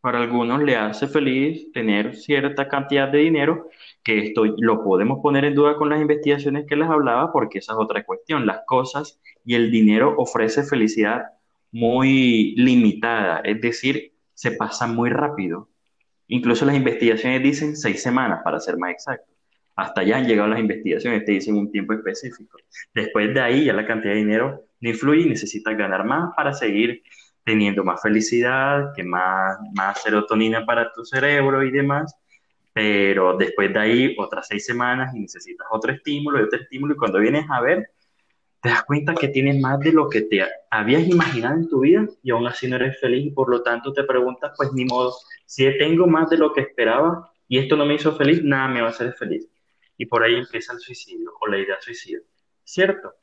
Para 0.00 0.18
algunos 0.18 0.62
le 0.62 0.76
hace 0.76 1.06
feliz 1.06 1.70
tener 1.72 2.16
cierta 2.16 2.68
cantidad 2.68 3.08
de 3.08 3.18
dinero, 3.18 3.68
que 4.02 4.18
esto 4.18 4.44
lo 4.56 4.82
podemos 4.82 5.18
poner 5.22 5.44
en 5.44 5.54
duda 5.54 5.76
con 5.76 5.90
las 5.90 6.00
investigaciones 6.00 6.64
que 6.66 6.76
les 6.76 6.88
hablaba, 6.88 7.32
porque 7.32 7.58
esa 7.58 7.74
es 7.74 7.78
otra 7.78 8.02
cuestión. 8.04 8.46
Las 8.46 8.62
cosas 8.66 9.20
y 9.44 9.54
el 9.54 9.70
dinero 9.70 10.14
ofrece 10.16 10.62
felicidad 10.62 11.24
muy 11.70 12.54
limitada, 12.56 13.40
es 13.44 13.60
decir, 13.60 14.14
se 14.32 14.52
pasa 14.52 14.86
muy 14.86 15.10
rápido. 15.10 15.68
Incluso 16.30 16.64
las 16.64 16.76
investigaciones 16.76 17.42
dicen 17.42 17.76
seis 17.76 18.02
semanas, 18.02 18.40
para 18.44 18.60
ser 18.60 18.76
más 18.78 18.92
exacto. 18.92 19.32
Hasta 19.74 20.02
allá 20.02 20.18
han 20.18 20.28
llegado 20.28 20.48
las 20.48 20.60
investigaciones, 20.60 21.24
te 21.24 21.32
dicen 21.32 21.56
un 21.56 21.72
tiempo 21.72 21.92
específico. 21.92 22.56
Después 22.94 23.34
de 23.34 23.40
ahí 23.40 23.64
ya 23.64 23.72
la 23.72 23.84
cantidad 23.84 24.12
de 24.12 24.20
dinero 24.20 24.64
no 24.80 24.88
influye 24.88 25.22
y 25.22 25.28
necesitas 25.28 25.76
ganar 25.76 26.04
más 26.04 26.32
para 26.36 26.52
seguir 26.52 27.02
teniendo 27.44 27.82
más 27.82 28.00
felicidad, 28.00 28.92
que 28.94 29.02
más, 29.02 29.58
más 29.74 30.00
serotonina 30.02 30.64
para 30.64 30.92
tu 30.92 31.04
cerebro 31.04 31.64
y 31.64 31.72
demás, 31.72 32.14
pero 32.72 33.36
después 33.36 33.72
de 33.72 33.80
ahí 33.80 34.16
otras 34.16 34.46
seis 34.46 34.64
semanas 34.64 35.12
y 35.16 35.20
necesitas 35.20 35.66
otro 35.72 35.92
estímulo 35.92 36.38
y 36.38 36.44
otro 36.44 36.60
estímulo 36.60 36.94
y 36.94 36.96
cuando 36.96 37.18
vienes 37.18 37.44
a 37.50 37.60
ver, 37.60 37.90
te 38.60 38.68
das 38.68 38.84
cuenta 38.84 39.14
que 39.14 39.28
tienes 39.28 39.58
más 39.60 39.80
de 39.80 39.92
lo 39.92 40.08
que 40.08 40.22
te 40.22 40.42
habías 40.70 41.08
imaginado 41.08 41.56
en 41.56 41.68
tu 41.68 41.80
vida 41.80 42.06
y 42.22 42.30
aún 42.30 42.46
así 42.46 42.68
no 42.68 42.76
eres 42.76 43.00
feliz 43.00 43.26
y 43.26 43.30
por 43.30 43.50
lo 43.50 43.62
tanto 43.62 43.92
te 43.92 44.04
preguntas, 44.04 44.52
pues 44.56 44.72
ni 44.72 44.84
modo, 44.84 45.14
si 45.46 45.66
tengo 45.78 46.06
más 46.06 46.28
de 46.28 46.36
lo 46.36 46.52
que 46.52 46.60
esperaba 46.60 47.32
y 47.48 47.58
esto 47.58 47.76
no 47.76 47.86
me 47.86 47.94
hizo 47.94 48.14
feliz, 48.16 48.42
nada 48.44 48.68
me 48.68 48.82
va 48.82 48.88
a 48.88 48.90
hacer 48.90 49.12
feliz. 49.14 49.48
Y 49.96 50.06
por 50.06 50.22
ahí 50.22 50.34
empieza 50.34 50.72
el 50.72 50.80
suicidio 50.80 51.32
o 51.40 51.46
la 51.46 51.58
idea 51.58 51.76
suicida, 51.80 52.20
¿cierto? 52.62 53.14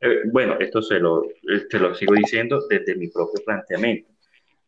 Eh, 0.00 0.22
bueno, 0.30 0.56
esto 0.60 0.80
se 0.80 0.98
lo, 0.98 1.22
te 1.68 1.78
lo 1.78 1.94
sigo 1.94 2.14
diciendo 2.14 2.66
desde 2.68 2.94
mi 2.94 3.08
propio 3.08 3.42
planteamiento, 3.44 4.10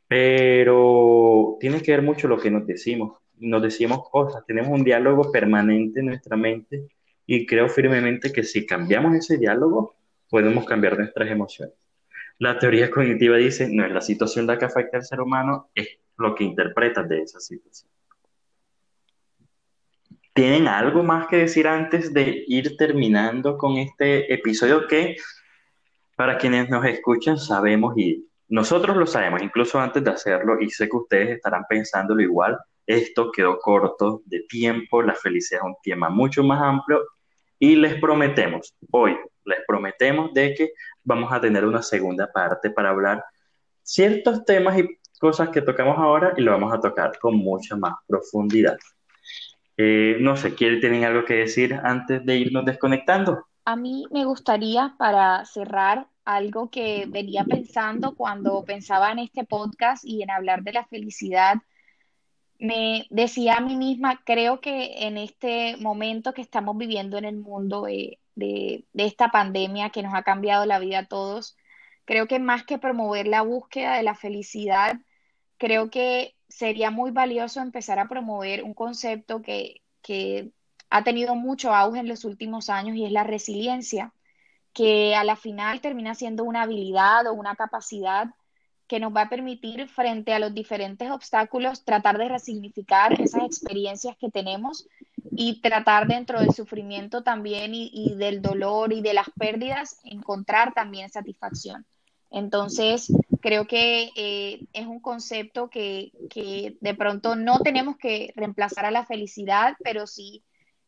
pero 0.09 1.57
tiene 1.61 1.83
que 1.83 1.93
ver 1.93 2.03
mucho 2.03 2.27
lo 2.27 2.39
que 2.39 2.51
nos 2.51 2.67
decimos. 2.67 3.19
Nos 3.39 3.63
decimos 3.63 4.09
cosas, 4.11 4.45
tenemos 4.47 4.71
un 4.71 4.85
diálogo 4.85 5.31
permanente 5.31 6.01
en 6.01 6.07
nuestra 6.07 6.37
mente 6.37 6.89
y 7.27 7.47
creo 7.47 7.69
firmemente 7.69 8.33
que 8.33 8.43
si 8.45 8.67
cambiamos 8.67 9.15
ese 9.15 9.37
diálogo, 9.37 9.95
podemos 10.29 10.65
cambiar 10.65 10.99
nuestras 10.99 11.31
emociones. 11.31 11.75
La 12.39 12.59
teoría 12.59 12.91
cognitiva 12.91 13.37
dice, 13.37 13.69
no 13.71 13.85
es 13.85 13.93
la 13.93 14.01
situación 14.01 14.47
la 14.47 14.59
que 14.59 14.67
afecta 14.67 14.99
al 14.99 15.05
ser 15.05 15.21
humano, 15.21 15.71
es 15.75 15.89
lo 16.19 16.35
que 16.35 16.45
interpretas 16.45 17.09
de 17.09 17.23
esa 17.23 17.41
situación. 17.41 17.91
¿Tienen 20.35 20.69
algo 20.69 21.03
más 21.03 21.29
que 21.29 21.37
decir 21.37 21.67
antes 21.67 22.13
de 22.13 22.45
ir 22.47 22.77
terminando 22.77 23.57
con 23.57 23.79
este 23.79 24.33
episodio 24.33 24.87
que 24.87 25.17
para 26.15 26.37
quienes 26.37 26.69
nos 26.69 26.85
escuchan 26.85 27.39
sabemos 27.39 27.97
y 27.97 28.27
nosotros 28.49 28.97
lo 28.97 29.07
sabemos, 29.07 29.43
incluso 29.43 29.81
antes 29.81 30.05
de 30.05 30.11
hacerlo, 30.11 30.61
y 30.61 30.71
sé 30.71 30.89
que 30.89 30.97
ustedes 30.97 31.37
estarán 31.37 31.65
pensándolo 31.69 32.21
igual, 32.21 32.59
esto 32.87 33.33
quedó 33.33 33.59
corto 33.59 34.23
de 34.27 34.41
tiempo, 34.49 35.03
la 35.03 35.15
felicidad 35.15 35.63
es 35.63 35.67
un 35.67 35.77
tema 35.83 36.09
mucho 36.11 36.45
más 36.45 36.61
amplio 36.63 37.01
y 37.59 37.77
les 37.77 38.01
prometemos, 38.01 38.75
hoy 38.91 39.17
les 39.45 39.59
prometemos 39.67 40.33
de 40.35 40.55
que 40.55 40.73
vamos 41.05 41.33
a 41.33 41.41
tener 41.41 41.65
una 41.65 41.83
segunda 41.83 42.31
parte 42.31 42.71
para 42.71 42.91
hablar 42.91 43.25
ciertos 43.83 44.45
temas 44.45 44.79
y 44.79 44.99
cosas 45.19 45.49
que 45.51 45.63
tocamos 45.63 45.97
ahora 45.99 46.35
y 46.37 46.43
lo 46.43 46.53
vamos 46.53 46.73
a 46.73 46.81
tocar 46.81 47.19
con 47.19 47.37
mucha 47.37 47.77
más 47.77 47.95
profundidad. 48.07 48.77
Eh, 49.77 50.17
no 50.21 50.37
sé, 50.37 50.51
¿tienen 50.53 51.05
algo 51.05 51.25
que 51.25 51.35
decir 51.35 51.75
antes 51.75 52.25
de 52.25 52.37
irnos 52.37 52.65
desconectando? 52.65 53.47
A 53.65 53.77
mí 53.77 54.05
me 54.11 54.25
gustaría, 54.25 54.95
para 54.99 55.45
cerrar, 55.45 56.07
algo 56.25 56.71
que 56.71 57.07
venía 57.09 57.45
pensando 57.45 58.15
cuando 58.17 58.65
pensaba 58.65 59.13
en 59.13 59.21
este 59.21 59.45
podcast 59.45 60.05
y 60.05 60.23
en 60.23 60.31
hablar 60.31 60.63
de 60.63 60.73
la 60.73 60.85
felicidad. 60.87 61.57
Me 62.59 63.07
decía 63.11 63.57
a 63.57 63.61
mí 63.61 63.77
misma, 63.77 64.23
creo 64.25 64.61
que 64.61 65.07
en 65.07 65.19
este 65.19 65.77
momento 65.79 66.33
que 66.33 66.43
estamos 66.43 66.77
viviendo 66.77 67.19
en 67.19 67.25
el 67.27 67.37
mundo 67.37 67.83
de, 67.83 68.19
de 68.35 68.85
esta 68.95 69.31
pandemia 69.31 69.91
que 69.91 70.03
nos 70.03 70.15
ha 70.15 70.23
cambiado 70.23 70.67
la 70.67 70.79
vida 70.79 71.01
a 71.01 71.07
todos, 71.07 71.57
creo 72.07 72.27
que 72.27 72.39
más 72.39 72.65
que 72.65 72.79
promover 72.79 73.27
la 73.27 73.43
búsqueda 73.43 73.97
de 73.97 74.03
la 74.03 74.15
felicidad, 74.15 75.01
creo 75.59 75.91
que 75.91 76.37
sería 76.49 76.91
muy 76.91 77.11
valioso 77.11 77.61
empezar 77.61 77.99
a 77.99 78.09
promover 78.09 78.63
un 78.63 78.75
concepto 78.75 79.43
que, 79.43 79.83
ha 80.89 81.03
tenido 81.03 81.35
mucho 81.35 81.75
auge 81.75 81.99
en 81.99 82.07
los 82.07 82.25
últimos 82.25 82.71
años 82.71 82.97
y 82.97 83.05
es 83.05 83.11
la 83.11 83.25
resiliencia, 83.25 84.13
que 84.73 85.17
a 85.17 85.25
la 85.25 85.35
final 85.35 85.81
termina 85.81 86.15
siendo 86.15 86.45
una 86.45 86.63
habilidad 86.63 87.27
o 87.27 87.35
una 87.35 87.57
capacidad 87.57 88.29
que 88.89 89.01
nos 89.01 89.15
va 89.15 89.23
a 89.23 89.29
permitir 89.29 89.89
frente 89.89 90.33
a 90.33 90.39
los 90.39 90.55
diferentes 90.55 91.11
obstáculos 91.11 91.85
tratar 91.85 92.19
de 92.19 92.29
resignificar 92.29 93.21
esas 93.21 93.45
experiencias 93.45 94.17
que 94.17 94.31
tenemos 94.31 94.87
y 95.33 95.61
tratar 95.61 96.07
dentro 96.07 96.41
del 96.41 96.53
sufrimiento 96.53 97.23
también 97.23 97.73
y, 97.75 98.15
del 98.17 98.41
dolor 98.41 98.93
y 98.93 99.01
de 99.03 99.15
las 99.15 99.29
pérdidas 99.31 99.99
encontrar 100.05 100.73
también 100.73 101.11
satisfacción. 101.11 101.85
Entonces, 102.31 103.13
creo 103.41 103.67
que 103.67 104.11
eh, 104.17 104.67
es 104.73 104.87
un 104.87 105.01
concepto 105.01 105.69
que, 105.69 106.13
de 106.81 106.95
pronto 106.95 107.37
no 107.37 107.61
tenemos 107.61 107.97
que 107.97 108.33
reemplazar 108.37 108.85
a 108.87 108.91
la 108.91 109.05
felicidad, 109.05 109.75
pero 109.83 110.07
sí, 110.07 110.43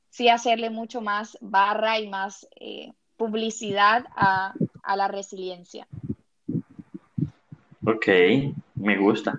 sí 0.09 0.29
hacerle 0.29 0.71
mucho 0.71 1.01
más 1.01 1.37
barra 1.41 1.99
y 1.99 2.09
más 2.09 2.47
eh, 2.61 2.93
publicidad 3.17 4.05
a, 4.17 4.55
a 4.83 4.97
la 4.97 5.09
resiliencia. 5.09 5.87
Ok, 7.89 8.07
me 8.75 8.99
gusta. 8.99 9.39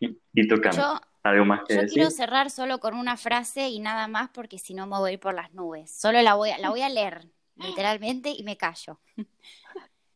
¿Y 0.00 0.48
tú, 0.48 0.58
Cam? 0.58 1.00
¿Algo 1.22 1.44
más 1.44 1.60
que 1.68 1.74
yo 1.74 1.86
quiero 1.86 2.10
cerrar 2.10 2.50
solo 2.50 2.78
con 2.80 2.94
una 2.94 3.18
frase 3.18 3.68
y 3.68 3.78
nada 3.78 4.08
más 4.08 4.30
porque 4.30 4.58
si 4.58 4.72
no 4.72 4.86
me 4.86 4.96
voy 4.96 5.10
a 5.10 5.12
ir 5.14 5.20
por 5.20 5.34
las 5.34 5.52
nubes. 5.52 5.90
Solo 5.90 6.22
la 6.22 6.34
voy 6.34 6.50
a, 6.50 6.58
la 6.58 6.70
voy 6.70 6.80
a 6.80 6.88
leer, 6.88 7.26
literalmente, 7.56 8.30
y 8.30 8.42
me 8.42 8.56
callo. 8.56 8.98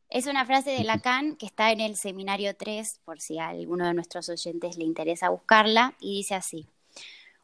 Es 0.08 0.26
una 0.26 0.44
frase 0.44 0.70
de 0.70 0.82
Lacan 0.82 1.36
que 1.36 1.46
está 1.46 1.70
en 1.70 1.80
el 1.80 1.94
seminario 1.94 2.56
3, 2.56 3.00
por 3.04 3.20
si 3.20 3.38
a 3.38 3.46
alguno 3.48 3.86
de 3.86 3.94
nuestros 3.94 4.28
oyentes 4.28 4.76
le 4.76 4.84
interesa 4.84 5.28
buscarla, 5.28 5.94
y 6.00 6.16
dice 6.16 6.34
así. 6.34 6.66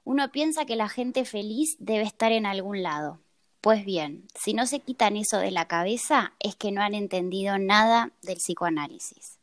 Uno 0.02 0.32
piensa 0.32 0.64
que 0.64 0.74
la 0.74 0.88
gente 0.88 1.24
feliz 1.24 1.76
debe 1.78 2.02
estar 2.02 2.32
en 2.32 2.44
algún 2.44 2.82
lado. 2.82 3.20
Pues 3.60 3.84
bien, 3.84 4.26
si 4.34 4.52
no 4.52 4.66
se 4.66 4.80
quitan 4.80 5.16
eso 5.16 5.38
de 5.38 5.52
la 5.52 5.68
cabeza, 5.68 6.32
es 6.40 6.56
que 6.56 6.72
no 6.72 6.82
han 6.82 6.94
entendido 6.94 7.56
nada 7.58 8.10
del 8.22 8.38
psicoanálisis. 8.38 9.38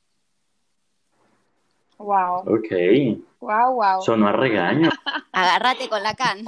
Wow. 1.97 2.39
Ok. 2.47 2.71
Wow, 3.39 3.73
wow. 3.75 4.01
Sonó 4.01 4.27
a 4.27 4.31
regaño. 4.31 4.89
Agárrate 5.31 5.89
con 5.89 6.03
la 6.03 6.13
can. 6.15 6.43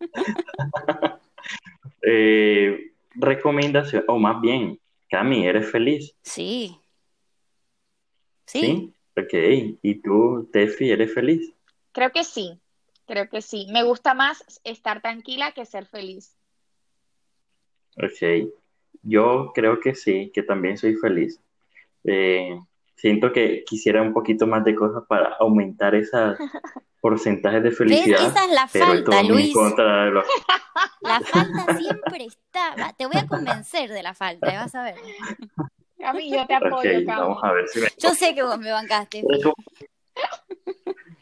eh, 2.02 2.92
recomendación, 3.14 4.04
o 4.08 4.18
más 4.18 4.40
bien, 4.40 4.78
Cami, 5.10 5.46
¿eres 5.46 5.70
feliz? 5.70 6.14
Sí. 6.22 6.80
sí. 8.46 8.60
Sí. 8.60 8.94
Ok. 9.16 9.78
¿Y 9.82 9.94
tú, 9.96 10.48
Tefi, 10.52 10.90
eres 10.90 11.12
feliz? 11.12 11.52
Creo 11.92 12.10
que 12.12 12.24
sí. 12.24 12.60
Creo 13.06 13.28
que 13.28 13.42
sí. 13.42 13.66
Me 13.70 13.82
gusta 13.82 14.14
más 14.14 14.60
estar 14.64 15.02
tranquila 15.02 15.52
que 15.52 15.66
ser 15.66 15.86
feliz. 15.86 16.36
Ok. 17.96 18.52
Yo 19.02 19.52
creo 19.54 19.80
que 19.80 19.94
sí, 19.94 20.30
que 20.32 20.42
también 20.42 20.78
soy 20.78 20.94
feliz. 20.96 21.40
Eh, 22.04 22.58
siento 23.00 23.32
que 23.32 23.64
quisiera 23.66 24.02
un 24.02 24.12
poquito 24.12 24.46
más 24.46 24.62
de 24.64 24.74
cosas 24.74 25.04
para 25.08 25.34
aumentar 25.40 25.94
esos 25.94 26.36
porcentajes 27.00 27.62
de 27.62 27.70
felicidad. 27.70 28.26
Esa 28.26 28.44
es 28.44 28.52
la 28.52 28.68
falta, 28.68 29.22
Luis. 29.22 29.54
La 31.00 31.20
falta 31.20 31.76
siempre 31.76 32.26
está. 32.26 32.92
Te 32.96 33.06
voy 33.06 33.16
a 33.16 33.26
convencer 33.26 33.90
de 33.90 34.02
la 34.02 34.14
falta, 34.14 34.46
vas 34.46 34.74
a 34.74 34.84
ver. 34.84 34.94
A 36.04 36.14
mí 36.14 36.30
yo 36.30 36.46
te 36.46 36.54
apoyo, 36.54 36.90
Vamos 37.04 37.44
a 37.44 37.52
ver 37.52 37.68
si 37.68 37.80
me... 37.80 37.88
Yo 37.98 38.10
sé 38.14 38.34
que 38.34 38.42
vos 38.42 38.58
me 38.58 38.70
bancaste. 38.70 39.22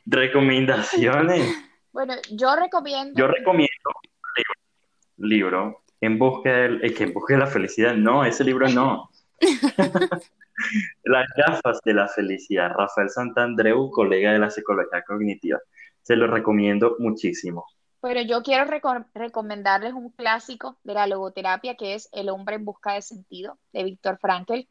Recomendaciones. 0.07 1.53
Bueno, 1.91 2.15
yo 2.31 2.55
recomiendo. 2.55 3.13
Yo 3.17 3.27
recomiendo 3.27 3.91
un 5.17 5.29
libro, 5.29 5.83
En 6.01 6.17
busca 6.17 6.51
de, 6.53 6.95
que 6.95 7.05
en 7.05 7.13
busca 7.13 7.35
de 7.35 7.41
la 7.41 7.49
felicidad. 7.49 7.95
No, 7.95 8.25
ese 8.25 8.45
libro 8.45 8.69
no. 8.69 9.11
Las 11.05 11.27
gafas 11.37 11.81
de 11.85 11.95
la 11.95 12.09
felicidad. 12.09 12.73
Rafael 12.75 13.11
Santandreu, 13.11 13.91
colega 13.91 14.33
de 14.33 14.39
la 14.39 14.51
psicología 14.51 15.03
cognitiva. 15.03 15.59
Se 16.03 16.17
lo 16.17 16.27
recomiendo 16.27 16.97
muchísimo. 16.99 17.65
Pero 18.01 18.21
yo 18.23 18.43
quiero 18.43 18.65
recomendarles 19.15 19.93
un 19.93 20.11
clásico 20.11 20.79
de 20.85 20.95
la 20.95 21.07
logoterapia 21.07 21.75
que 21.75 21.95
es 21.95 22.09
El 22.13 22.29
hombre 22.29 22.57
en 22.57 22.65
busca 22.65 22.95
de 22.95 23.03
sentido 23.03 23.59
de 23.73 23.85
Víctor 23.85 24.19
Frankl. 24.21 24.69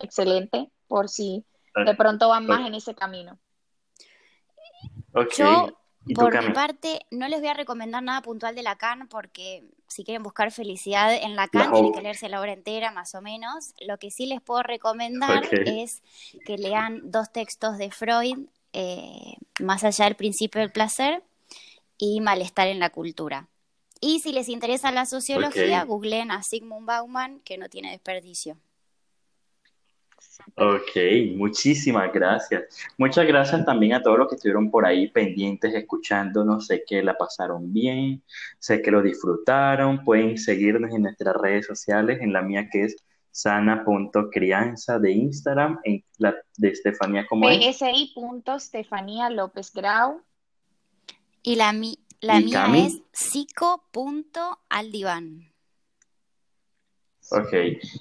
Excelente, 0.00 0.70
por 0.88 1.08
si 1.08 1.44
de 1.84 1.94
pronto 1.94 2.28
van 2.28 2.46
más 2.46 2.66
en 2.66 2.74
ese 2.74 2.94
camino. 2.94 3.38
Yo, 5.36 5.79
por 6.14 6.42
mi 6.42 6.52
parte, 6.52 7.06
no 7.10 7.28
les 7.28 7.40
voy 7.40 7.48
a 7.48 7.54
recomendar 7.54 8.02
nada 8.02 8.22
puntual 8.22 8.54
de 8.54 8.62
Lacan 8.62 9.08
porque 9.08 9.64
si 9.88 10.04
quieren 10.04 10.22
buscar 10.22 10.52
felicidad 10.52 11.14
en 11.14 11.36
Lacan, 11.36 11.72
tienen 11.72 11.92
que 11.92 12.02
leerse 12.02 12.28
la 12.28 12.40
obra 12.40 12.52
entera, 12.52 12.92
más 12.92 13.14
o 13.14 13.20
menos. 13.20 13.74
Lo 13.80 13.98
que 13.98 14.10
sí 14.10 14.26
les 14.26 14.40
puedo 14.40 14.62
recomendar 14.62 15.44
es 15.66 16.02
que 16.46 16.58
lean 16.58 17.10
dos 17.10 17.32
textos 17.32 17.78
de 17.78 17.90
Freud, 17.90 18.46
eh, 18.72 19.34
Más 19.60 19.82
allá 19.82 20.04
del 20.04 20.14
principio 20.14 20.60
del 20.60 20.70
placer 20.70 21.22
y 21.98 22.20
Malestar 22.20 22.68
en 22.68 22.78
la 22.78 22.90
cultura. 22.90 23.48
Y 24.00 24.20
si 24.20 24.32
les 24.32 24.48
interesa 24.48 24.92
la 24.92 25.04
sociología, 25.04 25.84
googleen 25.84 26.30
a 26.30 26.42
Sigmund 26.42 26.86
Bauman, 26.86 27.40
que 27.40 27.58
no 27.58 27.68
tiene 27.68 27.90
desperdicio. 27.90 28.56
Ok, 30.56 31.36
muchísimas 31.36 32.12
gracias. 32.12 32.64
Muchas 32.98 33.26
gracias 33.26 33.64
también 33.64 33.94
a 33.94 34.02
todos 34.02 34.18
los 34.18 34.28
que 34.28 34.34
estuvieron 34.34 34.70
por 34.70 34.84
ahí 34.84 35.08
pendientes, 35.08 35.74
escuchándonos. 35.74 36.66
Sé 36.66 36.84
que 36.86 37.02
la 37.02 37.16
pasaron 37.16 37.72
bien, 37.72 38.22
sé 38.58 38.82
que 38.82 38.90
lo 38.90 39.02
disfrutaron. 39.02 40.04
Pueden 40.04 40.36
seguirnos 40.36 40.94
en 40.94 41.02
nuestras 41.02 41.36
redes 41.36 41.66
sociales, 41.66 42.18
en 42.20 42.32
la 42.32 42.42
mía 42.42 42.68
que 42.70 42.84
es 42.84 42.96
sana.crianza 43.30 44.98
de 44.98 45.12
Instagram, 45.12 45.78
en 45.84 46.04
la 46.18 46.34
de 46.56 46.68
Estefanía 46.68 47.26
como 47.26 47.48
es. 47.48 47.78
PSI.Estefanía 47.78 49.30
López 49.30 49.72
Grau. 49.72 50.20
Y 51.42 51.56
la, 51.56 51.72
la 52.20 52.40
mía 52.40 52.66
es 52.76 53.00
psico.aldivan. 53.12 55.50
Ok, 57.32 57.52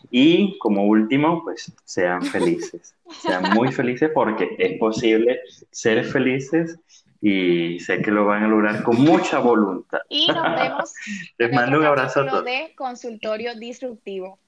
y 0.09 0.57
como 0.57 0.86
último, 0.86 1.43
pues 1.43 1.71
sean 1.86 2.23
felices, 2.23 2.95
sean 3.21 3.53
muy 3.53 3.71
felices 3.71 4.09
porque 4.13 4.55
es 4.57 4.80
posible 4.80 5.39
ser 5.71 6.03
felices 6.03 6.80
y 7.21 7.80
sé 7.80 8.01
que 8.01 8.11
lo 8.11 8.25
van 8.25 8.43
a 8.43 8.47
lograr 8.47 8.84
con 8.84 9.01
mucha 9.01 9.39
voluntad. 9.39 9.99
Y 10.09 10.27
nos 10.27 10.55
vemos. 10.55 10.93
Les 11.38 11.53
mando 11.53 11.80
un 11.80 11.86
abrazo 11.86 12.21
a 12.21 12.27
todos. 12.27 12.45
de 12.45 12.73
consultorio 12.75 13.55
disruptivo. 13.55 14.39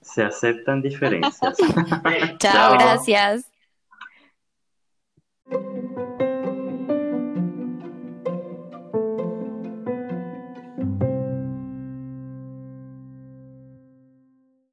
Se 0.00 0.22
aceptan 0.22 0.82
diferencias. 0.82 1.56
Chao, 2.38 2.72
gracias. 2.72 3.49